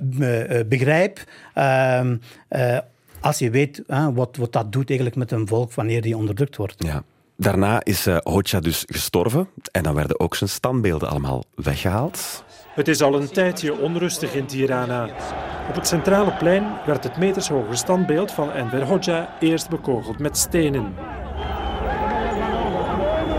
be- 0.00 0.26
eh, 0.26 0.64
begrijp. 0.68 1.26
Ehm, 1.54 2.16
eh, 2.48 2.78
als 3.20 3.38
je 3.38 3.50
weet 3.50 3.82
wat, 4.14 4.36
wat 4.36 4.52
dat 4.52 4.72
doet 4.72 4.88
eigenlijk 4.88 5.18
met 5.18 5.30
een 5.30 5.46
volk 5.46 5.72
wanneer 5.74 6.02
die 6.02 6.16
onderdrukt 6.16 6.56
wordt. 6.56 6.84
Ja. 6.84 7.02
Daarna 7.40 7.84
is 7.84 8.06
eh 8.06 8.16
Hoxha 8.22 8.60
dus 8.60 8.84
gestorven 8.86 9.48
en 9.72 9.82
dan 9.82 9.94
werden 9.94 10.20
ook 10.20 10.34
zijn 10.34 10.50
standbeelden 10.50 11.08
allemaal 11.08 11.44
weggehaald. 11.54 12.44
Het 12.74 12.88
is 12.88 13.02
al 13.02 13.14
een 13.14 13.30
tijdje 13.30 13.78
onrustig 13.78 14.34
in 14.34 14.46
Tirana. 14.46 15.04
Op 15.68 15.74
het 15.74 15.86
centrale 15.86 16.32
plein 16.32 16.64
werd 16.86 17.04
het 17.04 17.16
metershoge 17.16 17.76
standbeeld 17.76 18.32
van 18.32 18.52
Enver 18.52 18.84
Hoxha 18.84 19.36
eerst 19.40 19.68
bekogeld 19.68 20.18
met 20.18 20.36
stenen. 20.36 20.94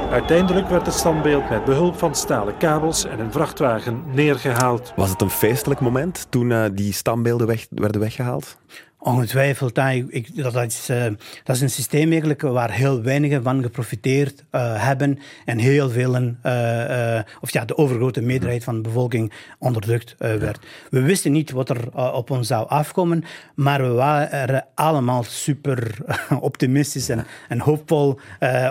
Uiteindelijk 0.10 0.70
werd 0.70 0.86
het 0.86 0.96
standbeeld 0.96 1.50
met 1.50 1.66
behulp 1.66 1.98
van 1.98 2.16
stalen 2.16 2.58
kabels 2.58 3.06
en 3.06 3.20
een 3.20 3.32
vrachtwagen 3.32 4.04
neergehaald. 4.14 4.94
Was 4.96 5.10
het 5.10 5.22
een 5.22 5.30
feestelijk 5.30 5.80
moment 5.80 6.28
toen 6.30 6.52
eh, 6.52 6.66
die 6.74 6.94
standbeelden 6.94 7.48
weg, 7.48 7.68
werden 7.70 8.02
weggehaald? 8.02 8.58
Ongetwijfeld. 9.02 9.76
hè. 9.76 10.06
Ik, 10.08 10.44
dat, 10.44 10.56
is, 10.56 10.90
eh, 10.90 11.04
dat 11.44 11.56
is 11.56 11.62
een 11.62 11.70
systeem 11.70 12.10
eigenlijk 12.10 12.42
waar 12.42 12.72
heel 12.72 13.02
weinigen 13.02 13.44
van 13.44 13.62
geprofiteerd 13.62 14.44
eh, 14.50 14.84
hebben 14.84 15.20
en 15.46 15.58
heel 15.58 15.90
velen, 15.90 16.40
eh, 16.42 17.20
of 17.42 17.54
ja, 17.54 17.66
de 17.66 17.78
overgrote 17.78 18.22
meerderheid 18.22 18.64
van 18.64 18.76
de 18.76 18.82
bevolking 18.82 19.32
onderdrukt 19.58 20.16
werd. 20.18 20.60
We 20.90 21.02
wisten 21.02 21.32
niet 21.32 21.52
wat 21.52 21.70
er 21.70 22.14
op 22.14 22.30
ons 22.30 22.48
zou 22.48 22.68
afkomen, 22.68 23.24
maar 23.56 23.82
we 23.82 23.90
waren 23.90 24.66
allemaal 24.76 25.24
super 25.24 25.98
optimistisch 26.40 27.10
en, 27.10 27.26
en 27.48 27.60
hoopvol 27.60 28.20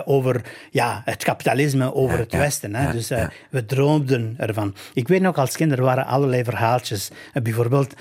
over 0.05 0.41
ja, 0.71 1.01
het 1.05 1.23
kapitalisme, 1.23 1.93
over 1.93 2.17
het 2.17 2.33
Westen. 2.33 2.75
Hè. 2.75 2.91
dus 2.91 3.07
we 3.49 3.65
droomden 3.65 4.33
ervan. 4.37 4.75
Ik 4.93 5.07
weet 5.07 5.21
nog, 5.21 5.37
als 5.37 5.55
kind, 5.55 5.71
er 5.71 5.81
waren 5.81 6.05
allerlei 6.05 6.43
verhaaltjes. 6.43 7.09
Bijvoorbeeld, 7.43 7.93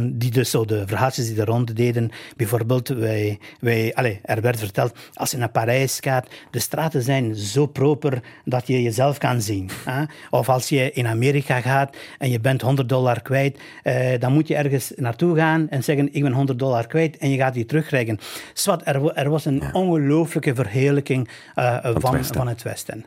die 0.00 0.30
dus 0.30 0.50
zo 0.50 0.64
de 0.64 0.82
verhaaltjes 0.86 1.26
die 1.26 1.34
de 1.34 1.44
deden. 1.64 2.10
Bijvoorbeeld, 2.36 2.88
wij, 2.88 3.38
wij, 3.60 3.94
allez, 3.94 4.16
er 4.22 4.40
werd 4.40 4.58
verteld, 4.58 4.96
als 5.14 5.30
je 5.30 5.36
naar 5.36 5.50
Parijs 5.50 5.98
gaat, 6.00 6.28
de 6.50 6.58
straten 6.58 7.02
zijn 7.02 7.34
zo 7.34 7.66
proper 7.66 8.22
dat 8.44 8.66
je 8.66 8.82
jezelf 8.82 9.18
kan 9.18 9.42
zien. 9.42 9.70
Hè. 9.84 10.04
Of 10.30 10.48
als 10.48 10.68
je 10.68 10.92
in 10.92 11.06
Amerika 11.06 11.60
gaat 11.60 11.96
en 12.18 12.30
je 12.30 12.40
bent 12.40 12.60
100 12.60 12.88
dollar 12.88 13.22
kwijt, 13.22 13.58
eh, 13.82 14.20
dan 14.20 14.32
moet 14.32 14.48
je 14.48 14.54
ergens 14.54 14.92
naartoe 14.96 15.36
gaan 15.36 15.68
en 15.68 15.84
zeggen, 15.84 16.14
ik 16.14 16.22
ben 16.22 16.32
100 16.32 16.58
dollar 16.58 16.86
kwijt 16.86 17.16
en 17.16 17.30
je 17.30 17.36
gaat 17.36 17.54
die 17.54 17.66
terugkrijgen. 17.66 18.18
Zwat, 18.52 18.82
er, 18.84 19.12
er 19.12 19.30
was 19.30 19.44
een 19.44 19.62
ongelooflijke 19.72 20.54
verheerlijking 20.54 21.28
eh, 21.54 21.78
van, 21.94 22.12
Westen. 22.12 22.36
van 22.36 22.48
het 22.48 22.62
Westen. 22.62 23.04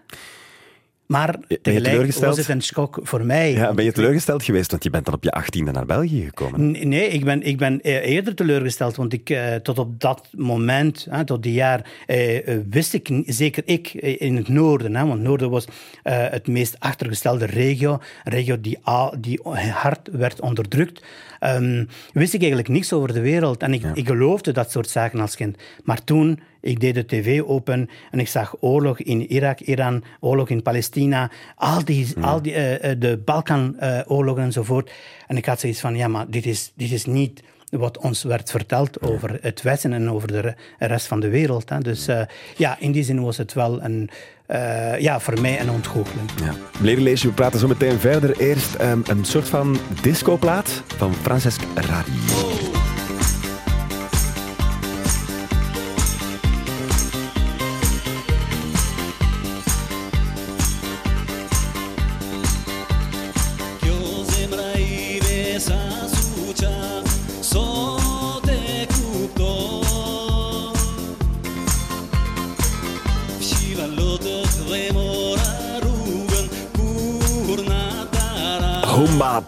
Maar 1.12 1.39
tegelijk 1.47 1.84
teleurgesteld? 1.86 2.26
was 2.36 2.38
het 2.38 2.56
een 2.56 2.62
schok 2.62 3.00
voor 3.04 3.26
mij. 3.26 3.52
Ja, 3.52 3.74
ben 3.74 3.86
je 3.86 3.91
teleurgesteld 3.91 4.43
geweest? 4.43 4.71
Want 4.71 4.84
je 4.84 4.89
bent 4.89 5.06
dan 5.06 5.13
op 5.13 5.24
je 5.24 5.32
achttiende 5.32 5.71
naar 5.71 5.86
België 5.86 6.24
gekomen. 6.26 6.71
N- 6.71 6.88
Nee, 6.88 7.08
ik 7.08 7.24
ben, 7.26 7.41
ik 7.43 7.58
ben 7.58 7.80
e- 7.82 8.00
eerder 8.00 8.36
teleurgesteld, 8.36 8.95
want 8.95 9.13
ik, 9.13 9.30
eh, 9.30 9.56
tot 9.56 9.80
op 9.80 10.00
dat 10.00 10.28
moment, 10.38 11.08
hè, 11.10 11.24
tot 11.26 11.43
die 11.43 11.54
jaar, 11.54 11.89
eh, 12.08 12.47
eh, 12.47 12.60
wist 12.69 12.93
ik, 12.93 13.10
zeker 13.26 13.63
ik, 13.65 13.93
in 13.93 14.36
het 14.36 14.47
noorden, 14.47 14.95
hè, 14.95 15.02
want 15.02 15.13
het 15.13 15.28
noorden 15.28 15.50
was 15.50 15.65
eh, 16.04 16.26
het 16.30 16.47
meest 16.47 16.76
achtergestelde 16.80 17.45
regio, 17.45 17.91
een 18.24 18.32
regio 18.32 18.62
die, 18.62 18.78
al, 18.82 19.15
die 19.19 19.39
hard 19.74 20.10
werd 20.12 20.39
onderdrukt, 20.41 21.04
ehm, 21.39 21.86
wist 22.13 22.34
ik 22.34 22.39
eigenlijk 22.39 22.69
niks 22.69 22.93
over 22.93 23.13
de 23.13 23.21
wereld. 23.21 23.62
En 23.63 23.74
ik, 23.74 23.84
ik 23.93 24.08
geloofde 24.08 24.52
dat 24.52 24.71
soort 24.71 24.89
zaken 24.89 25.19
als 25.19 25.36
kind. 25.36 25.58
Maar 25.84 26.04
toen, 26.04 26.39
ik 26.62 26.80
deed 26.80 26.93
de 26.95 27.06
tv 27.06 27.41
open 27.41 27.89
en 28.12 28.19
ik 28.19 28.28
zag 28.28 28.56
oorlog 28.60 29.00
in 29.00 29.32
Irak, 29.32 29.60
Iran, 29.60 30.04
oorlog 30.19 30.50
in 30.50 30.62
Palestina, 30.62 31.32
al 31.56 31.86
die, 31.86 32.08
al 32.21 32.41
die 32.41 32.54
eh, 32.54 32.91
eh, 32.91 33.00
de 33.00 33.17
Balkanoorlogen 33.26 34.43
enzovoort. 34.43 34.91
En 35.28 35.38
ik 35.38 35.45
had 35.45 35.60
zoiets 35.60 35.80
van, 35.80 35.95
ja, 35.95 36.08
maar 36.08 36.30
dit 36.30 36.45
is, 36.45 36.71
dit 36.76 36.91
is 36.91 37.06
niet 37.06 37.43
wat 37.69 37.97
ons 37.97 38.24
werd 38.24 38.52
verteld 38.52 39.02
over 39.02 39.38
het 39.41 39.62
Westen 39.62 39.93
en 39.93 40.10
over 40.10 40.28
de 40.28 40.39
re- 40.39 40.56
rest 40.78 41.08
van 41.08 41.19
de 41.19 41.30
wereld. 41.30 41.69
Hè. 41.69 41.80
Dus 41.80 42.08
eh, 42.08 42.21
ja, 42.58 42.76
in 42.80 42.91
die 42.91 43.04
zin 43.04 43.21
was 43.21 43.38
het 43.38 43.54
wel 43.54 43.84
een, 43.84 44.10
eh, 44.45 45.00
ja, 45.00 45.19
voor 45.19 45.41
mij 45.41 45.60
een 45.60 45.69
ontgoocheling. 45.69 46.30
Ja. 46.43 46.54
Lady 46.82 47.02
Leesje, 47.02 47.28
we 47.28 47.34
praten 47.34 47.60
zo 47.60 47.67
meteen 47.67 48.00
verder. 48.00 48.39
Eerst 48.39 48.76
ehm, 48.76 49.00
een 49.08 49.26
soort 49.26 49.50
van 49.50 49.78
discoplaat 50.02 50.84
van 50.97 51.13
Francesc 51.13 51.62
Radi. 51.76 52.70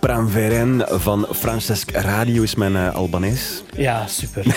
Pranveren 0.03 0.83
van 0.87 1.27
Francesc 1.31 1.91
Radio 1.91 2.43
is 2.43 2.55
mijn 2.55 2.75
eh, 2.75 2.95
Albanees. 2.95 3.63
Ja, 3.75 4.07
super. 4.07 4.45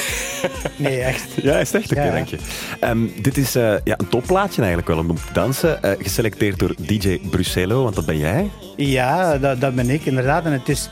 Nee, 0.76 1.00
echt. 1.00 1.24
Ja, 1.42 1.58
is 1.58 1.72
echt? 1.72 1.90
Oké, 1.90 2.02
Ja. 2.04 2.10
dank 2.10 2.28
je. 2.28 2.38
Ehm, 2.80 3.06
dit 3.22 3.36
is 3.36 3.54
eh, 3.54 3.74
ja, 3.84 3.94
een 3.98 4.08
topplaatje 4.08 4.62
eigenlijk 4.62 4.88
wel 4.88 4.98
om 4.98 5.14
te 5.16 5.32
dansen. 5.32 5.82
Eh, 5.82 5.90
geselecteerd 5.98 6.58
door 6.58 6.74
DJ 6.78 7.20
Brusello, 7.30 7.82
want 7.82 7.94
dat 7.94 8.06
ben 8.06 8.18
jij. 8.18 8.50
Ja, 8.76 9.38
dat, 9.38 9.60
dat 9.60 9.74
ben 9.74 9.90
ik 9.90 10.04
inderdaad. 10.04 10.44
En 10.44 10.52
het 10.52 10.68
is, 10.68 10.88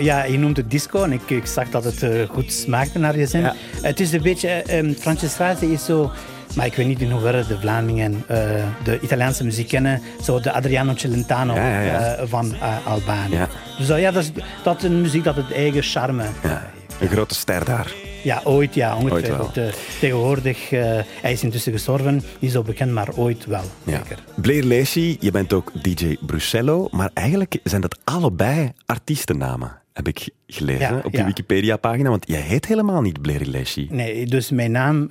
ja, 0.00 0.24
je 0.24 0.38
noemt 0.38 0.56
het 0.56 0.70
disco 0.70 1.02
en 1.02 1.12
ik, 1.12 1.30
ik 1.30 1.46
zag 1.46 1.70
dat 1.70 1.84
het 1.84 2.06
goed 2.30 2.52
smaakte 2.52 2.98
naar 2.98 3.18
je 3.18 3.26
zin. 3.26 3.40
Ja. 3.40 3.54
Het 3.82 4.00
is 4.00 4.12
een 4.12 4.22
beetje, 4.22 4.64
um, 4.72 4.94
Francescate 4.94 5.72
is 5.72 5.84
zo, 5.84 6.10
maar 6.56 6.66
ik 6.66 6.74
weet 6.74 6.86
niet 6.86 7.00
in 7.00 7.10
hoeverre 7.10 7.46
de 7.46 7.58
Vlamingen 7.60 8.24
eh, 8.26 8.38
de 8.84 9.00
Italiaanse 9.00 9.44
muziek 9.44 9.68
kennen, 9.68 10.02
zo 10.22 10.40
de 10.40 10.52
Adriano 10.52 10.92
Celentano 10.96 11.54
Ja, 11.54 11.68
ja, 11.68 11.80
ja. 11.80 12.14
eh, 12.14 12.26
van 12.28 12.54
eh, 12.54 12.86
Albanië. 12.86 13.34
Ja. 13.34 13.48
Dus 13.78 13.88
ja, 13.88 14.10
dat 14.10 14.22
is, 14.22 14.30
dat 14.62 14.76
is 14.76 14.82
een 14.82 15.00
muziek 15.00 15.24
dat 15.24 15.36
het 15.36 15.52
eigen 15.52 15.82
charme 15.82 16.24
Ja, 16.42 16.70
een 17.00 17.08
grote 17.08 17.34
ster 17.34 17.64
daar. 17.64 17.92
Ja, 18.22 18.40
ooit 18.44 18.74
ja, 18.74 18.96
ongetwijfeld. 18.96 19.58
Ooit 19.58 19.76
tegenwoordig, 20.00 20.70
hij 20.70 21.32
is 21.32 21.42
intussen 21.42 21.72
gestorven, 21.72 22.22
niet 22.38 22.52
zo 22.52 22.62
bekend, 22.62 22.92
maar 22.92 23.08
ooit 23.16 23.46
wel. 23.46 23.62
Ja. 23.84 23.96
Zeker. 23.96 24.18
Blair 24.34 24.64
Lacey, 24.64 25.16
je 25.20 25.30
bent 25.30 25.52
ook 25.52 25.72
DJ 25.82 26.16
Brusello, 26.26 26.88
maar 26.90 27.10
eigenlijk 27.14 27.58
zijn 27.64 27.80
dat 27.80 27.98
allebei 28.04 28.72
artiestennamen, 28.86 29.72
heb 29.92 30.08
ik 30.08 30.28
gelezen 30.46 30.94
Ja, 30.94 31.00
op 31.04 31.12
je 31.12 31.18
ja. 31.18 31.24
Wikipedia-pagina. 31.24 32.10
Want 32.10 32.24
jij 32.28 32.40
heet 32.40 32.66
helemaal 32.66 33.00
niet 33.00 33.22
Blair 33.22 33.46
Lacey. 33.46 33.86
Nee, 33.90 34.26
dus 34.26 34.50
mijn 34.50 34.70
naam, 34.70 35.08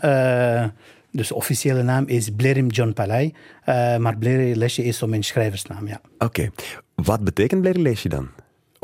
dus 1.11 1.31
officiële 1.31 1.83
naam 1.83 2.07
is 2.07 2.29
Blerim 2.29 2.67
John 2.67 2.93
Palai, 2.93 3.33
eh, 3.63 3.97
maar 3.97 4.17
Blair 4.17 4.55
Lesje 4.55 4.83
is 4.83 4.97
zo 4.97 5.07
mijn 5.07 5.23
schrijversnaam, 5.23 5.87
ja. 5.87 6.01
Oké, 6.17 6.49
wat 6.95 7.23
betekent 7.23 7.61
Blair 7.61 7.79
Lacey 7.79 8.09
dan? 8.09 8.29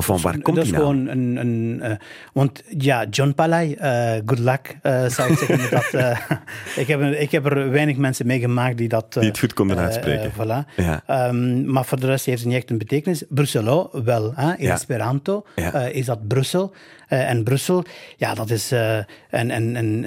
Van 0.04 0.22
waar 0.22 0.40
komt 0.42 0.56
dat 0.56 0.66
is 0.66 0.72
naam? 0.72 0.80
gewoon 0.82 1.08
een, 1.08 1.36
een 1.38 1.80
eh, 1.82 1.96
want 2.34 2.64
ja, 2.78 3.06
John 3.10 3.32
Palai, 3.36 3.74
eh, 3.74 4.12
good 4.26 4.40
luck, 4.40 4.78
eh, 4.82 5.06
zou 5.08 5.32
ik 5.32 5.38
zeggen. 5.38 5.70
dat, 5.70 5.86
ik, 6.82 6.88
heb, 6.88 7.00
er- 7.02 7.20
ik 7.20 7.32
heb 7.32 7.46
er 7.46 7.70
weinig 7.72 7.98
mensen 7.98 8.28
meegemaakt 8.28 8.78
die 8.78 8.88
dat... 8.88 9.14
Die 9.14 9.24
het 9.28 9.40
goed 9.40 9.54
konden 9.54 9.78
uitspreken. 9.78 10.32
voilà. 10.32 10.76
Ja. 10.76 11.04
Ehm, 11.08 11.72
maar 11.72 11.86
voor 11.86 12.00
de 12.00 12.06
rest 12.06 12.26
heeft 12.26 12.40
het 12.40 12.48
niet 12.48 12.58
echt 12.58 12.70
een 12.70 12.78
betekenis. 12.78 13.24
Brusselo 13.30 13.90
wel, 14.04 14.32
hè? 14.36 14.54
in 14.58 14.66
Ja. 14.66 14.74
Esperanto 14.74 15.46
Ja. 15.56 15.74
is 15.86 16.06
dat 16.06 16.28
Brussel. 16.28 16.74
En 17.08 17.44
Brussel, 17.44 17.84
ja, 18.18 18.34
dat 18.34 18.50
is 18.50 18.72
een, 18.72 19.06
een, 19.30 19.76
een, 19.76 20.04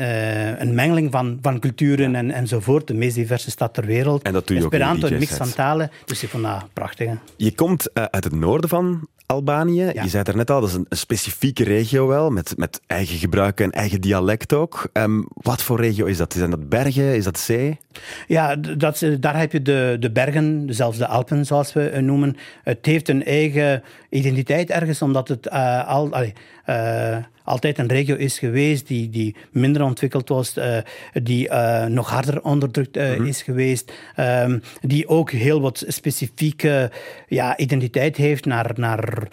een 0.60 0.74
mengeling 0.74 1.10
van, 1.12 1.38
van 1.42 1.58
culturen 1.58 2.14
en, 2.14 2.30
enzovoort. 2.30 2.86
De 2.86 2.94
meest 2.94 3.14
diverse 3.14 3.50
stad 3.50 3.74
ter 3.74 3.86
wereld. 3.86 4.22
En 4.22 4.32
dat 4.32 4.46
doe 4.46 4.56
je 4.56 4.64
ook 4.64 4.72
in 4.72 4.78
je 4.78 4.84
Esperanto, 4.84 5.14
een 5.14 5.18
mix 5.20 5.36
van 5.36 5.52
talen. 5.52 5.90
Dus 6.04 6.22
ik 6.22 6.28
vond 6.28 6.42
dat 6.42 6.64
prachtig. 6.72 7.06
hè. 7.08 7.14
Je 7.36 7.54
komt 7.54 7.90
uit 7.94 8.24
het 8.24 8.32
noorden 8.34 8.68
van 8.70 9.08
Albanië. 9.26 9.84
Je 9.84 9.92
zei 9.94 10.16
het 10.18 10.28
er 10.28 10.36
net 10.36 10.50
al, 10.50 10.60
dat 10.60 10.68
is 10.68 10.74
een, 10.74 10.86
een 10.88 10.96
specifieke 10.96 11.64
regio 11.64 12.06
wel, 12.06 12.30
met, 12.30 12.52
met 12.56 12.80
eigen 12.86 13.18
gebruik 13.18 13.60
en 13.60 13.70
eigen 13.70 14.00
dialect 14.00 14.52
ook. 14.52 14.88
Ehm, 14.92 15.22
wat 15.28 15.62
voor 15.62 15.80
regio 15.80 16.04
is 16.06 16.16
dat? 16.16 16.32
Zijn 16.32 16.50
dat 16.50 16.68
bergen? 16.68 17.16
Is 17.16 17.24
dat 17.24 17.38
zee? 17.38 17.78
Ja, 18.26 18.56
dat, 18.56 19.02
is- 19.02 19.20
daar 19.20 19.38
heb 19.38 19.52
je 19.52 19.62
de, 19.62 19.96
de 20.00 20.10
bergen, 20.12 20.66
zelfs 20.68 20.98
de 20.98 21.06
Alpen 21.06 21.46
zoals 21.46 21.72
we 21.72 21.88
eh, 21.88 22.02
noemen. 22.02 22.36
Het 22.62 22.86
heeft 22.86 23.08
een 23.08 23.24
eigen 23.24 23.82
identiteit 24.10 24.70
ergens, 24.70 25.02
omdat 25.02 25.28
het 25.28 25.46
eh, 25.48 25.88
al, 25.88 26.12
allee, 26.12 26.32
eh, 26.64 27.16
altijd 27.46 27.78
een 27.78 27.88
regio 27.88 28.16
is 28.16 28.38
geweest 28.38 28.86
die, 28.86 29.10
die 29.10 29.36
minder 29.50 29.82
ontwikkeld 29.82 30.28
was, 30.28 30.56
eh, 30.56 30.78
die 31.12 31.48
eh, 31.48 31.86
nog 31.86 32.10
harder 32.10 32.42
onderdrukt 32.42 32.96
eh, 32.96 33.14
is 33.14 33.42
geweest, 33.42 33.92
ehm, 34.14 34.58
die 34.80 35.08
ook 35.08 35.30
heel 35.30 35.60
wat 35.60 35.84
specifieke 35.86 36.90
ja, 37.28 37.56
identiteit 37.56 38.16
heeft 38.16 38.44
naar, 38.44 38.72
naar 38.74 39.28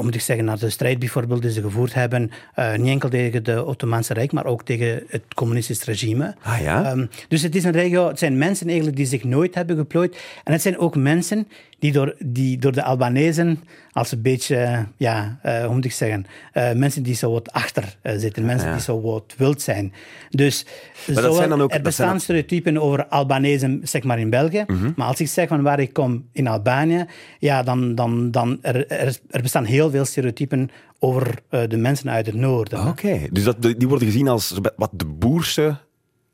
moet 0.00 0.14
ik 0.14 0.20
zeggen, 0.20 0.44
naar 0.44 0.58
de 0.58 0.70
strijd 0.70 0.98
bijvoorbeeld 0.98 1.42
die 1.42 1.50
ze 1.50 1.60
gevoerd 1.60 1.94
hebben, 1.94 2.30
niet 2.76 2.88
enkel 2.88 3.08
tegen 3.08 3.44
de 3.44 3.64
Ottomaanse 3.64 4.14
Rijk, 4.14 4.32
maar 4.32 4.46
ook 4.46 4.64
tegen 4.64 5.02
het 5.08 5.22
communistisch 5.34 5.84
regime. 5.84 6.34
Ah 6.42 6.60
ja? 6.60 6.84
Ehm, 6.84 7.06
dus 7.28 7.42
het 7.42 7.54
is 7.54 7.64
een 7.64 7.72
regio, 7.72 8.08
het 8.08 8.18
zijn 8.18 8.38
mensen 8.38 8.66
eigenlijk 8.66 8.96
die 8.96 9.06
zich 9.06 9.24
nooit 9.24 9.54
hebben 9.54 9.76
geplooid. 9.76 10.16
En 10.44 10.52
het 10.52 10.62
zijn 10.62 10.78
ook 10.78 10.96
mensen 10.96 11.48
die 11.78 11.92
door, 11.92 12.14
die 12.18 12.58
door 12.58 12.72
de 12.72 12.82
Albanezen 12.82 13.62
als 13.92 14.12
een 14.12 14.22
beetje, 14.22 14.56
eh, 14.56 14.80
ja, 14.96 15.38
eh, 15.42 15.64
hoe 15.64 15.74
moet 15.74 15.84
ik 15.84 15.92
zeggen, 15.92 16.26
eh, 16.52 16.72
mensen 16.72 17.02
die 17.02 17.14
zo 17.14 17.30
wat 17.32 17.52
achter 17.52 17.96
zitten, 18.02 18.44
mensen 18.44 18.68
Ja. 18.68 18.74
die 18.74 18.82
zo 18.82 19.00
wat 19.00 19.34
wild 19.36 19.62
zijn. 19.62 19.92
Dus 20.30 20.64
dat 21.06 21.16
zowel- 21.16 21.32
zijn 21.34 21.48
dan 21.48 21.62
ook- 21.62 21.72
er 21.72 21.82
bestaan 21.82 22.08
Mhm. 22.08 22.18
stereotypen 22.18 22.78
over 22.82 23.06
Albanezen, 23.06 23.80
zeg 23.82 24.02
maar 24.02 24.18
in 24.18 24.30
België. 24.30 24.64
Maar 24.96 25.06
als 25.06 25.20
ik 25.20 25.28
zeg 25.28 25.48
van 25.48 25.62
waar 25.62 25.80
ik 25.80 25.92
kom 25.92 26.28
in 26.32 26.46
Albanië, 26.46 27.04
ja, 27.38 27.62
dan, 27.62 27.94
dan, 27.94 28.30
dan 28.30 28.58
er, 28.62 28.86
er, 28.86 29.16
er 29.30 29.42
bestaan 29.42 29.64
heel 29.64 29.90
veel 29.90 30.04
stereotypen 30.04 30.70
over 30.98 31.34
de 31.68 31.76
mensen 31.76 32.10
uit 32.10 32.26
het 32.26 32.34
noorden. 32.34 32.86
Oké, 32.88 33.18
dus 33.30 33.44
dat, 33.44 33.62
die 33.62 33.88
worden 33.88 34.08
gezien 34.08 34.28
als 34.28 34.58
wat 34.76 34.90
de 34.92 35.04
boerse 35.06 35.76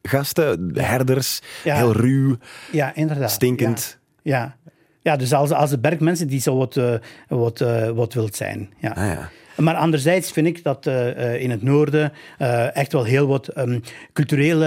gasten, 0.03 0.73
de 0.73 0.83
herders, 0.83 1.41
Ja. 1.65 1.77
heel 1.77 1.93
ruw. 1.93 2.37
Ja, 2.73 2.95
inderdaad. 2.95 3.31
Stinkend. 3.31 3.99
Ja, 4.23 4.39
ja. 4.39 4.57
Ja 5.03 5.17
dus 5.17 5.33
als, 5.33 5.51
als 5.51 5.71
de 5.71 5.79
bergmensen 5.79 6.27
die 6.27 6.41
zo 6.41 6.57
wat, 6.57 6.77
eh, 6.77 6.95
wat, 7.29 7.61
eh, 7.61 7.89
wat 7.89 8.15
wild 8.15 8.37
zijn. 8.37 8.71
Ja. 8.79 8.91
Ah, 8.91 9.07
ja. 9.07 9.31
Maar 9.57 9.75
anderzijds 9.75 10.31
vind 10.31 10.47
ik 10.47 10.63
dat 10.63 10.87
eh, 10.87 11.35
eh, 11.35 11.43
in 11.43 11.51
het 11.51 11.63
noorden 11.63 12.13
eh, 12.39 12.77
echt 12.77 12.93
wel 12.93 13.05
heel 13.05 13.27
wat 13.27 13.49
ehm, 13.49 13.79
culturele 14.13 14.61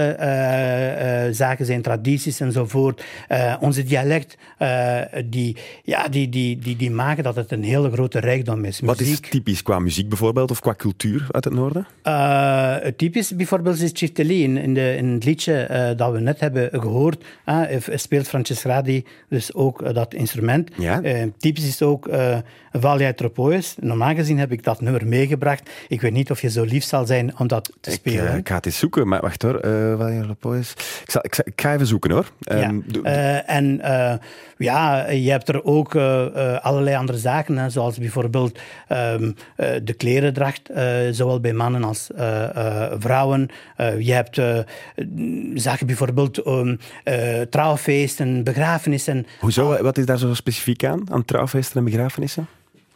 zaken 1.32 1.66
zijn, 1.66 1.82
tradities 1.82 2.40
enzovoort. 2.40 3.04
Onze 3.60 3.84
dialect, 3.84 4.38
die, 5.26 5.58
ja, 5.84 6.08
die, 6.08 6.30
die, 6.30 6.58
die, 6.58 6.76
die 6.76 6.92
maken 6.92 7.24
dat 7.24 7.36
het 7.36 7.52
een 7.52 7.64
hele 7.64 7.92
grote 7.92 8.20
rijkdom 8.20 8.66
is. 8.66 8.80
Wat 8.80 9.00
is 9.00 9.20
typisch 9.20 9.62
qua 9.62 9.80
muziek 9.80 10.10
bijvoorbeeld, 10.10 10.52
of 10.52 10.60
qua 10.60 10.74
cultuur 10.76 11.28
uit 11.32 11.44
het 11.44 11.54
noorden? 11.54 11.88
Typisch 12.96 13.36
bijvoorbeeld 13.36 13.82
is 13.82 13.92
Cifteli. 13.94 14.44
In, 14.44 14.58
in, 14.58 14.74
de, 14.74 14.96
in 14.96 15.08
het 15.08 15.24
liedje 15.24 15.94
dat 15.98 16.12
we 16.12 16.20
net 16.20 16.40
hebben 16.40 16.70
gehoord, 16.72 17.24
eh, 17.46 17.98
speelt 17.98 18.28
Francesca 18.28 18.70
Radi 18.70 19.06
dus 19.30 19.54
ook 19.54 19.94
dat 19.94 20.14
instrument. 20.14 20.70
Ja. 20.78 21.02
Typisch 21.38 21.68
is 21.68 21.82
ook 21.82 22.08
uh, 22.08 22.38
Valia 22.72 23.14
Tropois. 23.14 23.76
Normaal 23.80 24.16
gezien 24.16 24.38
heb 24.38 24.52
ik 24.52 24.64
dat 24.64 24.75
nummer 24.82 25.08
meegebracht. 25.08 25.70
Ik 25.88 26.02
weet 26.02 26.12
niet 26.14 26.32
of 26.32 26.42
je 26.42 26.50
zo 26.50 26.64
lief 26.64 26.84
zal 26.84 27.06
zijn 27.06 27.38
om 27.40 27.48
dat 27.48 27.72
te 27.82 27.90
Ik, 27.92 27.96
spelen. 27.96 28.28
eh, 28.28 28.36
ik 28.38 28.48
ga 28.48 28.56
het 28.56 28.66
eens 28.66 28.78
zoeken, 28.78 29.08
maar 29.08 29.22
wacht 29.22 29.42
hoor. 29.42 29.56
eh 29.60 29.96
wat 30.42 30.54
is. 30.54 30.72
Ik, 31.04 31.12
zal, 31.12 31.22
ik, 31.44 31.62
ga 31.62 31.74
even 31.74 31.88
zoeken 31.88 32.12
hoor. 32.12 32.26
Ja. 32.40 32.54
Ehm, 32.54 32.80
Eh, 33.04 33.50
en 33.50 33.82
ja, 34.58 35.10
je 35.10 35.32
hebt 35.32 35.48
er 35.50 35.64
ook 35.64 35.96
allerlei 36.62 36.96
andere 36.96 37.18
zaken, 37.18 37.58
hè, 37.58 37.70
zoals 37.70 37.98
bijvoorbeeld 37.98 38.60
eh, 38.88 39.16
de 39.84 39.94
klerendracht, 39.98 40.70
eh, 40.70 40.86
zowel 41.12 41.40
bij 41.40 41.54
mannen 41.54 41.84
als 41.84 42.08
vrouwen. 43.00 43.50
Je 44.00 44.14
hebt 44.14 44.36
zaken 45.54 45.88
bijvoorbeeld 45.88 46.48
um, 46.48 46.80
trouwfeesten, 47.50 48.44
begrafenissen. 48.44 49.26
Hoezo? 49.40 49.82
Wat 49.84 49.98
is 49.98 50.06
daar 50.06 50.18
zo 50.18 50.34
specifiek 50.34 50.84
aan? 50.86 51.04
Aan 51.12 51.26
trouwfeesten 51.26 51.78
en 51.78 51.84
begrafenissen? 51.84 52.48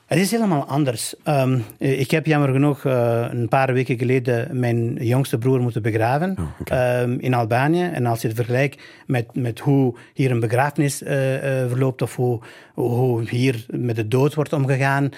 Het 0.09 0.19
is 0.19 0.31
helemaal 0.31 0.65
anders. 0.65 1.13
Ehm, 1.23 1.59
eh, 1.77 1.99
ik 1.99 2.11
heb 2.11 2.25
jammer 2.25 2.49
genoeg 2.49 2.85
eh, 2.85 3.25
een 3.31 3.47
paar 3.47 3.73
weken 3.73 3.97
geleden 3.97 4.59
mijn 4.59 4.93
jongste 4.93 5.37
broer 5.37 5.61
moeten 5.61 5.81
begraven 5.81 6.37
oké. 6.59 6.73
ehm, 6.73 7.17
in 7.19 7.33
Albanië. 7.33 7.83
En 7.83 8.05
als 8.05 8.21
je 8.21 8.27
het 8.27 8.35
vergelijkt 8.35 8.81
met, 9.07 9.35
met 9.35 9.59
hoe 9.59 9.95
hier 10.13 10.31
een 10.31 10.39
begrafenis 10.39 11.03
eh, 11.03 11.61
eh, 11.61 11.69
verloopt 11.69 12.01
of 12.01 12.15
hoe, 12.15 12.39
hoe 12.73 13.29
hier 13.29 13.65
met 13.67 13.95
de 13.95 14.07
dood 14.07 14.33
wordt 14.33 14.53
omgegaan, 14.53 15.09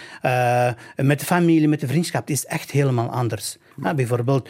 met 0.95 1.19
de 1.19 1.25
familie, 1.25 1.67
met 1.67 1.79
de 1.79 1.87
vriendschap, 1.87 2.21
het 2.21 2.29
is 2.29 2.45
echt 2.45 2.71
helemaal 2.71 3.09
anders. 3.09 3.57
Bijvoorbeeld 3.95 4.49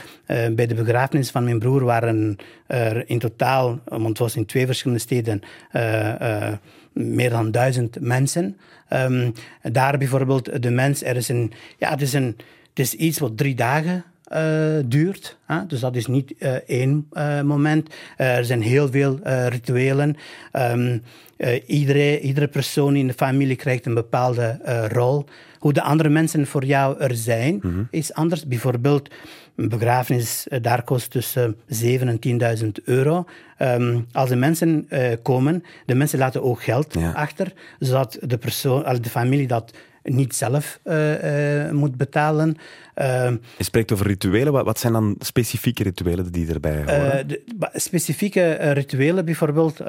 bij 0.51 0.67
de 0.67 0.75
begrafenis 0.75 1.31
van 1.31 1.43
mijn 1.43 1.59
broer 1.59 1.83
waren 1.83 2.37
er 2.67 3.09
in 3.09 3.19
totaal, 3.19 3.79
want 3.85 4.07
het 4.07 4.17
was 4.17 4.35
in 4.35 4.45
twee 4.45 4.65
verschillende 4.65 5.01
steden, 5.01 5.41
eh, 5.71 6.53
meer 6.93 7.29
dan 7.29 7.51
duizend 7.51 7.99
mensen. 7.99 8.57
Ehm, 8.91 9.31
daar 9.61 9.97
bijvoorbeeld 9.97 10.61
de 10.61 10.69
mens, 10.71 11.03
er 11.03 11.15
is 11.15 11.29
een, 11.29 11.51
ja, 11.77 11.89
het 11.89 12.01
is, 12.01 12.13
een, 12.13 12.35
het 12.69 12.79
is 12.79 12.93
iets 12.93 13.19
wat 13.19 13.37
drie 13.37 13.55
dagen 13.55 14.03
eh, 14.23 14.77
duurt. 14.85 15.37
Hè? 15.45 15.65
Dus 15.65 15.79
dat 15.79 15.95
is 15.95 16.07
niet 16.07 16.33
eh, 16.37 16.53
één 16.53 17.07
eh, 17.11 17.41
moment. 17.41 17.93
Er 18.17 18.45
zijn 18.45 18.61
heel 18.61 18.91
veel 18.91 19.19
rituelen. 19.47 20.15
Ehm, 20.51 20.97
eh, 21.37 21.61
iedere, 21.65 22.19
iedere 22.19 22.47
persoon 22.47 22.95
in 22.95 23.07
de 23.07 23.13
familie 23.13 23.55
krijgt 23.55 23.85
een 23.85 23.93
bepaalde 23.93 24.59
rol. 24.91 25.25
Hoe 25.61 25.73
de 25.73 25.81
andere 25.81 26.09
mensen 26.09 26.47
voor 26.47 26.65
jou 26.65 26.99
er 26.99 27.15
zijn, 27.15 27.61
is 27.91 28.13
anders. 28.13 28.45
Bijvoorbeeld, 28.47 29.09
een 29.55 29.69
begrafenis, 29.69 30.47
eh, 30.47 30.61
daar 30.61 30.83
kost 30.83 31.11
tussen 31.11 31.55
7.000 31.67 32.09
en 32.09 32.19
10.000 32.19 32.79
euro. 32.83 33.25
Ehm, 33.57 33.99
als 34.11 34.29
de 34.29 34.35
mensen 34.35 34.85
eh, 34.89 35.13
komen, 35.21 35.63
de 35.85 35.95
mensen 35.95 36.19
laten 36.19 36.43
ook 36.43 36.63
geld 36.63 36.93
Ja. 36.93 37.11
achter, 37.11 37.53
zodat 37.79 38.17
de, 38.21 38.37
persoon, 38.37 38.97
de 39.01 39.09
familie 39.09 39.47
dat 39.47 39.73
niet 40.03 40.35
zelf 40.35 40.79
eh, 40.83 41.65
eh, 41.67 41.71
moet 41.71 41.97
betalen. 41.97 42.55
Ehm, 42.93 43.35
Je 43.57 43.63
spreekt 43.63 43.91
over 43.91 44.07
rituelen. 44.07 44.53
Wat, 44.53 44.65
wat 44.65 44.79
zijn 44.79 44.93
dan 44.93 45.15
specifieke 45.19 45.83
rituelen 45.83 46.31
die 46.31 46.53
erbij 46.53 46.77
horen? 46.77 47.19
eh, 47.19 47.27
de, 47.27 47.43
ba- 47.55 47.71
specifieke 47.73 48.51
rituelen 48.53 49.25
bijvoorbeeld, 49.25 49.81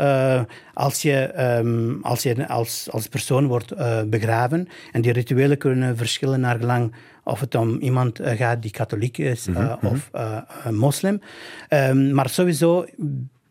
als 0.74 1.02
je, 1.02 1.16
ehm, 1.20 1.94
als, 2.02 2.22
je 2.22 2.48
als, 2.48 2.88
als 2.90 3.06
persoon 3.06 3.46
wordt 3.46 3.74
begraven, 4.10 4.68
en 4.92 5.00
die 5.02 5.12
rituelen 5.12 5.58
kunnen 5.58 5.96
verschillen 5.96 6.40
naar 6.40 6.58
gelang 6.58 6.94
of 7.24 7.40
het 7.40 7.54
om 7.54 7.78
iemand 7.78 8.20
gaat 8.22 8.62
die 8.62 8.70
katholiek 8.70 9.18
is 9.18 9.46
eh, 9.46 9.72
of 9.82 10.08
eh, 10.12 10.36
eh, 10.64 10.72
moslim. 10.72 11.20
Ehm, 11.68 12.14
maar 12.14 12.28
sowieso, 12.28 12.86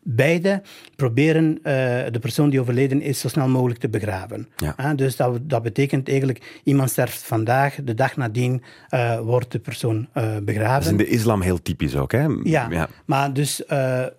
beide 0.03 0.61
proberen 0.95 1.59
eh, 1.63 1.73
de 2.11 2.19
persoon 2.21 2.49
die 2.49 2.59
overleden 2.61 3.01
is 3.01 3.19
zo 3.19 3.27
snel 3.27 3.47
mogelijk 3.47 3.79
te 3.79 3.89
begraven. 3.89 4.47
Ja. 4.55 4.73
Ah, 4.77 4.97
dus 4.97 5.15
dat, 5.15 5.39
dat 5.49 5.63
betekent 5.63 6.09
eigenlijk, 6.09 6.59
iemand 6.63 6.89
sterft 6.89 7.23
vandaag, 7.23 7.75
de 7.83 7.93
dag 7.93 8.15
nadien 8.17 8.63
eh, 8.89 9.19
wordt 9.19 9.51
de 9.51 9.59
persoon 9.59 10.07
eh, 10.13 10.23
begraven. 10.43 10.73
dat 10.73 10.83
is 10.83 10.89
in 10.89 10.97
de 10.97 11.07
islam 11.07 11.41
heel 11.41 11.61
typisch 11.61 11.95
ook, 11.95 12.11
hè? 12.11 12.25
Ja, 12.43 12.87
maar 13.05 13.33
dus 13.33 13.69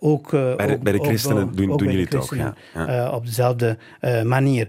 ook, 0.00 0.30
Bij 0.30 0.66
de- 0.66 0.78
bij 0.82 0.92
de 0.92 0.98
christenen 1.04 1.42
ook 1.42 1.56
doen- 1.56 1.76
doen 1.76 1.88
jullie 1.90 2.04
het 2.04 2.14
ook, 2.14 2.34
ja, 2.34 3.10
op 3.10 3.26
dezelfde 3.26 3.76
manier. 4.24 4.66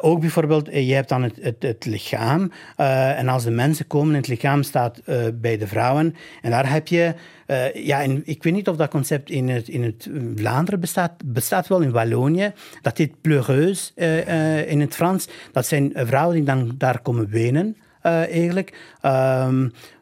Ook 0.00 0.20
bijvoorbeeld, 0.20 0.66
je 0.72 0.94
hebt 0.94 1.08
dan 1.08 1.22
het, 1.22 1.38
het, 1.40 1.56
het 1.62 1.84
lichaam. 1.84 2.52
en 2.76 3.28
als 3.28 3.44
de 3.44 3.50
mensen 3.50 3.86
komen, 3.86 4.14
het 4.14 4.28
lichaam 4.28 4.62
staat 4.62 5.00
bij 5.34 5.56
de 5.58 5.66
vrouwen. 5.66 6.14
En 6.42 6.50
daar 6.50 6.70
heb 6.72 6.88
je... 6.88 7.14
eh, 7.46 7.74
ja, 7.86 8.02
en 8.02 8.22
ik 8.24 8.42
weet 8.42 8.52
niet 8.52 8.68
of 8.68 8.76
dat 8.76 8.90
concept 8.90 9.30
in 9.30 9.48
het, 9.48 9.68
in 9.68 9.82
het 9.82 10.08
Vlaanderen 10.36 10.80
bestaat. 10.80 11.12
bestaat 11.24 11.66
wel 11.68 11.80
in 11.80 11.90
Wallonië. 11.90 12.52
Dat 12.82 12.98
heet 12.98 13.20
pleureuse 13.20 13.90
eh, 13.94 14.58
eh, 14.60 14.70
in 14.70 14.80
het 14.80 14.94
Frans. 14.94 15.28
Dat 15.52 15.66
zijn 15.66 15.94
eh, 15.94 16.06
vrouwen 16.06 16.34
die 16.36 16.44
dan 16.44 16.74
daar 16.78 17.00
komen 17.00 17.28
wenen, 17.28 17.76
eh, 18.02 18.12
eigenlijk. 18.12 18.78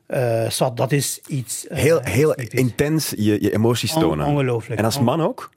Eh, 0.06 0.48
zo, 0.50 0.72
dat 0.74 0.92
is 0.92 1.20
iets... 1.26 1.66
eh, 1.66 1.78
Heel, 1.78 2.00
heel 2.02 2.34
intens 2.34 3.10
je, 3.16 3.42
je 3.42 3.52
emoties 3.52 3.94
On- 3.94 4.00
tonen. 4.00 4.26
ongelooflijk. 4.26 4.78
En 4.78 4.84
als 4.84 5.00
man 5.00 5.20
ook? 5.20 5.50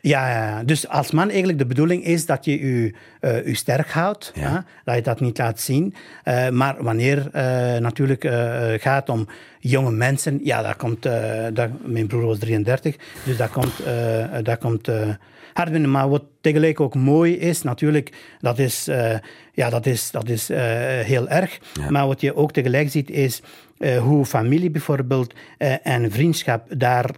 Ja, 0.00 0.62
dus 0.64 0.88
als 0.88 1.10
man 1.10 1.28
eigenlijk 1.28 1.58
de 1.58 1.66
bedoeling 1.66 2.04
is 2.04 2.26
dat 2.26 2.44
je 2.44 2.60
je, 2.60 2.94
eh, 3.20 3.46
je 3.46 3.54
sterk 3.54 3.90
houdt, 3.90 4.32
Ja. 4.34 4.50
hè, 4.52 4.58
dat 4.84 4.94
je 4.94 5.02
dat 5.02 5.20
niet 5.20 5.38
laat 5.38 5.60
zien. 5.60 5.94
Eh, 6.22 6.48
maar 6.48 6.76
wanneer 6.82 7.28
eh 7.32 7.76
natuurlijk 7.78 8.24
gaat 8.82 9.08
om 9.08 9.28
jonge 9.58 9.90
mensen, 9.90 10.40
ja, 10.42 10.62
dat 10.62 10.76
komt, 10.76 11.02
dat, 11.52 11.68
mijn 11.84 12.06
broer 12.06 12.26
was 12.26 12.38
33, 12.38 12.96
dus 13.24 13.36
dat 13.36 13.50
komt, 13.50 13.72
dat 14.42 14.58
komt 14.58 14.88
hard 15.52 15.70
binnen. 15.70 15.90
Maar 15.90 16.08
wat 16.08 16.22
tegelijk 16.40 16.80
ook 16.80 16.94
mooi 16.94 17.36
is, 17.38 17.62
natuurlijk, 17.62 18.12
dat 18.40 18.58
is, 18.58 18.84
ja, 19.52 19.70
dat 19.70 19.86
is, 19.86 20.10
dat 20.10 20.28
is 20.28 20.48
heel 21.02 21.28
erg. 21.28 21.58
Maar 21.88 22.06
wat 22.06 22.20
je 22.20 22.36
ook 22.36 22.52
tegelijk 22.52 22.90
ziet, 22.90 23.10
is 23.10 23.42
hoe 24.00 24.24
familie 24.24 24.70
bijvoorbeeld 24.70 25.34
en 25.82 26.10
vriendschap 26.12 26.64
daar 26.78 27.10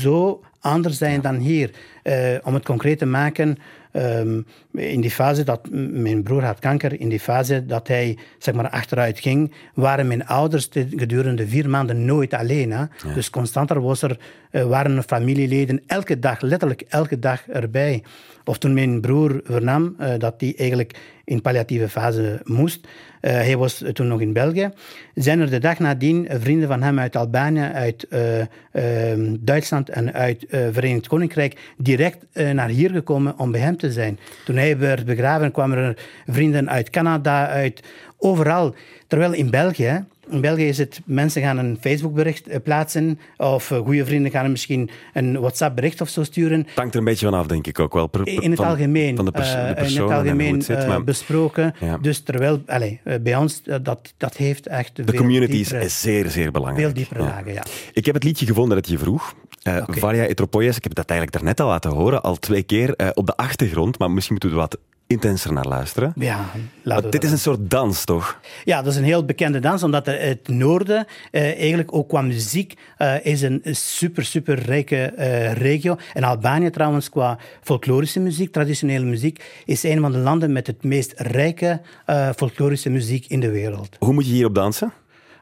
zo 0.00 0.40
anders 0.64 0.98
zijn 0.98 1.20
dan 1.20 1.36
hier. 1.36 1.70
Eh, 2.02 2.16
om 2.42 2.54
het 2.54 2.64
concreet 2.64 2.98
te 2.98 3.06
maken, 3.06 3.56
ehm, 3.92 4.40
in 4.72 5.00
die 5.00 5.10
fase 5.10 5.44
dat 5.44 5.68
mijn 5.72 6.22
broer 6.22 6.44
had 6.44 6.58
kanker, 6.58 7.00
in 7.00 7.08
die 7.08 7.20
fase 7.20 7.66
dat 7.66 7.88
hij 7.88 8.18
zeg 8.38 8.54
maar, 8.54 8.68
achteruit 8.70 9.20
ging, 9.20 9.52
waren 9.74 10.06
mijn 10.06 10.26
ouders 10.26 10.70
de- 10.70 10.86
gedurende 10.96 11.48
vier 11.48 11.68
maanden 11.70 12.04
nooit 12.04 12.34
alleen. 12.34 12.72
Hè? 12.72 12.84
Dus 13.14 13.30
constanter 13.30 13.80
was 13.80 14.02
er, 14.02 14.18
eh, 14.50 14.62
waren 14.66 14.96
er 14.96 15.02
familieleden 15.02 15.82
elke 15.86 16.18
dag, 16.18 16.40
letterlijk 16.40 16.84
elke 16.88 17.18
dag 17.18 17.48
erbij. 17.48 18.02
Of 18.44 18.58
toen 18.58 18.74
mijn 18.74 19.00
broer 19.00 19.40
vernam 19.44 19.94
eh, 19.98 20.12
dat 20.18 20.34
hij 20.38 20.54
eigenlijk 20.56 20.98
in 21.24 21.42
palliatieve 21.42 21.88
fase 21.88 22.40
moest, 22.44 22.86
eh, 23.24 23.32
hij 23.32 23.56
was 23.56 23.84
toen 23.92 24.06
nog 24.06 24.20
in 24.20 24.32
België, 24.32 24.70
zijn 25.14 25.40
er 25.40 25.50
de 25.50 25.58
dag 25.58 25.78
nadien 25.78 26.26
vrienden 26.30 26.68
van 26.68 26.82
hem 26.82 26.98
uit 26.98 27.16
Albanië, 27.16 27.70
uit 27.74 28.06
eh, 28.08 28.40
eh, 28.40 29.18
Duitsland 29.40 29.88
en 29.88 30.12
uit 30.12 30.44
Verenigd 30.48 31.06
Koninkrijk 31.06 31.72
direct 31.76 32.26
naar 32.52 32.68
hier 32.68 32.90
gekomen 32.90 33.38
om 33.38 33.50
bij 33.50 33.60
hem 33.60 33.76
te 33.76 33.92
zijn. 33.92 34.18
Toen 34.44 34.56
hij 34.56 34.78
werd 34.78 35.04
begraven 35.04 35.52
kwamen 35.52 35.78
er 35.78 35.96
vrienden 36.26 36.70
uit 36.70 36.90
Canada, 36.90 37.46
uit 37.46 37.82
overal. 38.18 38.74
Terwijl 39.06 39.32
in 39.32 39.50
België, 39.50 40.04
in 40.30 40.40
België 40.40 40.68
is 40.68 40.78
het, 40.78 41.00
mensen 41.04 41.42
gaan 41.42 41.58
een 41.58 41.76
Facebookbericht 41.80 42.48
eh, 42.48 42.60
plaatsen 42.62 43.18
of 43.36 43.70
eh, 43.70 43.78
goede 43.78 44.04
vrienden 44.06 44.30
gaan 44.30 44.50
misschien 44.50 44.90
een 45.12 45.40
WhatsApp-bericht 45.40 46.00
of 46.00 46.08
zo 46.08 46.22
sturen. 46.24 46.58
Het 46.58 46.74
hangt 46.74 46.92
er 46.92 46.98
een 46.98 47.04
beetje 47.04 47.26
van 47.26 47.38
af, 47.38 47.46
denk 47.46 47.66
ik 47.66 47.78
ook 47.78 47.92
wel. 47.92 48.06
Per- 48.06 48.26
In 48.28 48.50
het 48.50 48.60
van- 48.60 48.68
algemeen, 48.68 49.16
Van 49.16 49.24
de, 49.24 49.30
pers- 49.30 49.54
eh, 49.54 49.68
de 49.68 49.74
persoon 49.74 49.96
in 50.06 50.10
het 50.12 50.18
algemeen 50.26 50.54
het 50.54 50.64
zit. 50.64 50.86
maar 50.86 51.04
besproken. 51.04 51.74
Ja. 51.80 51.98
Dus 51.98 52.20
terwijl, 52.20 52.62
allez, 52.66 52.96
bij 53.22 53.36
ons, 53.36 53.62
dat, 53.82 54.14
dat 54.16 54.36
heeft 54.36 54.66
echt 54.66 54.96
de 55.06 55.14
community 55.14 55.52
diepere, 55.52 55.84
is 55.84 56.00
zeer, 56.00 56.30
zeer 56.30 56.50
belangrijk. 56.50 56.84
veel 56.86 56.94
diepere 56.94 57.20
Ja. 57.22 57.26
lagen, 57.28 57.52
ja. 57.52 57.62
Ik 57.92 58.06
heb 58.06 58.14
het 58.14 58.24
liedje 58.24 58.46
gevonden 58.46 58.76
dat 58.76 58.88
je 58.88 58.98
vroeg. 58.98 59.34
Oké. 59.80 59.98
Valia 59.98 60.24
Etropoies, 60.24 60.76
ik 60.76 60.82
heb 60.84 60.94
dat 60.94 61.08
eigenlijk 61.10 61.38
daarnet 61.38 61.60
al 61.60 61.68
laten 61.68 61.90
horen, 61.90 62.22
al 62.22 62.36
twee 62.38 62.62
keer 62.62 63.12
op 63.14 63.26
de 63.26 63.36
achtergrond, 63.36 63.98
maar 63.98 64.10
misschien 64.10 64.32
moeten 64.40 64.50
we 64.52 64.56
wat 64.56 64.78
intenser 65.06 65.52
naar 65.52 65.66
luisteren. 65.66 66.12
Ja, 66.16 66.36
laten 66.82 67.02
Want 67.02 67.04
we 67.04 67.10
dit 67.10 67.24
is 67.24 67.30
een 67.30 67.38
soort 67.38 67.70
dans, 67.70 68.04
toch? 68.04 68.40
Ja, 68.64 68.82
dat 68.82 68.92
is 68.92 68.98
een 68.98 69.04
heel 69.04 69.24
bekende 69.24 69.58
dans, 69.58 69.82
omdat 69.82 70.06
het 70.06 70.48
noorden 70.48 71.06
eh, 71.30 71.42
eigenlijk 71.42 71.94
ook 71.94 72.08
qua 72.08 72.22
muziek 72.22 72.74
eh, 72.96 73.26
is 73.26 73.42
een 73.42 73.62
super, 73.70 74.24
super 74.24 74.58
rijke 74.58 74.96
eh, 74.96 75.52
regio. 75.52 75.96
En 76.12 76.22
Albanië 76.22 76.70
trouwens 76.70 77.10
qua 77.10 77.38
folklorische 77.62 78.20
muziek, 78.20 78.52
traditionele 78.52 79.04
muziek, 79.04 79.62
is 79.64 79.82
een 79.82 80.00
van 80.00 80.12
de 80.12 80.18
landen 80.18 80.52
met 80.52 80.66
het 80.66 80.84
meest 80.84 81.12
rijke 81.16 81.80
eh, 82.06 82.28
folklorische 82.36 82.90
muziek 82.90 83.26
in 83.26 83.40
de 83.40 83.50
wereld. 83.50 83.96
Hoe 83.98 84.12
moet 84.12 84.26
je 84.26 84.32
hierop 84.32 84.54
dansen? 84.54 84.92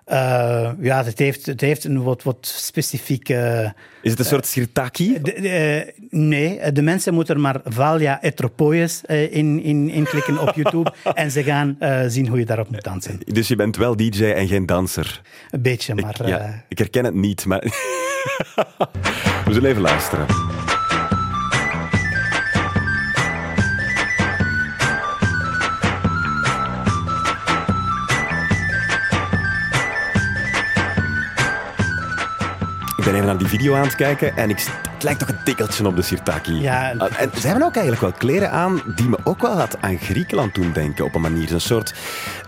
Eh, 0.05 0.71
ja, 0.81 1.05
het 1.05 1.19
heeft, 1.19 1.47
het 1.47 1.61
heeft 1.61 1.85
een 1.85 2.03
wat, 2.03 2.23
wat 2.23 2.53
specifieke... 2.57 3.73
Is 4.03 4.11
het 4.11 4.19
een 4.19 4.25
soort 4.25 4.47
sirtaki? 4.47 5.19
De, 5.23 5.33
eh, 5.33 6.05
nee, 6.11 6.73
de 6.73 6.83
mensen 6.83 7.15
moeten 7.15 7.35
er 7.35 7.41
maar 7.41 7.61
Valia 7.65 8.23
Etropoies 8.23 9.05
eh, 9.05 9.35
in, 9.35 9.63
in, 9.63 9.89
inklikken 9.89 10.39
op 10.39 10.55
YouTube 10.55 10.93
en 11.15 11.31
ze 11.31 11.43
gaan 11.43 11.77
eh, 11.79 12.03
zien 12.07 12.29
hoe 12.29 12.39
je 12.39 12.45
daarop 12.45 12.71
moet 12.71 12.85
dansen. 12.85 13.19
Dus 13.25 13.49
je 13.49 13.57
bent 13.57 13.77
wel 13.77 13.97
DJ 13.97 14.25
en 14.25 14.49
geen 14.49 14.67
danser. 14.67 15.21
Een 15.51 15.63
beetje, 15.63 15.95
maar... 15.95 16.29
ja, 16.29 16.39
eh, 16.39 16.55
ik 16.69 16.79
herken 16.79 17.05
het 17.05 17.15
niet, 17.15 17.45
maar... 17.45 17.61
We 19.47 19.53
zullen 19.53 19.71
even 19.71 19.83
luisteren. 19.83 20.27
Ik 33.03 33.09
ben 33.09 33.17
even 33.17 33.27
naar 33.27 33.39
die 33.39 33.49
video 33.49 33.75
aan 33.75 33.83
het 33.83 33.95
kijken 33.95 34.37
en 34.37 34.51
ik, 34.51 34.67
het 35.03 35.11
lijkt 35.11 35.29
toch 35.29 35.39
een 35.39 35.45
tikkeltje 35.45 35.87
op 35.87 35.97
de 35.97 36.03
sirtaki. 36.03 36.61
Ja. 36.61 36.95
Ah, 36.99 37.21
En 37.21 37.31
ze 37.41 37.47
hebben 37.47 37.67
ook 37.67 37.75
eigenlijk 37.75 38.03
wel 38.03 38.13
kleren 38.13 38.51
aan 38.51 38.83
die 38.95 39.09
me 39.09 39.19
ook 39.25 39.41
wel 39.41 39.59
had 39.59 39.77
aan 39.81 39.99
Griekenland 39.99 40.55
doen 40.55 40.73
denken 40.73 41.05
op 41.05 41.15
een 41.15 41.21
manier. 41.21 41.53
Een 41.53 41.61
soort 41.61 41.95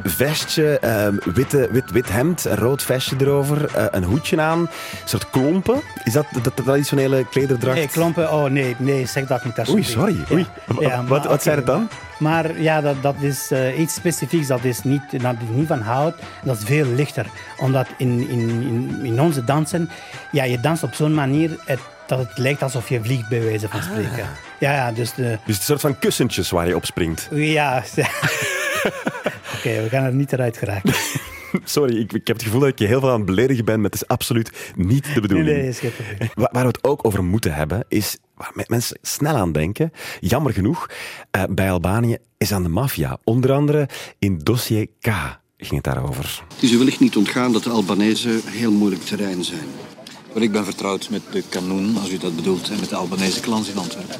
vestje, 0.03 0.79
ehm, 0.79 1.15
witte, 1.35 1.69
wit, 1.71 1.91
wit 1.91 2.13
hemd, 2.13 2.45
een 2.45 2.57
rood 2.57 2.83
vestje 2.83 3.17
erover, 3.19 3.75
eh, 3.75 3.85
een 3.91 4.05
hoedje 4.05 4.41
aan, 4.41 4.59
een 4.59 4.69
soort 5.05 5.31
klompen. 5.31 5.81
Is 6.05 6.13
dat 6.13 6.27
de, 6.33 6.41
de 6.41 6.63
traditionele 6.63 7.27
klederdracht? 7.31 7.77
Nee, 7.77 7.89
klompen, 7.89 8.33
oh 8.33 8.45
nee, 8.45 8.77
nee, 8.79 9.07
zeg 9.07 9.27
dat 9.27 9.45
niet. 9.45 9.69
Oei, 9.69 9.83
sorry. 9.83 10.17
Oei. 10.33 10.47
Ja, 10.81 10.97
wat 10.97 11.09
maar 11.09 11.29
wat 11.29 11.43
zijn 11.43 11.57
het 11.57 11.67
dan? 11.67 11.89
Maar 12.19 12.61
ja, 12.61 12.81
dat, 12.81 13.03
dat 13.03 13.15
is 13.21 13.51
eh, 13.51 13.79
iets 13.79 13.95
specifieks, 13.95 14.47
dat 14.47 14.65
is 14.65 14.83
niet, 14.83 15.23
dat 15.23 15.35
is 15.35 15.57
niet 15.57 15.67
van 15.67 15.81
hout, 15.81 16.15
dat 16.43 16.57
is 16.57 16.65
veel 16.65 16.87
lichter. 16.87 17.27
Omdat 17.57 17.87
in, 17.97 18.29
in, 18.29 18.49
in, 18.49 19.01
in 19.03 19.21
onze 19.21 19.45
dansen, 19.45 19.91
ja, 20.31 20.45
je 20.45 20.61
danst 20.61 20.83
op 20.83 20.95
zo'n 20.95 21.15
manier 21.15 21.51
het, 21.65 21.81
dat 22.07 22.19
het 22.19 22.39
lijkt 22.39 22.63
alsof 22.63 22.89
je 22.89 23.01
vliegt, 23.03 23.29
bij 23.29 23.43
wijze 23.43 23.69
van 23.69 23.83
spreken. 23.83 24.29
Ja, 24.61 24.73
ja, 24.73 24.93
dus 24.93 25.15
de... 25.15 25.39
Dus 25.47 25.57
een 25.57 25.63
soort 25.63 25.81
van 25.81 25.99
kussentjes 25.99 26.51
waar 26.51 26.67
je 26.69 26.77
op 26.77 26.85
springt. 26.85 27.29
Ja, 27.33 27.83
Oké, 29.57 29.83
we 29.83 29.87
gaan 29.91 30.05
er 30.05 30.15
niet 30.15 30.33
eruit 30.33 30.57
geraken. 30.57 30.95
Sorry, 31.65 31.97
ik, 31.99 32.13
ik 32.13 32.27
heb 32.27 32.37
het 32.37 32.45
gevoel 32.45 32.61
dat 32.61 32.69
ik 32.69 32.79
je 32.79 32.87
heel 32.87 33.01
veel 33.01 33.11
aan 33.11 33.17
het 33.17 33.25
beledigen 33.27 33.65
ben, 33.65 33.75
maar 33.81 33.91
het 33.91 33.95
is 34.03 34.07
absoluut 34.09 34.73
niet 34.77 35.03
de 35.05 35.11
Nee, 35.11 35.21
bedoeling. 35.21 35.47
nee, 35.59 35.69
is. 35.69 35.81
Wa- 36.35 36.49
Waar 36.53 36.63
we 36.63 36.69
het 36.69 36.85
ook 36.85 37.07
over 37.07 37.25
moeten 37.25 37.55
hebben, 37.55 37.85
is 37.89 38.17
waar 38.35 38.51
me- 38.55 38.65
mensen 38.67 38.99
snel 39.03 39.35
aan 39.37 39.53
denken. 39.53 39.91
Jammer 40.21 40.53
genoeg, 40.53 40.87
eh, 41.31 41.43
bij 41.51 41.71
Albanië 41.71 42.17
is 42.39 42.53
aan 42.53 42.63
de 42.63 42.69
maffia. 42.69 43.17
Onder 43.25 43.53
andere 43.53 43.89
in 44.19 44.39
dossier 44.39 44.87
K 45.01 45.09
ging 45.57 45.75
het 45.75 45.95
daarover. 45.95 46.43
Het 46.55 46.63
is 46.63 46.73
u 46.73 46.79
wellicht 46.79 47.01
niet 47.01 47.17
ontgaan 47.17 47.53
dat 47.53 47.63
de 47.63 47.71
Albanese 47.71 48.41
heel 48.45 48.73
moeilijk 48.73 49.03
terrein 49.03 49.45
zijn. 49.45 49.67
Wel, 50.35 50.43
ik 50.43 50.53
ben 50.53 50.65
vertrouwd 50.65 51.11
met 51.11 51.23
de 51.33 51.43
kanoen, 51.49 51.97
als 51.97 52.13
u 52.13 52.19
dat 52.19 52.37
bedoelt, 52.37 52.71
en 52.71 52.81
met 52.81 52.89
de 52.89 52.97
Albanese 52.97 53.41
klans 53.41 53.69
in 53.69 53.79
Antwerpen. 53.79 54.17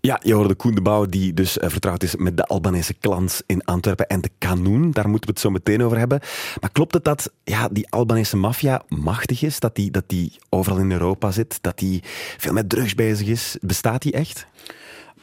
Ja, 0.00 0.20
je 0.22 0.34
hoorde 0.34 0.54
Koen 0.54 0.74
de 0.74 0.82
Bouw, 0.82 1.06
die 1.06 1.34
dus 1.34 1.58
eh, 1.58 1.68
vertrouwd 1.68 2.02
is 2.02 2.16
met 2.16 2.36
de 2.36 2.44
Albanese 2.44 2.94
clans 3.00 3.42
in 3.46 3.64
Antwerpen 3.64 4.06
en 4.06 4.20
de 4.20 4.30
kanoen. 4.38 4.90
Daar 4.90 5.08
moeten 5.08 5.28
we 5.28 5.34
het 5.34 5.40
zo 5.40 5.50
meteen 5.50 5.82
over 5.82 5.98
hebben. 5.98 6.20
Maar 6.60 6.70
klopt 6.72 6.94
het 6.94 7.04
dat 7.04 7.30
ja, 7.44 7.68
die 7.68 7.90
Albanese 7.90 8.36
maffia 8.36 8.82
machtig 8.88 9.42
is? 9.42 9.60
Dat 9.60 9.74
die, 9.74 9.90
dat 9.90 10.04
die 10.06 10.32
overal 10.48 10.78
in 10.78 10.92
Europa 10.92 11.30
zit? 11.30 11.58
Dat 11.60 11.78
die 11.78 12.02
veel 12.38 12.52
met 12.52 12.68
drugs 12.68 12.94
bezig 12.94 13.26
is? 13.26 13.56
Bestaat 13.60 14.02
die 14.02 14.12
echt? 14.12 14.46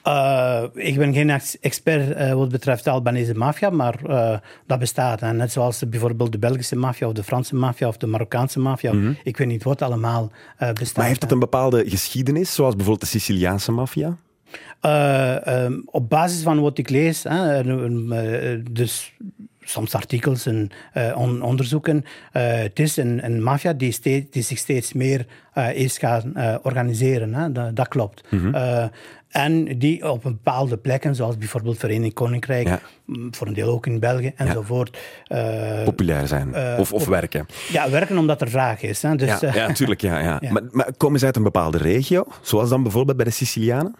Eh, 0.04 0.64
ik 0.74 0.98
ben 0.98 1.14
geen 1.14 1.30
ex- 1.30 1.60
expert 1.60 2.12
eh, 2.14 2.34
wat 2.34 2.50
betreft 2.50 2.84
de 2.84 2.90
Albanese 2.90 3.34
maffia, 3.36 3.70
maar 3.70 3.96
eh, 4.06 4.38
dat 4.68 4.80
bestaat. 4.80 5.22
En 5.22 5.36
net 5.38 5.52
zoals 5.52 5.90
bijvoorbeeld 5.90 6.32
de 6.32 6.38
Belgische 6.40 6.76
maffia 6.76 7.08
of 7.08 7.14
de 7.14 7.24
Franse 7.24 7.56
maffia 7.56 7.88
of 7.88 7.98
de 7.98 8.08
Marokkaanse 8.08 8.60
maffia. 8.60 8.92
Ik 9.24 9.38
weet 9.38 9.48
niet 9.48 9.64
wat 9.64 9.82
allemaal 9.82 10.32
eh, 10.58 10.68
bestaat. 10.68 10.88
Mhm. 10.88 10.98
Maar 11.00 11.08
heeft 11.08 11.22
het 11.22 11.32
een 11.32 11.40
bepaalde 11.40 11.90
geschiedenis, 11.90 12.54
zoals 12.54 12.76
bijvoorbeeld 12.76 13.12
de 13.12 13.18
Siciliaanse 13.20 13.72
maffia? 13.72 14.18
Eh, 14.82 15.48
ehm, 15.48 15.74
op 15.86 16.10
basis 16.10 16.42
van 16.44 16.60
wat 16.60 16.78
ik 16.78 16.90
lees, 16.90 17.24
hè, 17.24 17.54
en, 17.58 18.64
dus 18.72 19.14
soms 19.64 19.96
artikels 19.96 20.46
en 20.46 20.70
eh, 20.94 21.12
on- 21.18 21.42
onderzoeken, 21.42 22.06
eh, 22.32 22.44
het 22.54 22.80
is 22.80 22.98
een, 22.98 23.26
een 23.26 23.44
maffia 23.44 23.74
die, 23.74 23.92
steeds, 23.92 24.32
die 24.32 24.44
zich 24.44 24.58
steeds 24.58 24.94
meer 24.94 25.26
eh, 25.54 25.76
is 25.76 25.98
gaan 25.98 26.36
eh, 26.36 26.56
organiseren. 26.62 27.34
Hè, 27.34 27.52
dat, 27.52 27.76
dat 27.76 27.88
klopt. 27.88 28.24
Eh, 28.54 28.86
en 29.32 29.78
die 29.78 30.10
op 30.12 30.24
bepaalde 30.24 30.78
plekken, 30.78 31.16
zoals 31.16 31.38
bijvoorbeeld 31.38 31.78
Verenigd 31.78 32.14
Koninkrijk, 32.14 32.68
Ja. 32.68 32.80
m, 33.06 33.28
voor 33.32 33.48
een 33.48 33.54
deel 33.54 33.70
ook 33.70 33.86
in 33.86 34.00
België 34.00 34.32
enzovoort. 34.36 34.98
eh, 35.28 35.84
Populair 35.84 36.28
zijn 36.28 36.56
of, 36.80 36.94
of 36.94 37.06
werken? 37.06 37.46
ja, 37.72 37.90
werken 37.90 38.18
omdat 38.18 38.42
er 38.42 38.50
vraag 38.50 38.82
is. 38.82 39.02
Hè, 39.02 39.16
dus, 39.16 39.28
Ja, 39.28 39.42
eh, 39.42 39.54
ja, 39.56 39.68
natuurlijk. 39.68 40.02
Ja, 40.02 40.20
ja. 40.20 40.38
Ja. 40.42 40.52
Maar, 40.52 40.64
maar 40.72 40.90
komen 40.98 41.20
ze 41.20 41.26
uit 41.26 41.36
een 41.36 41.44
bepaalde 41.44 41.78
regio? 41.78 42.26
Zoals 42.42 42.70
dan 42.70 42.84
bijvoorbeeld 42.84 43.18
bij 43.18 43.26
de 43.26 43.32
Sicilianen? 43.32 43.96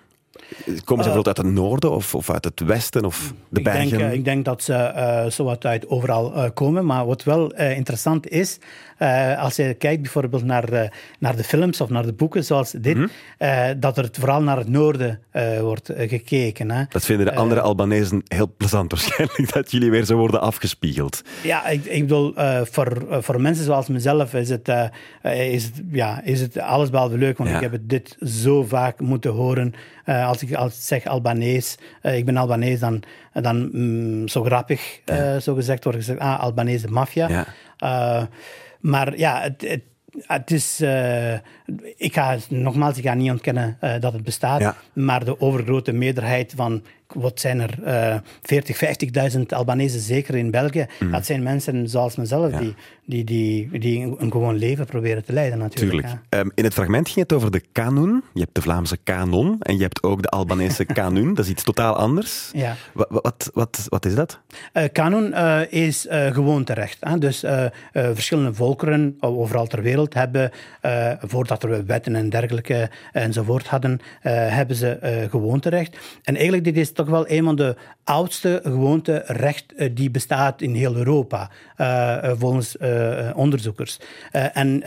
Komen 0.66 0.76
ze 0.86 0.86
bijvoorbeeld 0.86 1.28
uit 1.28 1.38
het 1.38 1.46
noorden 1.56 1.92
of, 1.92 2.16
of 2.16 2.30
uit 2.30 2.46
het 2.46 2.60
westen 2.60 3.06
of 3.06 3.34
de 3.50 3.60
Ik 3.60 3.66
denk, 3.66 3.90
bergen? 3.90 4.08
eh, 4.08 4.14
ik 4.14 4.26
denk 4.26 4.46
dat 4.46 4.64
ze 4.64 4.74
eh 4.74 5.26
zowat 5.30 5.66
uit 5.66 5.88
overal 5.90 6.34
eh, 6.36 6.50
komen. 6.54 6.86
Maar 6.86 7.06
wat 7.06 7.24
wel 7.24 7.52
eh, 7.52 7.76
interessant 7.78 8.28
is, 8.30 8.58
eh, 9.02 9.38
als 9.44 9.56
je 9.56 9.74
kijkt 9.74 10.02
bijvoorbeeld 10.02 10.44
naar, 10.44 10.70
eh, 10.72 10.90
naar 11.20 11.36
de 11.36 11.44
films 11.44 11.82
of 11.82 11.90
naar 11.90 12.06
de 12.06 12.14
boeken 12.14 12.44
zoals 12.44 12.72
dit, 12.72 12.98
Mhm. 12.98 13.08
eh, 13.38 13.70
dat 13.78 13.98
er 13.98 14.10
vooral 14.12 14.42
naar 14.44 14.58
het 14.58 14.68
noorden 14.70 15.20
wordt 15.62 15.90
gekeken. 15.98 16.72
Hè. 16.72 16.84
Dat 16.90 17.06
vinden 17.06 17.26
de 17.26 17.36
andere 17.36 17.62
Albanezen 17.62 18.22
heel 18.28 18.54
plezant 18.58 18.92
waarschijnlijk, 18.92 19.54
dat 19.54 19.72
jullie 19.72 19.92
weer 19.92 20.06
zo 20.06 20.16
worden 20.18 20.42
afgespiegeld. 20.42 21.22
Ja, 21.44 21.68
ik, 21.68 21.86
ik 21.86 22.02
bedoel, 22.02 22.34
voor, 22.64 23.06
voor 23.10 23.42
mensen 23.42 23.66
zoals 23.66 23.88
mezelf 23.88 24.34
is 24.34 24.50
het, 24.50 24.72
is 25.24 25.64
het, 25.64 25.82
ja, 25.92 26.22
is 26.24 26.42
het 26.42 26.58
alles 26.60 26.90
behalve 26.90 27.18
leuk. 27.18 27.38
Want 27.38 27.50
Ja. 27.50 27.56
ik 27.56 27.62
heb 27.72 27.78
dit 27.82 28.18
zo 28.22 28.64
vaak 28.64 29.00
moeten 29.00 29.32
horen. 29.32 29.74
Als, 30.06 30.42
ik, 30.42 30.54
als 30.54 30.74
ik 30.76 30.82
zeg 30.82 31.06
Albanees, 31.06 31.78
ik 32.02 32.26
ben 32.26 32.38
Albanees, 32.38 32.80
dan, 32.80 33.04
dan 33.34 33.70
mm, 33.72 34.28
zo 34.28 34.44
grappig 34.44 35.00
zo 35.40 35.54
gezegd 35.56 35.84
wordt 35.84 36.00
gezegd, 36.00 36.20
ah, 36.20 36.40
Albanese 36.40 36.88
maffia. 36.88 37.28
Ja. 37.30 38.28
Maar 38.82 39.18
ja, 39.18 39.42
het, 39.42 39.62
het, 39.68 39.82
het 40.28 40.52
is, 40.52 40.82
eh, 40.82 41.34
ik 41.98 42.14
ga 42.14 42.38
nogmaals, 42.50 42.98
ik 42.98 43.04
ga 43.04 43.14
niet 43.14 43.32
ontkennen 43.32 43.78
eh, 43.80 44.00
dat 44.00 44.14
het 44.14 44.24
bestaat, 44.24 44.60
Ja. 44.60 44.76
maar 44.94 45.26
de 45.26 45.42
overgrote 45.42 45.92
meerderheid 45.92 46.54
van, 46.56 46.84
wat 47.14 47.40
zijn 47.40 47.60
er, 47.60 47.84
eh 47.84 48.16
40, 48.42 49.32
50.000 49.34 49.42
Albanese 49.48 50.00
zeker 50.00 50.36
in 50.36 50.52
België, 50.52 50.86
dat 51.12 51.26
zijn 51.26 51.44
mensen 51.44 51.90
zoals 51.90 52.16
mezelf. 52.16 52.52
Ja. 52.52 52.60
die, 52.60 52.76
die, 53.06 53.24
die, 53.24 53.80
die 53.80 54.16
een, 54.18 54.32
gewoon 54.32 54.56
leven 54.56 54.86
proberen 54.86 55.24
te 55.26 55.34
leiden 55.34 55.60
natuurlijk. 55.60 56.08
Ehm, 56.30 56.50
in 56.56 56.64
het 56.64 56.74
fragment 56.74 57.08
ging 57.10 57.20
het 57.20 57.34
over 57.34 57.52
de 57.52 57.64
kanon. 57.72 58.24
Je 58.34 58.40
hebt 58.40 58.56
de 58.56 58.62
Vlaamse 58.62 58.98
kanon 59.04 59.56
en 59.60 59.76
je 59.76 59.82
hebt 59.82 60.04
ook 60.04 60.22
de 60.22 60.30
Albanese 60.30 60.86
kanun. 61.00 61.34
Dat 61.34 61.46
is 61.46 61.52
iets 61.52 61.64
totaal 61.64 61.96
anders. 61.96 62.50
Ja. 62.54 62.76
Wa- 62.94 63.06
wa- 63.10 63.20
Wat, 63.22 63.50
wat, 63.54 63.86
wat 63.90 64.06
is 64.06 64.16
dat? 64.16 64.40
Eh, 64.74 64.84
kanon 64.92 65.34
eh, 65.34 65.60
is 65.70 66.08
eh 66.08 66.34
gewoonterecht. 66.34 66.98
Hè? 67.00 67.18
Dus 67.18 67.44
verschillende 67.92 68.54
volkeren 68.54 69.16
overal 69.20 69.68
ter 69.68 69.82
wereld 69.82 70.14
hebben, 70.14 70.52
voordat 71.22 71.64
er 71.64 71.86
wetten 71.86 72.16
en 72.16 72.30
dergelijke 72.30 72.90
enzovoort 73.12 73.68
hadden, 73.68 74.00
hebben 74.22 74.76
ze 74.76 75.28
gewoonterecht. 75.30 75.98
En 76.24 76.34
eigenlijk 76.34 76.64
dit 76.64 76.78
is 76.78 76.94
toch 77.06 77.16
wel 77.16 77.30
een 77.30 77.44
van 77.44 77.56
de 77.56 77.76
oudste 78.04 78.60
gewoonterecht 78.64 79.74
eh, 79.74 79.90
die 79.94 80.12
bestaat 80.12 80.62
in 80.62 80.74
heel 80.74 80.96
Europa, 80.96 81.50
eh, 81.76 82.24
eh, 82.24 82.38
volgens 82.38 82.78
onderzoekers. 83.36 84.00
En 84.32 84.84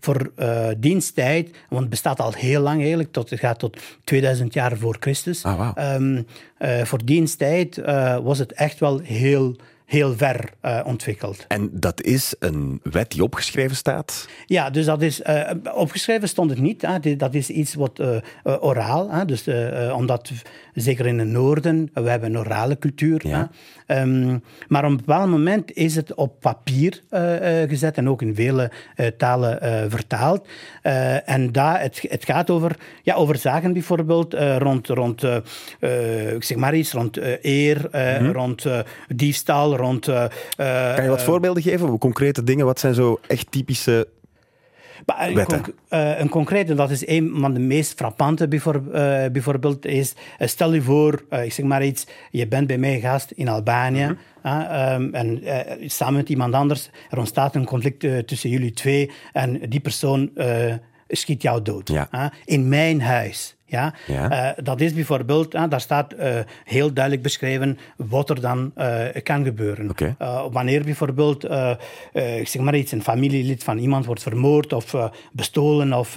voor 0.00 0.32
diensttijd, 0.78 1.50
want 1.68 1.80
het 1.80 1.90
bestaat 1.90 2.20
al 2.20 2.32
heel 2.32 2.60
lang 2.60 2.80
eigenlijk, 2.80 3.12
tot, 3.12 3.30
het 3.30 3.38
gaat 3.38 3.58
tot 3.58 3.76
2000 4.04 4.54
jaar 4.54 4.76
voor 4.76 4.96
Christus. 5.00 5.44
Ah. 5.44 5.70
Ehm, 5.74 6.22
eh, 6.58 6.84
voor 6.84 7.04
diensttijd 7.04 7.80
was 8.22 8.38
het 8.38 8.52
echt 8.52 8.80
wel 8.80 8.98
heel, 8.98 9.56
heel 9.94 10.16
ver 10.16 10.50
eh, 10.60 10.80
ontwikkeld. 10.84 11.44
En 11.48 11.70
dat 11.72 12.02
is 12.02 12.34
een 12.38 12.80
wet 12.82 13.10
die 13.10 13.22
opgeschreven 13.22 13.76
staat. 13.76 14.28
Ja, 14.46 14.70
dus 14.70 14.84
dat 14.84 15.02
is 15.02 15.22
eh, 15.22 15.50
opgeschreven 15.74 16.28
stond 16.28 16.50
het 16.50 16.58
niet. 16.58 16.82
Hè. 16.82 17.16
Dat 17.16 17.34
is 17.34 17.50
iets 17.50 17.74
wat 17.74 17.98
eh, 17.98 18.16
oraal, 18.60 19.10
hè. 19.10 19.24
dus 19.24 19.48
omdat 19.92 20.32
zeker 20.74 21.06
in 21.06 21.18
het 21.18 21.28
noorden 21.28 21.90
we 21.92 22.10
hebben 22.10 22.30
een 22.34 22.38
orale 22.38 22.78
cultuur. 22.78 23.28
Ja. 23.28 23.50
Ehm, 23.86 24.38
maar 24.68 24.84
op 24.84 24.90
een 24.90 24.96
bepaald 24.96 25.30
moment 25.30 25.72
is 25.72 25.96
het 25.96 26.14
op 26.14 26.40
papier 26.40 27.02
eh, 27.08 27.62
eh, 27.62 27.68
gezet 27.68 27.96
en 27.96 28.08
ook 28.08 28.22
in 28.22 28.34
vele 28.34 28.70
eh, 28.94 29.06
talen 29.06 29.90
vertaald. 29.90 30.48
En 31.24 31.52
daar, 31.52 31.80
het, 31.80 32.04
het 32.08 32.24
gaat 32.24 32.50
over, 32.50 32.76
ja, 33.02 33.14
over 33.14 33.36
zaken 33.36 33.72
bijvoorbeeld 33.72 34.34
rond, 34.58 34.88
rond 34.88 35.22
ik 36.34 36.44
zeg 36.44 36.56
maar 36.56 36.74
iets, 36.74 36.92
rond 36.92 37.18
eer, 37.42 37.88
eh, 37.90 38.30
rond 38.30 38.66
diefstal, 39.08 39.76
rond... 39.76 40.04
Kan 40.04 41.02
je 41.02 41.08
wat 41.08 41.22
voorbeelden 41.22 41.62
geven? 41.62 41.98
Concrete 41.98 42.44
dingen? 42.44 42.66
Wat 42.66 42.80
zijn 42.80 42.94
zo 42.94 43.20
echt 43.26 43.50
typische 43.50 44.08
Maar 45.06 45.28
een, 45.28 45.34
wetten. 45.34 45.62
conc- 45.62 45.74
eh, 45.88 46.18
een 46.18 46.28
concrete, 46.28 46.74
dat 46.74 46.90
is 46.90 47.06
een 47.06 47.32
van 47.40 47.54
de 47.54 47.60
meest 47.60 47.92
frappante 47.96 48.44
eh, 48.44 49.30
bijvoorbeeld, 49.32 49.86
is 49.86 50.14
eh, 50.38 50.48
stel 50.48 50.72
je 50.72 50.82
voor, 50.82 51.24
eh, 51.28 51.44
ik 51.44 51.52
zeg 51.52 51.66
maar 51.66 51.84
iets, 51.84 52.06
je 52.30 52.46
bent 52.48 52.66
bij 52.66 52.78
mij 52.78 53.00
gast 53.00 53.30
in 53.30 53.48
Albanië 53.48 54.04
Mhm. 54.04 54.14
ehm, 54.60 55.08
en 55.14 55.42
eh, 55.44 55.88
samen 55.88 56.14
met 56.14 56.28
iemand 56.28 56.54
anders, 56.54 56.90
er 57.10 57.18
ontstaat 57.18 57.54
een 57.54 57.64
conflict 57.64 58.04
eh, 58.04 58.18
tussen 58.18 58.50
jullie 58.50 58.72
twee 58.72 59.10
en 59.32 59.60
die 59.68 59.80
persoon 59.80 60.30
eh, 60.34 60.74
schiet 61.08 61.42
jou 61.42 61.62
dood. 61.62 61.88
Ja. 61.88 62.32
in 62.44 62.68
mijn 62.68 63.00
huis. 63.02 63.53
Ja? 63.66 63.94
Ja. 64.06 64.30
Eh, 64.30 64.64
dat 64.64 64.80
is 64.80 64.92
bijvoorbeeld, 64.92 65.54
ah, 65.54 65.70
daar 65.70 65.80
staat 65.80 66.12
eh, 66.12 66.34
heel 66.64 66.92
duidelijk 66.92 67.22
beschreven 67.22 67.78
wat 67.96 68.30
er 68.30 68.40
dan 68.40 68.72
eh, 68.74 69.22
kan 69.22 69.44
gebeuren. 69.44 69.92
Wanneer 70.50 70.84
bijvoorbeeld, 70.84 71.44
ik 72.12 72.48
zeg 72.48 72.62
maar 72.62 72.74
iets, 72.74 72.92
een 72.92 73.02
familielid 73.02 73.64
van 73.64 73.78
iemand 73.78 74.06
wordt 74.06 74.22
vermoord 74.22 74.72
of 74.72 74.94
bestolen, 75.32 75.92
of 75.92 76.16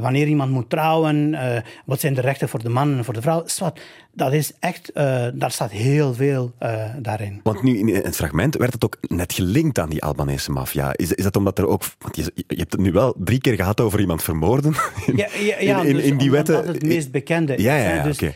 wanneer 0.00 0.26
iemand 0.26 0.50
moet 0.50 0.70
trouwen, 0.70 1.38
wat 1.84 2.00
zijn 2.00 2.14
de 2.14 2.20
rechten 2.20 2.48
voor 2.48 2.62
de 2.62 2.68
man 2.68 2.96
en 2.96 3.04
voor 3.04 3.14
de 3.14 3.22
vrouw? 3.22 3.42
Zwat, 3.46 3.80
dat 4.18 4.32
is 4.32 4.52
echt, 4.58 4.90
uh, 4.94 5.26
daar 5.34 5.50
staat 5.50 5.70
heel 5.70 6.14
veel 6.14 6.52
uh, 6.62 6.84
daarin. 6.98 7.40
Want 7.42 7.62
nu 7.62 7.78
in 7.78 7.94
het 7.94 8.16
fragment 8.16 8.56
werd 8.56 8.72
het 8.72 8.84
ook 8.84 8.96
net 9.00 9.32
gelinkt 9.32 9.78
aan 9.78 9.88
die 9.88 10.02
Albanese 10.02 10.50
maffia. 10.50 10.96
Is, 10.96 11.12
is 11.12 11.24
dat 11.24 11.36
omdat 11.36 11.58
er 11.58 11.66
ook. 11.66 11.82
Want 11.98 12.16
je, 12.16 12.32
je 12.34 12.56
hebt 12.56 12.72
het 12.72 12.80
nu 12.80 12.92
wel 12.92 13.14
drie 13.18 13.40
keer 13.40 13.54
gehad 13.54 13.80
over 13.80 14.00
iemand 14.00 14.22
vermoorden. 14.22 14.74
In, 15.06 15.16
Ja, 15.16 15.28
ja, 15.38 15.60
ja, 15.60 15.80
in, 15.80 15.86
in, 15.86 15.94
dus 15.94 16.04
in 16.04 16.16
die 16.16 16.30
wetten. 16.30 16.54
Dat 16.54 16.66
het 16.66 16.82
meest 16.82 17.10
bekende 17.10 17.54
is. 17.54 17.62
Ja, 17.62 17.76
ja, 17.76 18.02
dus, 18.02 18.20
uh, 18.22 18.30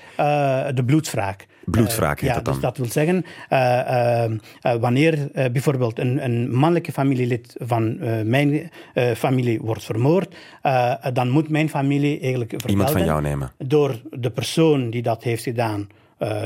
de 0.75 0.85
bloedwraak. 0.87 1.47
Bloedwraak 1.65 2.21
heet 2.21 2.29
ja, 2.29 2.35
dat 2.35 2.45
dan. 2.45 2.55
Dus 2.55 2.63
dat 2.63 2.77
wil 2.77 2.87
zeggen, 2.91 3.25
uh, 3.51 3.59
uh, 3.59 4.31
uh, 4.63 4.81
wanneer 4.81 5.29
bijvoorbeeld 5.53 5.99
een, 5.99 6.25
een 6.25 6.55
mannelijke 6.55 6.93
familielid 6.93 7.55
van 7.59 7.99
mijn 8.29 8.71
familie 9.17 9.61
wordt 9.61 9.85
vermoord, 9.85 10.35
dan 11.13 11.29
moet 11.31 11.49
mijn 11.49 11.69
familie 11.69 12.21
eigenlijk 12.21 12.67
Iemand 12.67 12.91
van 12.91 13.05
jou 13.05 13.23
nemen. 13.23 13.53
door 13.59 14.01
de 14.11 14.31
persoon 14.31 14.91
die 14.91 15.03
dat 15.03 15.23
heeft 15.23 15.43
gedaan 15.43 15.89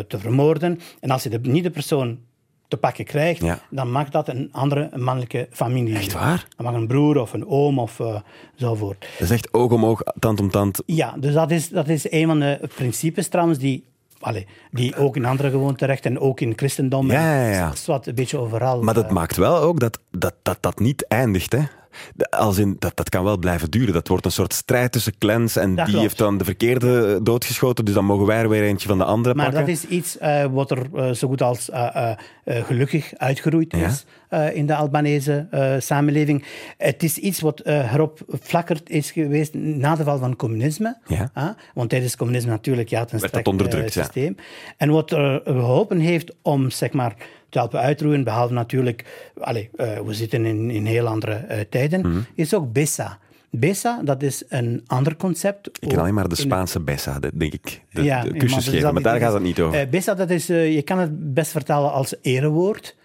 te 0.08 0.18
vermoorden. 0.18 0.80
En 1.00 1.10
als 1.10 1.22
je 1.22 1.28
de, 1.28 1.38
niet 1.42 1.62
de 1.64 1.70
persoon 1.70 2.18
te 2.68 2.76
pakken 2.76 3.04
krijgt, 3.04 3.40
Ja. 3.40 3.58
dan 3.70 3.90
mag 3.90 4.08
dat 4.08 4.28
een 4.28 4.48
andere 4.52 4.90
mannelijke 4.96 5.48
familie. 5.50 5.96
Echt 5.96 6.12
waar? 6.12 6.46
Dan 6.56 6.66
mag 6.66 6.74
een 6.74 6.86
broer 6.86 7.20
of 7.20 7.32
een 7.32 7.46
oom 7.46 7.78
of 7.78 7.98
uh, 7.98 8.16
zovoort. 8.54 9.00
Dat 9.00 9.20
is 9.20 9.30
echt 9.30 9.52
oog 9.54 9.72
om 9.72 9.84
oog, 9.84 10.02
tand 10.18 10.40
om 10.40 10.50
tand. 10.50 10.82
Ja, 10.86 11.14
dus 11.18 11.34
dat 11.34 11.50
is, 11.50 11.68
dat 11.68 11.88
is 11.88 12.10
een 12.12 12.26
van 12.26 12.40
de 12.40 12.60
principes 12.74 13.28
trouwens 13.28 13.58
die, 13.58 13.84
allee, 14.26 14.46
die 14.70 14.96
ook 14.96 15.16
in 15.16 15.24
andere 15.24 15.50
gewoonten 15.50 15.76
terecht 15.76 16.06
en 16.06 16.18
ook 16.20 16.40
in 16.40 16.52
christendom. 16.56 17.10
Ja, 17.10 17.40
ja, 17.40 17.50
ja. 17.50 17.74
Zwart, 17.74 18.06
een 18.06 18.14
beetje 18.14 18.38
overal. 18.38 18.82
Maar 18.82 18.94
dat 18.94 19.04
eh, 19.04 19.10
maakt 19.10 19.36
wel 19.36 19.56
ook 19.56 19.80
dat 19.80 19.98
dat, 20.10 20.34
dat, 20.42 20.58
dat 20.60 20.78
niet 20.78 21.06
eindigt, 21.06 21.52
hè? 21.52 21.62
Als 22.30 22.58
in, 22.58 22.76
dat, 22.78 22.96
dat 22.96 23.08
kan 23.08 23.24
wel 23.24 23.38
blijven 23.38 23.70
duren. 23.70 23.92
Dat 23.94 24.08
wordt 24.08 24.24
een 24.24 24.30
soort 24.30 24.52
strijd 24.52 24.92
tussen 24.92 25.18
clans 25.18 25.56
en 25.56 25.68
Dat 25.74 25.76
die 25.76 25.84
klopt. 25.84 26.00
heeft 26.00 26.18
dan 26.18 26.38
de 26.38 26.44
verkeerde 26.44 27.14
eh, 27.14 27.24
doodgeschoten, 27.24 27.84
dus 27.84 27.94
dan 27.94 28.04
mogen 28.04 28.26
wij 28.26 28.38
er 28.38 28.48
weer 28.48 28.62
eentje 28.62 28.88
van 28.88 28.98
de 28.98 29.04
andere 29.04 29.34
Maar 29.34 29.44
pakken. 29.44 29.66
dat 29.66 29.74
is 29.74 29.84
iets 29.84 30.16
uh, 30.22 30.44
wat 30.44 30.70
er 30.70 30.86
uh, 30.94 31.10
zo 31.10 31.28
goed 31.28 31.42
als 31.42 31.68
uh, 31.70 32.12
uh, 32.44 32.64
gelukkig 32.64 33.12
uitgeroeid 33.16 33.72
Ja. 33.76 33.86
is 33.86 34.04
in 34.54 34.66
de 34.66 34.74
Albanese 34.74 35.46
samenleving. 35.80 36.44
Het 36.78 37.02
is 37.02 37.18
iets 37.18 37.40
wat 37.40 37.60
erop 37.64 38.20
vlakkerd 38.28 38.90
is 38.90 39.10
geweest 39.10 39.54
na 39.54 39.94
de 39.96 40.04
val 40.04 40.18
van 40.18 40.36
communisme. 40.36 40.96
Ja. 41.06 41.56
Want 41.74 41.90
tijdens 41.90 42.16
communisme 42.16 42.50
natuurlijk 42.50 42.88
ja, 42.88 43.00
het 43.00 43.34
een 43.34 43.46
onderdrukt, 43.46 43.94
ja. 43.94 44.02
systeem. 44.02 44.36
En 44.76 44.90
wat 44.90 45.10
er 45.10 45.40
geholpen 45.44 45.98
heeft 45.98 46.34
om 46.42 46.70
zeg 46.70 46.92
maar, 46.92 47.14
te 47.56 47.62
helpen 47.62 47.80
uitroeien, 47.80 48.24
behalve 48.24 48.52
natuurlijk, 48.52 49.04
allee, 49.40 49.70
we 49.76 50.14
zitten 50.14 50.44
in, 50.44 50.70
in 50.70 50.86
heel 50.86 51.06
andere 51.06 51.66
tijden, 51.70 52.00
Mhm. 52.00 52.18
is 52.34 52.54
ook 52.54 52.72
BESA. 52.72 53.18
BESA, 53.50 54.00
dat 54.04 54.22
is 54.22 54.44
een 54.48 54.82
ander 54.86 55.16
concept. 55.16 55.66
Ik 55.80 55.88
ken 55.88 55.98
alleen 55.98 56.14
maar 56.14 56.28
de 56.28 56.34
Spaanse 56.34 56.80
Bessa, 56.80 57.18
de- 57.18 57.30
denk 57.34 57.52
ik. 57.52 57.82
De, 57.92 58.02
Ja, 58.02 58.22
de 58.22 58.30
maar 58.30 58.38
kusjes 58.38 58.54
dus 58.64 58.64
geven, 58.64 58.80
dat 58.82 58.92
maar 58.92 59.02
daar 59.02 59.20
gaat 59.20 59.32
het 59.32 59.42
niet 59.42 59.60
over. 59.60 59.80
Eh, 59.80 59.88
Besa, 59.88 60.14
dat 60.14 60.30
is, 60.30 60.48
eh, 60.48 60.74
je 60.74 60.82
kan 60.82 60.98
het 60.98 61.34
best 61.34 61.50
vertalen 61.50 61.92
als 61.92 62.14
erewoord. 62.22 62.95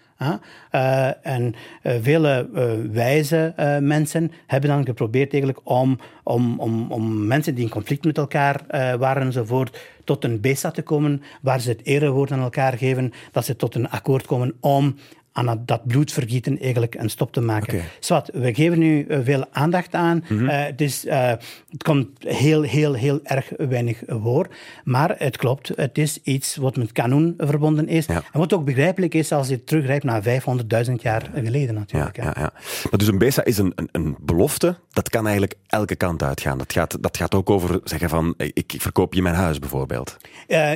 Eh, 0.70 1.26
en 1.26 1.54
eh, 1.82 1.94
vele 2.00 2.48
eh, 2.54 2.64
wijze 2.92 3.54
mensen 3.80 4.32
hebben 4.46 4.70
dan 4.70 4.84
geprobeerd 4.84 5.32
eigenlijk 5.32 5.60
om, 5.64 5.98
om, 6.22 6.60
om, 6.60 6.92
om 6.92 7.26
mensen 7.26 7.54
die 7.54 7.64
in 7.64 7.70
conflict 7.70 8.04
met 8.04 8.18
elkaar 8.18 8.60
waren 8.98 9.22
enzovoort, 9.22 9.78
tot 10.04 10.24
een 10.24 10.40
besa 10.40 10.70
te 10.70 10.82
komen, 10.82 11.22
waar 11.40 11.60
ze 11.60 11.68
het 11.68 11.86
erewoord 11.86 12.32
aan 12.32 12.40
elkaar 12.40 12.78
geven, 12.78 13.12
dat 13.32 13.44
ze 13.44 13.56
tot 13.56 13.74
een 13.74 13.90
akkoord 13.90 14.26
komen 14.26 14.54
om 14.60 14.96
aan 15.32 15.62
dat- 15.66 15.86
bloedvergieten 15.86 16.60
eigenlijk 16.60 16.94
een 16.94 17.10
stop 17.10 17.32
te 17.32 17.40
maken. 17.40 17.74
Oké. 17.74 17.84
Zwat, 18.00 18.30
we 18.32 18.54
geven 18.54 18.78
nu 18.78 19.04
eh, 19.06 19.18
veel 19.22 19.44
aandacht 19.52 19.94
aan. 19.94 20.24
Mhm. 20.28 20.48
Eh, 20.48 20.64
het, 20.64 20.80
is, 20.80 21.04
het 21.08 21.82
komt 21.82 22.08
heel, 22.18 22.62
heel, 22.62 22.92
heel 22.92 23.20
erg 23.22 23.52
weinig 23.56 24.02
voor. 24.06 24.46
Maar 24.84 25.14
het 25.18 25.36
klopt, 25.36 25.72
het 25.76 25.98
is 25.98 26.18
iets 26.22 26.56
wat 26.56 26.76
met 26.76 26.92
kanon 26.92 27.34
verbonden 27.38 27.88
is. 27.88 28.06
Ja. 28.06 28.22
En 28.32 28.38
wat 28.38 28.52
ook 28.52 28.64
begrijpelijk 28.64 29.14
is 29.14 29.32
als 29.32 29.48
je 29.48 29.64
teruggrijpt 29.64 30.04
naar 30.04 30.22
500.000 30.22 30.92
jaar 31.02 31.30
geleden 31.34 31.74
Ja, 31.74 31.78
natuurlijk. 31.78 32.16
hè. 32.16 32.22
ja, 32.22 32.32
ja. 32.36 32.52
Maar 32.90 32.98
dus 32.98 33.08
een 33.08 33.18
BESA 33.18 33.44
is 33.44 33.58
een, 33.58 33.72
een, 33.74 33.88
een 33.92 34.16
belofte, 34.20 34.76
dat 34.90 35.08
kan 35.08 35.22
eigenlijk 35.24 35.54
elke 35.66 35.96
kant 35.96 36.22
uitgaan. 36.22 36.58
Dat 36.58 36.72
gaat, 36.72 37.02
dat 37.02 37.16
gaat 37.16 37.34
ook 37.34 37.50
over 37.50 37.80
zeggen 37.84 38.08
van, 38.08 38.34
ik, 38.36 38.72
ik 38.72 38.80
verkoop 38.80 39.14
je 39.14 39.22
mijn 39.22 39.34
huis 39.34 39.58
bijvoorbeeld. 39.58 40.16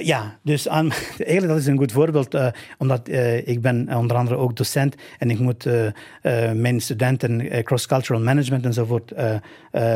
Ja, 0.03 0.39
dus 0.43 0.69
aan, 0.69 0.91
eigenlijk 1.19 1.49
dat 1.49 1.57
is 1.57 1.67
een 1.67 1.77
goed 1.79 1.93
voorbeeld, 1.93 2.37
omdat 2.79 3.09
ik 3.45 3.61
ben 3.61 3.89
onder 3.97 4.17
andere 4.17 4.37
ook 4.37 4.46
docent 4.55 4.95
en 5.19 5.31
ik 5.31 5.39
moet 5.39 5.67
eh, 5.67 5.87
eh, 5.87 6.53
mijn 6.53 6.81
studenten 6.81 7.41
eh, 7.41 7.63
cross-cultural 7.63 8.23
management 8.23 8.65
enzovoort 8.65 9.13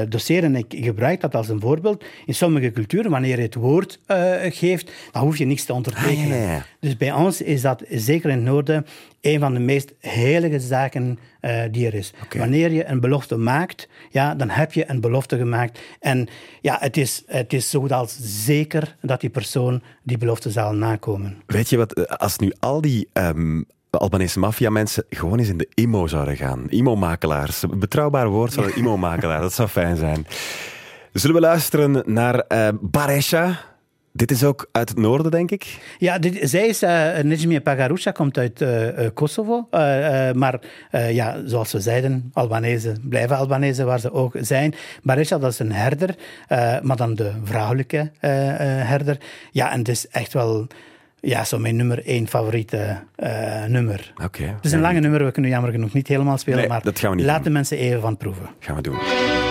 doseren. 0.09 0.57
Ik, 0.57 0.74
ik 0.74 0.84
gebruik 0.84 1.20
dat 1.20 1.34
als 1.34 1.48
een 1.48 1.61
voorbeeld. 1.61 2.05
In 2.26 2.34
sommige 2.34 2.72
culturen, 2.72 3.11
wanneer 3.11 3.36
je 3.36 3.42
het 3.42 3.55
woord 3.55 3.98
geeft, 4.48 4.90
dan 5.12 5.22
hoef 5.22 5.36
je 5.38 5.44
niks 5.44 5.64
te 5.64 5.72
ondertekenen. 5.72 6.36
Ah, 6.36 6.44
ja, 6.44 6.53
ja. 6.53 6.64
Dus 6.80 6.96
bij 6.96 7.12
ons 7.12 7.42
is 7.42 7.61
dat 7.61 7.82
zeker 7.90 8.30
in 8.30 8.36
het 8.36 8.44
noorden 8.44 8.86
een 9.20 9.40
van 9.40 9.55
de 9.55 9.61
meest 9.61 9.92
heilige 10.01 10.61
zaken 10.61 11.18
die 11.70 11.86
er 11.86 11.94
is. 11.94 12.12
Wanneer 12.36 12.72
je 12.72 12.84
een 12.84 13.01
belofte 13.01 13.36
maakt, 13.36 13.88
ja, 14.11 14.34
dan 14.34 14.48
heb 14.48 14.72
je 14.72 14.90
een 14.90 15.01
belofte 15.01 15.36
gemaakt. 15.36 15.80
En 16.01 16.28
ja, 16.61 16.76
het 16.80 16.96
is, 16.96 17.22
het 17.26 17.53
is 17.53 17.70
zo 17.70 17.80
goed 17.80 17.92
als 17.92 18.18
zeker 18.20 18.96
dat 19.01 19.20
die 19.20 19.30
persoon 19.30 19.82
die 20.03 20.18
belofte 20.18 20.51
zal 20.51 20.72
nakomen. 20.72 21.42
Weet 21.46 21.70
je 21.70 21.76
wat, 21.76 22.18
als 22.18 22.38
nu 22.38 22.53
al 22.59 22.80
die 22.80 23.09
ehm, 23.12 23.62
Albanese 23.91 24.38
maffia-mensen 24.38 25.05
gewoon 25.09 25.38
eens 25.38 25.49
in 25.49 25.59
de 25.59 25.68
IMO 25.74 26.07
zouden 26.07 26.36
gaan. 26.36 26.66
IMO-makelaars. 26.68 27.62
Een 27.62 27.78
Betrouwbaar 27.78 28.28
woord 28.28 28.53
zou 28.53 28.72
IMO-makelaar. 28.74 29.41
Dat 29.41 29.53
zou 29.53 29.68
fijn 29.68 29.97
zijn. 29.97 30.26
Zullen 31.12 31.36
we 31.36 31.43
luisteren 31.43 32.03
naar 32.07 32.38
eh 32.38 32.68
Baresha? 32.80 33.68
Dit 34.12 34.30
is 34.30 34.45
ook 34.45 34.68
uit 34.72 34.88
het 34.88 34.99
noorden, 34.99 35.30
denk 35.30 35.51
ik. 35.51 35.78
Ja, 35.99 36.18
dit, 36.18 36.38
zij 36.51 36.66
is, 36.66 36.82
uh, 36.82 36.88
Nejmi 37.18 37.61
Pagarusha 37.61 38.11
komt 38.11 38.38
uit 38.38 38.61
eh, 38.61 39.05
eh, 39.05 39.14
Kosovo. 39.14 39.66
Eh, 39.70 40.28
eh, 40.28 40.34
maar 40.34 40.61
eh, 40.91 41.12
ja, 41.14 41.36
zoals 41.45 41.72
we 41.72 41.80
zeiden, 41.80 42.30
Albanese 42.32 42.95
blijven 43.03 43.36
Albanese 43.36 43.84
waar 43.84 44.01
ze 44.01 44.12
ook 44.12 44.34
zijn. 44.41 44.74
Baresha, 45.03 45.38
dat 45.38 45.53
is 45.53 45.59
een 45.59 45.72
herder, 45.72 46.14
eh, 46.49 46.80
maar 46.80 46.97
dan 46.97 47.14
de 47.14 47.32
vrouwelijke 47.45 48.11
eh, 48.20 48.49
eh, 48.49 48.88
herder. 48.88 49.16
Ja, 49.51 49.72
en 49.72 49.78
het 49.78 49.88
is 49.88 50.09
echt 50.09 50.32
wel 50.32 50.66
ja, 51.21 51.45
zo 51.45 51.59
mijn 51.59 51.77
nummer 51.77 52.07
één 52.07 52.29
favoriete 52.29 52.97
eh, 53.16 53.64
nummer. 53.64 54.12
Oké. 54.25 54.43
Het 54.43 54.64
is 54.64 54.73
een 54.73 54.81
lange 54.81 55.01
nummer, 55.01 55.25
we 55.25 55.31
kunnen 55.33 55.51
jammer 55.51 55.71
genoeg 55.71 55.93
niet 55.93 56.09
helemaal 56.09 56.39
spelen, 56.39 56.59
Nee, 56.59 56.68
maar 56.68 56.83
dat 56.83 56.99
gaan 56.99 57.11
we 57.11 57.16
niet 57.16 57.25
laat 57.27 57.35
doen. 57.37 57.45
de 57.45 57.51
mensen 57.51 57.79
even 57.79 58.01
van 58.01 58.16
proeven. 58.16 58.47
Gaan 58.59 58.77
we 58.77 58.83
doen. 58.83 59.49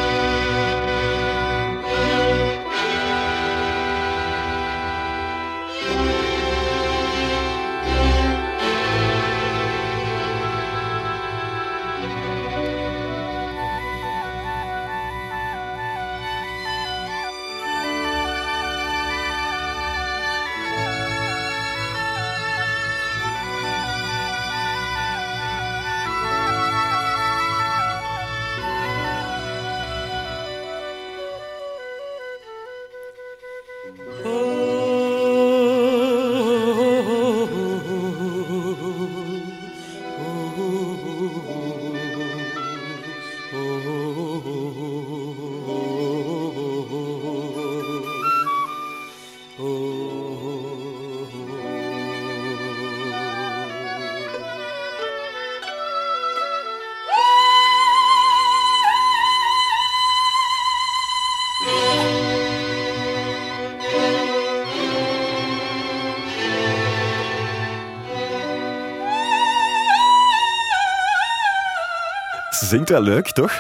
Zingt 72.70 72.90
wel 72.90 73.02
leuk, 73.02 73.28
toch? 73.32 73.52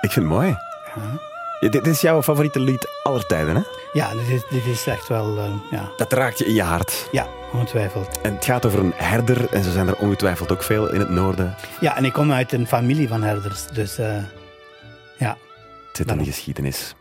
Ik 0.00 0.12
vind 0.12 0.14
het 0.26 0.34
mooi. 0.34 0.56
Ja, 1.60 1.68
dit 1.68 1.86
is 1.86 2.00
jouw 2.00 2.22
favoriete 2.22 2.60
lied 2.60 2.88
aller 3.02 3.26
tijden, 3.26 3.56
hè? 3.56 3.62
Ja, 3.92 4.12
dit 4.12 4.28
is, 4.28 4.42
dit 4.50 4.66
is 4.66 4.86
echt 4.86 5.08
wel... 5.08 5.38
eh, 5.38 5.52
ja. 5.70 5.90
Dat 5.96 6.12
raakt 6.12 6.38
je 6.38 6.44
in 6.46 6.54
je 6.54 6.62
hart. 6.62 7.08
ja, 7.12 7.26
ongetwijfeld. 7.52 8.20
En 8.20 8.34
het 8.34 8.44
gaat 8.44 8.66
over 8.66 8.78
een 8.78 8.92
herder, 8.96 9.52
en 9.52 9.64
zo 9.64 9.70
zijn 9.70 9.88
er 9.88 9.96
ongetwijfeld 9.96 10.52
ook 10.52 10.62
veel 10.62 10.92
in 10.92 11.00
het 11.00 11.08
noorden. 11.10 11.54
Ja, 11.80 11.96
en 11.96 12.04
ik 12.04 12.12
kom 12.12 12.32
uit 12.32 12.52
een 12.52 12.66
familie 12.66 13.08
van 13.08 13.22
herders, 13.22 13.66
dus 13.72 13.98
eh, 13.98 14.16
ja. 15.18 15.36
Het 15.88 15.96
zit 15.96 16.10
in 16.10 16.18
de 16.18 16.24
geschiedenis. 16.24 16.94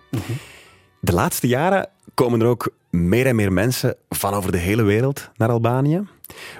De 0.99 1.13
laatste 1.13 1.47
jaren 1.47 1.89
komen 2.13 2.41
er 2.41 2.47
ook 2.47 2.69
meer 2.89 3.25
en 3.25 3.35
meer 3.35 3.53
mensen 3.53 3.95
van 4.09 4.33
over 4.33 4.51
de 4.51 4.57
hele 4.57 4.83
wereld 4.83 5.29
naar 5.35 5.49
Albanië. 5.49 6.07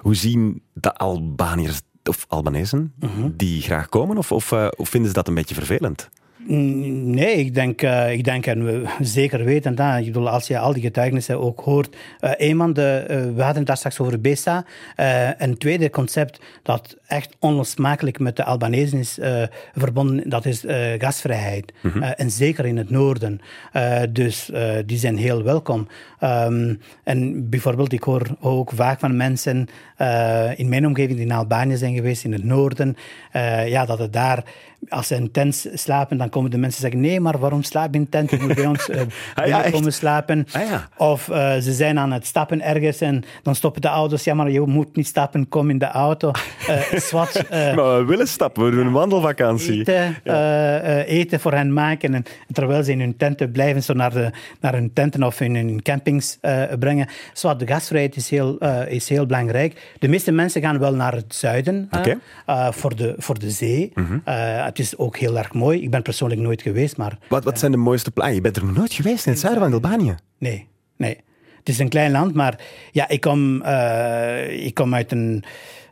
Hoe 0.01 0.15
zien 0.15 0.63
de 0.73 0.93
Albaniërs 0.93 1.81
of 2.07 2.25
Albanezen 2.27 2.93
die 3.35 3.61
graag 3.61 3.89
komen? 3.89 4.17
Of, 4.17 4.31
of, 4.31 4.51
eh, 4.51 4.67
of 4.75 4.89
vinden 4.89 5.09
ze 5.09 5.15
dat 5.15 5.27
een 5.27 5.33
beetje 5.33 5.55
vervelend? 5.55 6.09
Mm, 6.47 7.09
Nee, 7.09 7.35
ik 7.35 7.53
denk, 7.53 7.81
eh, 7.81 8.11
ik 8.11 8.23
denk 8.23 8.45
en 8.45 8.65
we 8.65 8.83
zeker 9.01 9.43
weten 9.43 9.75
dat. 9.75 9.97
Ik 9.99 10.05
bedoel, 10.05 10.29
als 10.29 10.47
je 10.47 10.59
al 10.59 10.73
die 10.73 10.81
getuigenissen 10.81 11.39
ook 11.39 11.59
hoort. 11.59 11.95
eh 12.19 12.31
een 12.37 12.57
van 12.57 12.73
de, 12.73 13.05
eh, 13.07 13.17
we 13.17 13.41
hadden 13.41 13.57
het 13.57 13.65
daar 13.65 13.77
straks 13.77 13.99
over 13.99 14.21
BESA. 14.21 14.65
eh, 14.95 15.29
een 15.37 15.57
tweede 15.57 15.89
concept 15.89 16.39
dat 16.63 16.97
echt 17.07 17.35
onlosmakelijk 17.39 18.19
met 18.19 18.35
de 18.35 18.43
Albanezen 18.43 18.99
is 18.99 19.19
eh, 19.19 19.43
verbonden, 19.75 20.29
dat 20.29 20.45
is 20.45 20.65
eh, 20.65 20.77
gasvrijheid. 20.97 21.73
Eh, 21.81 22.09
en 22.15 22.31
zeker 22.31 22.65
in 22.65 22.77
het 22.77 22.89
noorden. 22.89 23.39
Eh, 23.71 24.01
dus 24.09 24.51
eh, 24.51 24.71
die 24.85 24.97
zijn 24.97 25.17
heel 25.17 25.43
welkom. 25.43 25.87
Ehm, 26.19 26.75
en 27.03 27.49
bijvoorbeeld, 27.49 27.93
ik 27.93 28.03
hoor 28.03 28.21
ook 28.39 28.71
vaak 28.75 28.99
van 28.99 29.15
mensen 29.17 29.67
eh, 29.97 30.59
in 30.59 30.69
mijn 30.69 30.85
omgeving 30.85 31.17
die 31.17 31.25
in 31.25 31.31
Albanië 31.31 31.77
zijn 31.77 31.95
geweest, 31.95 32.23
in 32.23 32.31
het 32.31 32.43
noorden, 32.43 32.97
eh, 33.31 33.67
ja, 33.69 33.85
dat 33.85 33.99
het 33.99 34.13
daar, 34.13 34.43
als 34.89 35.07
ze 35.07 35.15
in 35.15 35.21
een 35.21 35.31
tent 35.31 35.65
slapen, 35.73 36.17
dan 36.17 36.29
komen 36.29 36.51
de 36.51 36.57
mensen 36.57 36.81
zeggen, 36.81 36.99
nee, 36.99 37.19
maar 37.19 37.39
waarom 37.39 37.63
slaap 37.63 37.93
je 37.93 37.99
in 37.99 38.09
tent? 38.09 38.29
Je 38.29 38.37
moet 38.39 38.55
bij 38.55 38.65
ons 38.65 38.89
echt? 39.35 39.71
komen 39.71 39.93
slapen. 39.93 40.47
Ah, 40.51 40.69
ja. 40.69 40.87
Of 40.97 41.23
ze 41.61 41.73
zijn 41.73 41.99
aan 41.99 42.11
het 42.11 42.25
stappen 42.25 42.61
ergens 42.61 43.01
en 43.01 43.23
dan 43.43 43.55
stoppen 43.55 43.81
de 43.81 43.87
auto's. 43.87 44.23
Ja, 44.23 44.33
maar 44.33 44.51
je 44.51 44.61
moet 44.61 44.95
niet 44.95 45.07
stappen, 45.07 45.49
kom 45.49 45.69
in 45.69 45.77
de 45.77 45.85
auto. 45.85 46.31
Eh, 46.67 47.75
Maar 47.75 47.97
we 47.97 48.03
willen 48.07 48.27
stappen, 48.27 48.65
we 48.65 48.71
doen 48.71 48.85
een 48.85 48.91
wandelvakantie. 48.91 49.79
eten, 49.79 51.05
eten 51.05 51.39
voor 51.39 51.53
hen 51.53 51.73
maken. 51.73 52.13
En 52.13 52.23
terwijl 52.51 52.83
ze 52.83 52.91
in 52.91 52.99
hun 52.99 53.17
tenten 53.17 53.51
blijven, 53.51 53.83
zo 53.83 53.93
naar, 53.93 54.11
de, 54.11 54.31
naar 54.61 54.73
hun 54.73 54.93
tenten 54.93 55.23
of 55.23 55.41
in 55.41 55.55
hun 55.55 55.81
campings 55.81 56.37
brengen. 56.79 57.07
Zwart, 57.33 57.59
de 57.59 57.67
gastvrijheid 57.67 58.15
is 58.15 58.29
heel, 58.29 58.57
is 58.87 59.09
heel 59.09 59.25
belangrijk. 59.25 59.86
De 59.99 60.07
meeste 60.07 60.31
mensen 60.31 60.61
gaan 60.61 60.79
wel 60.79 60.95
naar 60.95 61.13
het 61.13 61.35
zuiden. 61.35 61.87
Mhm. 61.91 62.15
eh, 62.45 62.71
voor, 62.71 62.95
de, 62.95 63.15
voor 63.17 63.39
de 63.39 63.49
zee. 63.51 63.91
Eh, 64.23 64.65
het 64.65 64.79
is 64.79 64.97
ook 64.97 65.17
heel 65.17 65.37
erg 65.37 65.53
mooi. 65.53 65.81
Ik 65.81 65.91
ben 65.91 66.01
persoonlijk 66.01 66.41
nooit 66.41 66.61
geweest, 66.61 66.97
maar 66.97 67.17
Wat, 67.29 67.43
wat 67.43 67.59
zijn 67.59 67.71
de 67.71 67.77
mooiste 67.77 68.11
plaatsen? 68.11 68.35
Je 68.35 68.41
bent 68.41 68.57
er 68.57 68.65
nog 68.65 68.75
nooit 68.75 68.93
geweest 68.93 69.25
in 69.25 69.31
het 69.31 69.41
zuiden 69.41 69.63
van 69.63 69.73
Albanië. 69.73 70.15
Nee, 70.37 70.67
nee. 70.97 71.17
Het 71.57 71.69
is 71.75 71.79
een 71.81 71.89
klein 71.89 72.11
land, 72.11 72.33
maar 72.33 72.59
ja, 72.91 73.07
ik 73.07 73.21
kom, 73.21 73.61
eh, 73.61 74.65
ik 74.65 74.73
kom 74.73 74.93
uit, 74.95 75.11
een, 75.11 75.43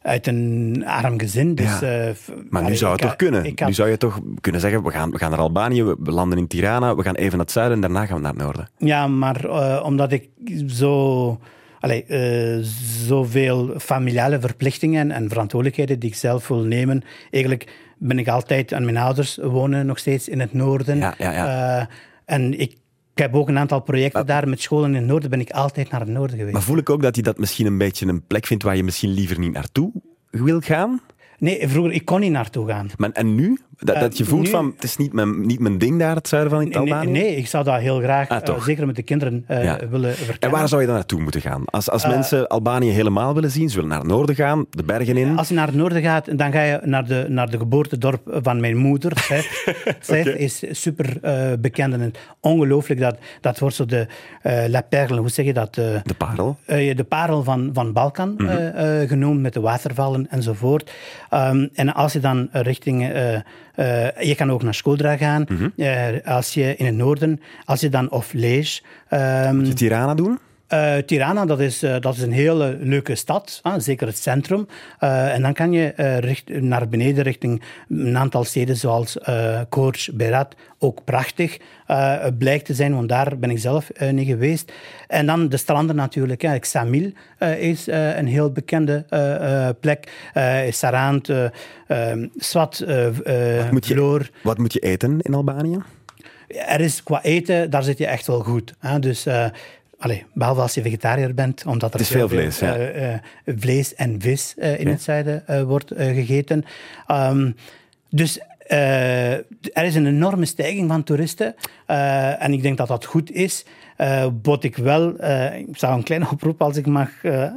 uit 0.02 0.28
een 0.28 0.84
arm 0.88 1.20
gezin. 1.20 1.56
Dus, 1.56 1.80
Ja. 1.80 2.06
eh, 2.08 2.14
Maar 2.50 2.62
nu 2.62 2.66
allee, 2.68 2.76
zou 2.78 2.92
het 2.92 3.02
toch 3.02 3.16
kunnen? 3.16 3.46
had- 3.56 3.68
Nu 3.68 3.74
zou 3.74 3.90
je 3.90 3.98
toch 3.98 4.20
kunnen 4.42 4.62
zeggen, 4.62 4.84
we 4.84 4.92
gaan, 4.92 5.12
we 5.12 5.18
gaan 5.18 5.30
naar 5.30 5.40
Albanië, 5.40 5.84
we 5.84 5.96
landen 6.12 6.38
in 6.38 6.48
Tirana, 6.48 6.96
we 6.96 7.04
gaan 7.04 7.16
even 7.16 7.32
naar 7.32 7.40
het 7.46 7.52
zuiden 7.52 7.76
en 7.76 7.82
daarna 7.82 8.06
gaan 8.06 8.16
we 8.16 8.22
naar 8.22 8.32
het 8.34 8.42
noorden. 8.42 8.70
Ja, 8.78 9.08
maar 9.08 9.46
eh, 9.46 9.82
omdat 9.86 10.12
ik 10.12 10.30
zo... 10.68 11.40
Allee, 11.86 12.04
eh, 12.04 12.64
zoveel 13.08 13.74
familiale 13.80 14.40
verplichtingen 14.40 15.12
en 15.12 15.30
verantwoordelijkheden 15.30 16.00
die 16.00 16.10
ik 16.10 16.16
zelf 16.16 16.48
wil 16.48 16.64
nemen. 16.64 17.04
Eigenlijk 17.32 17.74
ben 17.98 18.20
ik 18.20 18.28
altijd 18.28 18.74
aan 18.74 18.86
mijn 18.86 18.98
ouders 18.98 19.38
wonen 19.42 19.86
nog 19.86 19.98
steeds 19.98 20.28
in 20.28 20.40
het 20.40 20.54
noorden. 20.54 20.98
Ja, 20.98 21.16
ja, 21.18 21.32
ja. 21.32 21.80
Eh, 21.80 21.86
en 22.26 22.60
ik, 22.60 22.72
ik 23.14 23.22
heb 23.22 23.36
ook 23.36 23.48
een 23.48 23.58
aantal 23.58 23.80
projecten 23.80 24.26
daar 24.26 24.50
met 24.50 24.62
scholen 24.62 24.90
in 24.90 24.96
het 24.96 25.06
noorden. 25.06 25.30
Ben 25.30 25.40
ik 25.40 25.52
altijd 25.52 25.92
naar 25.92 26.00
het 26.00 26.10
noorden 26.10 26.38
geweest. 26.38 26.54
Maar 26.54 26.64
voel 26.64 26.78
ik 26.78 26.90
ook 26.90 27.02
dat 27.02 27.16
je 27.16 27.22
dat 27.22 27.38
misschien 27.38 27.66
een 27.66 27.78
beetje 27.78 28.08
een 28.08 28.26
plek 28.28 28.46
vindt 28.46 28.64
waar 28.64 28.76
je 28.76 28.84
misschien 28.84 29.12
liever 29.12 29.40
niet 29.40 29.54
naartoe 29.54 29.92
wil 30.30 30.60
gaan? 30.60 31.02
Nee, 31.40 31.68
vroeger 31.68 31.94
ik 31.94 32.06
kon 32.06 32.20
niet 32.20 32.32
naartoe 32.32 32.68
gaan. 32.68 32.90
Maar, 32.98 33.12
en 33.12 33.36
nu? 33.36 33.60
Dat, 33.80 33.96
Eh, 33.96 34.02
dat 34.02 34.18
je 34.18 34.26
voelt 34.26 34.44
nu- 34.44 34.50
van, 34.50 34.72
het 34.76 34.84
is 34.84 34.98
niet 34.98 35.14
mijn, 35.14 35.46
niet 35.46 35.60
mijn 35.60 35.78
ding 35.78 36.00
daar, 36.00 36.16
het 36.16 36.28
zuiden 36.28 36.52
van 36.52 36.64
Nee, 36.64 36.78
Albanië? 36.78 37.12
nee, 37.12 37.36
ik 37.36 37.48
zou 37.48 37.64
dat 37.64 37.80
heel 37.80 38.00
graag, 38.00 38.30
Ah, 38.30 38.48
eh, 38.48 38.64
zeker 38.64 38.86
met 38.86 38.96
de 38.96 39.04
kinderen, 39.04 39.44
eh, 39.48 39.64
Ja. 39.64 39.80
willen 39.90 40.10
En 40.10 40.16
verkennen. 40.16 40.60
waar 40.60 40.68
zou 40.68 40.82
je 40.82 40.88
dan 40.88 40.96
naartoe 40.96 41.22
moeten 41.22 41.42
gaan? 41.42 41.66
Als, 41.66 41.88
Eh, 41.88 41.94
als 41.94 42.08
mensen 42.08 42.48
Albanië 42.48 42.90
helemaal 42.90 43.34
willen 43.34 43.52
zien, 43.52 43.70
ze 43.70 43.76
willen 43.76 43.90
naar 43.90 44.00
het 44.00 44.08
noorden 44.08 44.36
gaan, 44.36 44.66
de 44.70 44.84
bergen 44.84 45.18
in. 45.18 45.38
Als 45.38 45.48
je 45.48 45.54
naar 45.54 45.68
het 45.68 45.76
noorden 45.76 46.02
gaat, 46.02 46.38
dan 46.38 46.52
ga 46.52 46.62
je 46.62 46.80
naar 46.84 47.08
de, 47.08 47.26
naar 47.30 47.50
de 47.50 47.58
geboortedorp 47.58 48.40
van 48.42 48.60
mijn 48.60 48.78
moeder. 48.78 49.12
Seth 50.00 50.26
is 50.28 50.64
super 50.72 51.18
eh, 51.22 51.52
bekend 51.60 51.94
en 51.94 52.14
ongelooflijk. 52.40 53.00
Dat, 53.00 53.18
dat 53.42 53.60
wordt 53.60 53.76
zo 53.76 53.86
de 53.86 54.08
eh, 54.42 54.64
La 54.68 54.82
Perle, 54.82 55.20
hoe 55.20 55.30
zeg 55.30 55.46
je 55.46 55.54
dat? 55.54 55.78
eh, 55.78 55.86
De 56.04 56.14
parel. 56.18 56.58
eh, 56.66 56.96
de 56.96 57.04
parel 57.04 57.44
van, 57.44 57.70
van 57.74 57.94
Balkan 57.94 58.34
Mhm. 58.38 58.48
eh, 58.48 59.02
eh, 59.02 59.10
genoemd, 59.10 59.42
met 59.42 59.54
de 59.54 59.60
watervallen 59.60 60.28
enzovoort. 60.30 60.92
Ehm, 61.30 61.68
en 61.74 61.94
als 61.94 62.14
je 62.14 62.20
dan 62.20 62.50
richting... 62.52 63.14
eh, 63.76 64.22
je 64.28 64.36
kan 64.36 64.52
ook 64.52 64.64
naar 64.64 64.74
Skodra 64.74 65.18
gaan. 65.18 65.46
Mhm. 65.48 65.70
Eh, 65.76 66.08
als 66.26 66.54
je 66.54 66.76
in 66.76 66.86
het 66.86 66.96
noorden, 66.96 67.42
als 67.66 67.82
je 67.82 67.90
dan 67.90 68.12
of 68.12 68.34
Lees... 68.34 68.84
ehm, 69.10 69.66
Je 69.66 69.74
Tirana 69.74 70.14
doen? 70.16 70.40
Eh, 70.68 70.98
Tirana, 70.98 71.46
dat 71.46 71.60
is, 71.60 71.84
eh, 71.84 71.96
dat 72.00 72.16
is 72.16 72.22
een 72.22 72.32
hele 72.32 72.78
leuke 72.80 73.16
stad, 73.16 73.62
zeker 73.78 74.08
het 74.08 74.18
centrum. 74.18 74.68
Eh, 75.00 75.34
en 75.34 75.42
dan 75.42 75.54
kan 75.54 75.72
je 75.72 75.94
richt, 76.20 76.50
naar 76.50 76.90
beneden 76.90 77.24
richting 77.24 77.62
een 77.90 78.18
aantal 78.18 78.44
steden 78.44 78.78
zoals 78.78 79.18
uh, 79.30 79.62
Korç, 79.70 80.10
Berat, 80.14 80.56
ook 80.80 81.04
prachtig 81.04 81.58
blijkt 82.38 82.66
te 82.66 82.74
zijn, 82.74 82.96
want 82.96 83.10
daar 83.10 83.38
ben 83.38 83.50
ik 83.50 83.60
zelf 83.60 83.90
niet 84.12 84.28
geweest. 84.28 84.72
En 85.08 85.26
dan 85.26 85.50
de 85.50 85.58
stranden 85.58 85.96
natuurlijk. 85.96 86.42
Hè. 86.42 86.60
Xamil 86.60 87.12
is 87.58 87.88
een 87.88 88.28
heel 88.28 88.52
bekende 88.52 89.06
plek. 89.80 90.12
Sarand, 90.70 91.30
Swat, 92.38 92.78
je, 92.86 93.68
Vloor. 93.82 94.30
wat 94.44 94.58
moet 94.58 94.74
je 94.74 94.80
eten 94.80 95.20
in 95.22 95.34
Albanië? 95.34 95.78
Er 96.48 96.82
is 96.82 97.04
qua 97.04 97.24
eten, 97.24 97.70
daar 97.70 97.84
zit 97.84 97.98
je 97.98 98.06
echt 98.06 98.28
wel 98.28 98.40
goed. 98.40 98.74
Hè? 98.80 99.00
Dus, 99.00 99.28
allee, 100.06 100.26
behalve 100.34 100.62
als 100.62 100.74
je 100.74 100.82
vegetariër 100.82 101.34
bent, 101.34 101.66
omdat 101.66 101.94
er 101.94 102.06
veel 102.06 102.30
vlees, 102.30 102.60
ja. 102.60 102.76
eh, 102.76 103.14
eh, 103.14 103.20
vlees 103.46 103.96
en 103.96 104.22
vis 104.22 104.54
eh, 104.58 104.80
in 104.80 104.88
het 104.88 105.02
zuiden 105.02 105.66
wordt 105.68 105.92
gegeten. 105.96 106.66
Ehm, 107.08 107.52
dus 108.10 108.40
er 108.68 109.84
is 109.84 109.96
een 109.96 110.06
enorme 110.06 110.46
stijging 110.46 110.90
van 110.90 111.04
toeristen. 111.04 111.56
en 112.40 112.54
ik 112.54 112.62
denk 112.62 112.78
dat 112.78 112.88
dat 112.88 113.06
goed 113.06 113.32
is. 113.32 113.66
Wat 114.42 114.64
ik 114.64 114.76
wel, 114.76 115.10
ik 115.54 115.78
zou 115.78 115.94
een 115.94 116.04
kleine 116.04 116.30
oproep 116.34 116.62
als 116.62 116.78
ik 116.78 116.86
mag, 116.86 117.10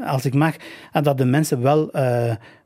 als 0.07 0.25
ik 0.25 0.35
mag 0.35 0.55
en 0.93 1.03
dat 1.03 1.19
de 1.19 1.25
mensen 1.25 1.63
wel 1.63 1.91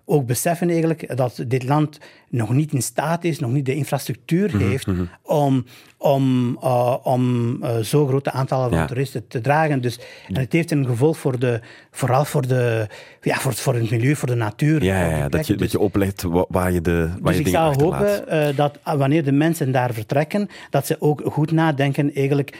ook 0.04 0.26
beseffen 0.26 0.68
eigenlijk 0.68 1.16
dat 1.16 1.44
dit 1.46 1.64
land 1.64 1.98
nog 2.28 2.50
niet 2.52 2.72
in 2.72 2.82
staat 2.82 3.24
is, 3.24 3.38
nog 3.38 3.50
niet 3.50 3.66
de 3.66 3.74
infrastructuur 3.74 4.50
Mhm, 4.56 4.68
heeft 4.68 4.86
om, 5.22 5.64
om, 5.96 6.58
eh, 6.62 6.96
om 7.02 7.56
eh, 7.62 7.78
zo 7.78 8.06
grote 8.06 8.30
aantallen 8.30 8.68
van 8.70 8.78
Ja. 8.78 8.86
toeristen 8.86 9.28
te 9.28 9.40
dragen. 9.40 9.80
Dus, 9.80 9.98
en 10.28 10.40
het 10.40 10.52
heeft 10.52 10.70
een 10.70 10.86
gevolg 10.86 11.18
voor 11.18 11.38
de, 11.38 11.60
vooral 11.90 12.24
voor, 12.24 12.46
de, 12.46 12.86
ja, 13.20 13.36
voor, 13.36 13.52
voor 13.54 13.74
het 13.74 13.90
milieu, 13.90 14.14
voor 14.16 14.28
de 14.28 14.34
natuur. 14.34 14.82
Ja, 14.84 15.28
dat, 15.28 15.46
je, 15.46 15.54
dat 15.54 15.70
je 15.72 15.78
oplet 15.78 16.22
wa- 16.22 16.44
waar 16.48 16.72
je, 16.72 16.80
de, 16.80 17.08
waar 17.20 17.32
Dus 17.32 17.36
je 17.36 17.40
ik 17.46 17.48
zou 17.48 17.82
hopen 17.82 18.28
eh, 18.28 18.56
dat 18.56 18.78
wanneer 18.82 19.24
de 19.24 19.32
mensen 19.32 19.72
daar 19.72 19.94
vertrekken, 19.94 20.48
dat 20.70 20.86
ze 20.86 20.96
ook 20.98 21.22
goed 21.24 21.50
nadenken, 21.50 22.14
eigenlijk, 22.14 22.58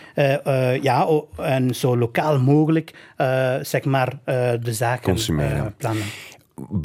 ja, 0.82 1.06
en 1.36 1.74
zo 1.74 1.98
lokaal 1.98 2.40
mogelijk, 2.40 2.94
zeg 3.62 3.84
maar, 3.84 4.12
de 4.60 4.72
zaken 4.72 5.16
plannen. 5.76 6.04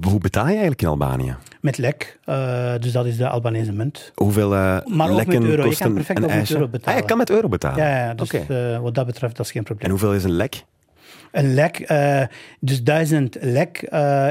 Hoe 0.03 0.19
betaal 0.19 0.43
je 0.45 0.49
eigenlijk 0.51 0.81
in 0.81 0.87
Albanië? 0.87 1.35
Met 1.61 1.77
lek, 1.77 2.19
eh, 2.25 2.73
dus 2.79 2.91
dat 2.91 3.05
is 3.05 3.17
de 3.17 3.29
Albanese 3.29 3.71
munt. 3.71 4.11
Hoeveel 4.15 4.55
eh 4.55 4.77
Maar 4.85 5.09
ook 5.09 5.25
met 5.25 5.43
euro. 5.43 5.61
Je 5.61 5.67
kosten 5.67 5.85
kan 5.85 5.93
perfect 5.95 6.23
ook 6.23 6.29
met 6.33 6.51
euro 6.51 6.67
betalen. 6.67 6.93
Ah, 6.95 7.01
je 7.01 7.07
kan 7.07 7.17
met 7.17 7.29
euro 7.29 7.47
betalen? 7.47 7.77
Ja, 7.83 8.05
ja 8.05 8.13
dus 8.13 8.31
eh, 8.31 8.79
wat 8.79 8.95
dat 8.95 9.05
betreft, 9.05 9.35
dat 9.35 9.45
is 9.45 9.51
geen 9.51 9.61
En 9.61 9.67
probleem. 9.67 9.89
hoeveel 9.89 10.13
is 10.13 10.23
een 10.23 10.31
lek? 10.35 10.63
Een 11.31 11.53
lek, 11.53 11.93
dus 12.59 12.83
duizend 12.83 13.37
lek 13.41 13.81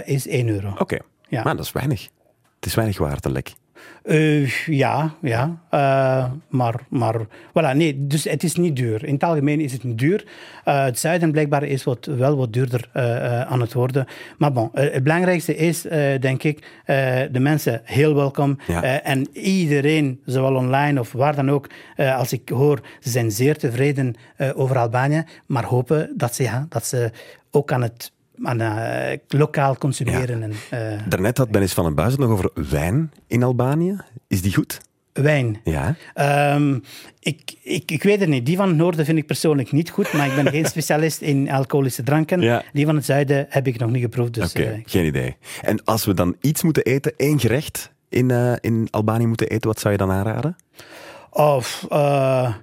is 0.04 0.26
1 0.28 0.48
euro. 0.48 0.74
Oké, 0.78 0.98
Ja. 1.28 1.42
maar 1.42 1.56
dat 1.56 1.64
is 1.64 1.72
weinig. 1.72 2.08
Het 2.56 2.66
is 2.66 2.74
weinig 2.74 2.98
waard, 2.98 3.24
een 3.24 3.32
lek. 3.32 3.52
Eh, 4.02 4.48
ja, 4.66 5.14
ja. 5.22 5.58
Eh, 5.70 6.24
maar, 6.48 6.74
maar 6.88 7.16
voilà, 7.26 7.76
nee, 7.76 8.06
dus 8.06 8.24
het 8.24 8.42
is 8.42 8.54
niet 8.54 8.76
duur. 8.76 9.04
In 9.04 9.14
het 9.14 9.24
algemeen 9.24 9.60
is 9.60 9.72
het 9.72 9.84
niet 9.84 9.98
duur. 9.98 10.24
Eh, 10.64 10.84
het 10.84 10.98
zuiden 10.98 11.32
blijkbaar 11.32 11.62
is 11.62 11.84
wat, 11.84 12.06
wel 12.06 12.36
wat 12.36 12.52
duurder 12.52 12.88
aan 13.48 13.60
het 13.60 13.72
worden. 13.72 14.06
Maar 14.38 14.52
bon, 14.52 14.70
het 14.72 15.02
belangrijkste 15.02 15.56
is, 15.56 15.82
denk 16.20 16.42
ik, 16.42 16.66
de 17.32 17.38
mensen 17.40 17.80
heel 17.84 18.14
welkom. 18.14 18.58
Ja. 18.66 19.00
En 19.00 19.28
iedereen, 19.32 20.20
zowel 20.24 20.54
online 20.54 21.00
of 21.00 21.12
waar 21.12 21.34
dan 21.34 21.50
ook, 21.50 21.70
als 21.96 22.32
ik 22.32 22.48
hoor, 22.48 22.80
ze 23.00 23.10
zijn 23.10 23.30
zeer 23.30 23.56
tevreden 23.56 24.14
over 24.54 24.78
Albanië, 24.78 25.24
maar 25.46 25.64
hopen 25.64 26.12
dat 26.16 26.34
ze, 26.34 26.42
ja, 26.42 26.66
dat 26.68 26.86
ze 26.86 27.10
ook 27.50 27.72
aan 27.72 27.82
het 27.82 28.12
aan 28.42 28.60
eh, 28.60 29.18
lokaal 29.28 29.76
consumeren. 29.78 30.42
En, 30.42 30.52
eh, 30.70 31.00
Daarnet 31.08 31.38
had 31.38 31.52
Dennis 31.52 31.72
van 31.72 31.84
den 31.84 31.94
Buis 31.94 32.10
het 32.10 32.20
nog 32.20 32.30
over 32.30 32.50
wijn 32.70 33.12
in 33.26 33.42
Albanië. 33.42 33.96
Is 34.28 34.42
die 34.42 34.54
goed? 34.54 34.80
wijn. 35.22 35.60
Ja. 35.64 35.96
Ehm, 36.14 36.78
ik, 37.20 37.54
ik, 37.62 37.90
ik 37.90 38.02
weet 38.02 38.20
het 38.20 38.28
niet. 38.28 38.46
Die 38.46 38.56
van 38.56 38.68
het 38.68 38.76
noorden 38.76 39.04
vind 39.04 39.18
ik 39.18 39.26
persoonlijk 39.26 39.72
niet 39.72 39.90
goed, 39.90 40.12
maar 40.12 40.26
ik 40.26 40.34
ben 40.34 40.52
geen 40.52 40.66
specialist 40.74 41.20
in 41.20 41.50
alcoholische 41.50 42.02
dranken. 42.02 42.40
Ja. 42.40 42.62
Die 42.72 42.86
van 42.86 42.94
het 42.96 43.04
zuiden 43.04 43.46
heb 43.48 43.66
ik 43.66 43.78
nog 43.78 43.90
niet 43.90 44.02
geproefd. 44.02 44.34
Dus, 44.34 44.50
Oké, 44.50 44.62
eh, 44.62 44.78
geen 44.84 45.06
idee. 45.06 45.36
En 45.62 45.84
als 45.84 46.04
we 46.04 46.14
dan 46.14 46.36
iets 46.40 46.62
moeten 46.62 46.82
eten, 46.82 47.12
één 47.16 47.40
gerecht 47.40 47.92
in, 48.08 48.30
in 48.60 48.88
Albanië 48.90 49.26
moeten 49.26 49.48
eten, 49.48 49.68
wat 49.68 49.80
zou 49.80 49.92
je 49.92 49.98
dan 49.98 50.10
aanraden? 50.10 50.56
Of, 51.30 51.86
eh, 51.90 52.54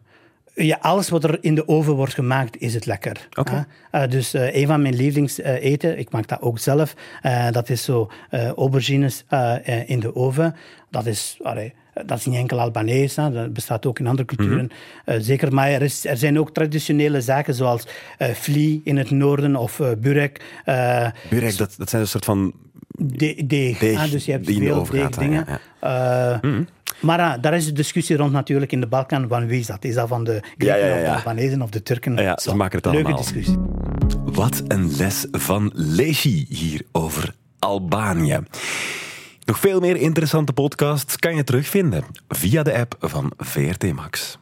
ja, 0.56 0.78
alles 0.82 1.10
wat 1.10 1.24
er 1.24 1.38
in 1.42 1.56
de 1.56 1.68
oven 1.68 1.94
wordt 1.94 2.14
gemaakt, 2.14 2.58
is 2.58 2.74
het 2.74 2.86
lekker. 2.86 3.28
Oké. 3.36 3.66
Eh, 3.92 4.08
dus 4.10 4.34
eh, 4.34 4.56
een 4.56 4.68
van 4.68 4.82
mijn 4.82 4.96
lievelingseten, 4.96 5.98
ik 6.00 6.12
maak 6.12 6.28
dat 6.28 6.42
ook 6.42 6.60
zelf, 6.60 6.94
eh, 7.22 7.52
dat 7.52 7.70
is 7.70 7.84
zo 7.84 8.12
eh, 8.30 8.48
aubergines 8.50 9.24
eh, 9.28 9.68
eh, 9.68 9.90
in 9.90 10.00
de 10.00 10.16
oven. 10.16 10.56
Dat 10.90 11.06
is, 11.06 11.38
allee, 11.44 11.74
dat 12.06 12.18
is 12.18 12.26
niet 12.26 12.36
enkel 12.38 12.60
Albanees, 12.60 13.16
hè, 13.16 13.32
dat 13.32 13.54
bestaat 13.54 13.86
ook 13.86 14.00
in 14.00 14.08
andere 14.08 14.28
culturen. 14.28 14.70
Eh, 15.06 15.16
zeker, 15.20 15.54
maar 15.54 15.70
er, 15.70 15.82
is, 15.82 16.06
er 16.06 16.18
zijn 16.18 16.40
ook 16.40 16.54
traditionele 16.54 17.22
zaken 17.22 17.54
zoals 17.54 17.88
eh 18.18 18.30
vlie 18.30 18.82
in 18.84 18.98
het 18.98 19.10
noorden 19.10 19.56
of 19.56 19.80
eh 19.80 19.88
burek. 19.98 20.42
eh, 20.66 21.08
Burek, 21.30 21.58
dat, 21.58 21.74
dat 21.78 21.90
zijn 21.90 22.02
een 22.02 22.08
soort 22.08 22.26
van... 22.26 22.54
de, 22.88 23.44
deeg. 23.46 23.78
Deeg 23.80 23.98
ah, 24.00 24.12
dus 24.12 24.26
je 24.26 24.32
hebt 24.32 24.46
veel 24.46 24.88
deegdingen. 24.92 25.46
ja, 25.82 26.40
Mhm. 26.42 26.58
Eh, 26.58 26.66
Maar 27.04 27.20
ah, 27.20 27.42
daar 27.42 27.54
is 27.54 27.66
de 27.66 27.72
discussie 27.72 28.18
rond 28.18 28.32
natuurlijk 28.32 28.72
in 28.72 28.80
de 28.80 28.88
Balkan. 28.88 29.28
Van 29.28 29.48
wie 29.48 29.60
is 29.60 29.68
dat? 29.68 29.84
Is 29.84 29.94
dat 29.96 30.08
van 30.08 30.24
de 30.24 30.40
Grieken 30.42 30.68
Ja, 30.68 30.76
ja, 30.76 30.86
ja, 30.86 31.02
of 31.02 31.08
de. 31.08 31.16
Albanezen 31.16 31.62
of 31.62 31.70
de 31.70 31.84
Turken? 31.84 32.16
Ja, 32.16 32.38
ze 32.42 32.56
maken 32.56 32.78
het 32.78 32.86
Leuke 32.86 33.00
allemaal. 33.00 33.22
discussie. 33.22 33.58
Wat 34.26 34.62
een 34.68 34.96
les 34.98 35.26
van 35.32 35.72
Leshi 35.74 36.46
hier 36.50 36.82
over 36.92 37.34
Albanië. 37.60 38.40
Nog 39.46 39.60
veel 39.60 39.80
meer 39.80 39.96
interessante 39.96 40.54
podcasts 40.54 41.18
kan 41.18 41.36
je 41.36 41.44
terugvinden 41.44 42.04
via 42.28 42.64
de 42.64 42.78
app 42.78 42.96
van 43.00 43.32
VRT 43.38 43.94
Max. 43.94 44.38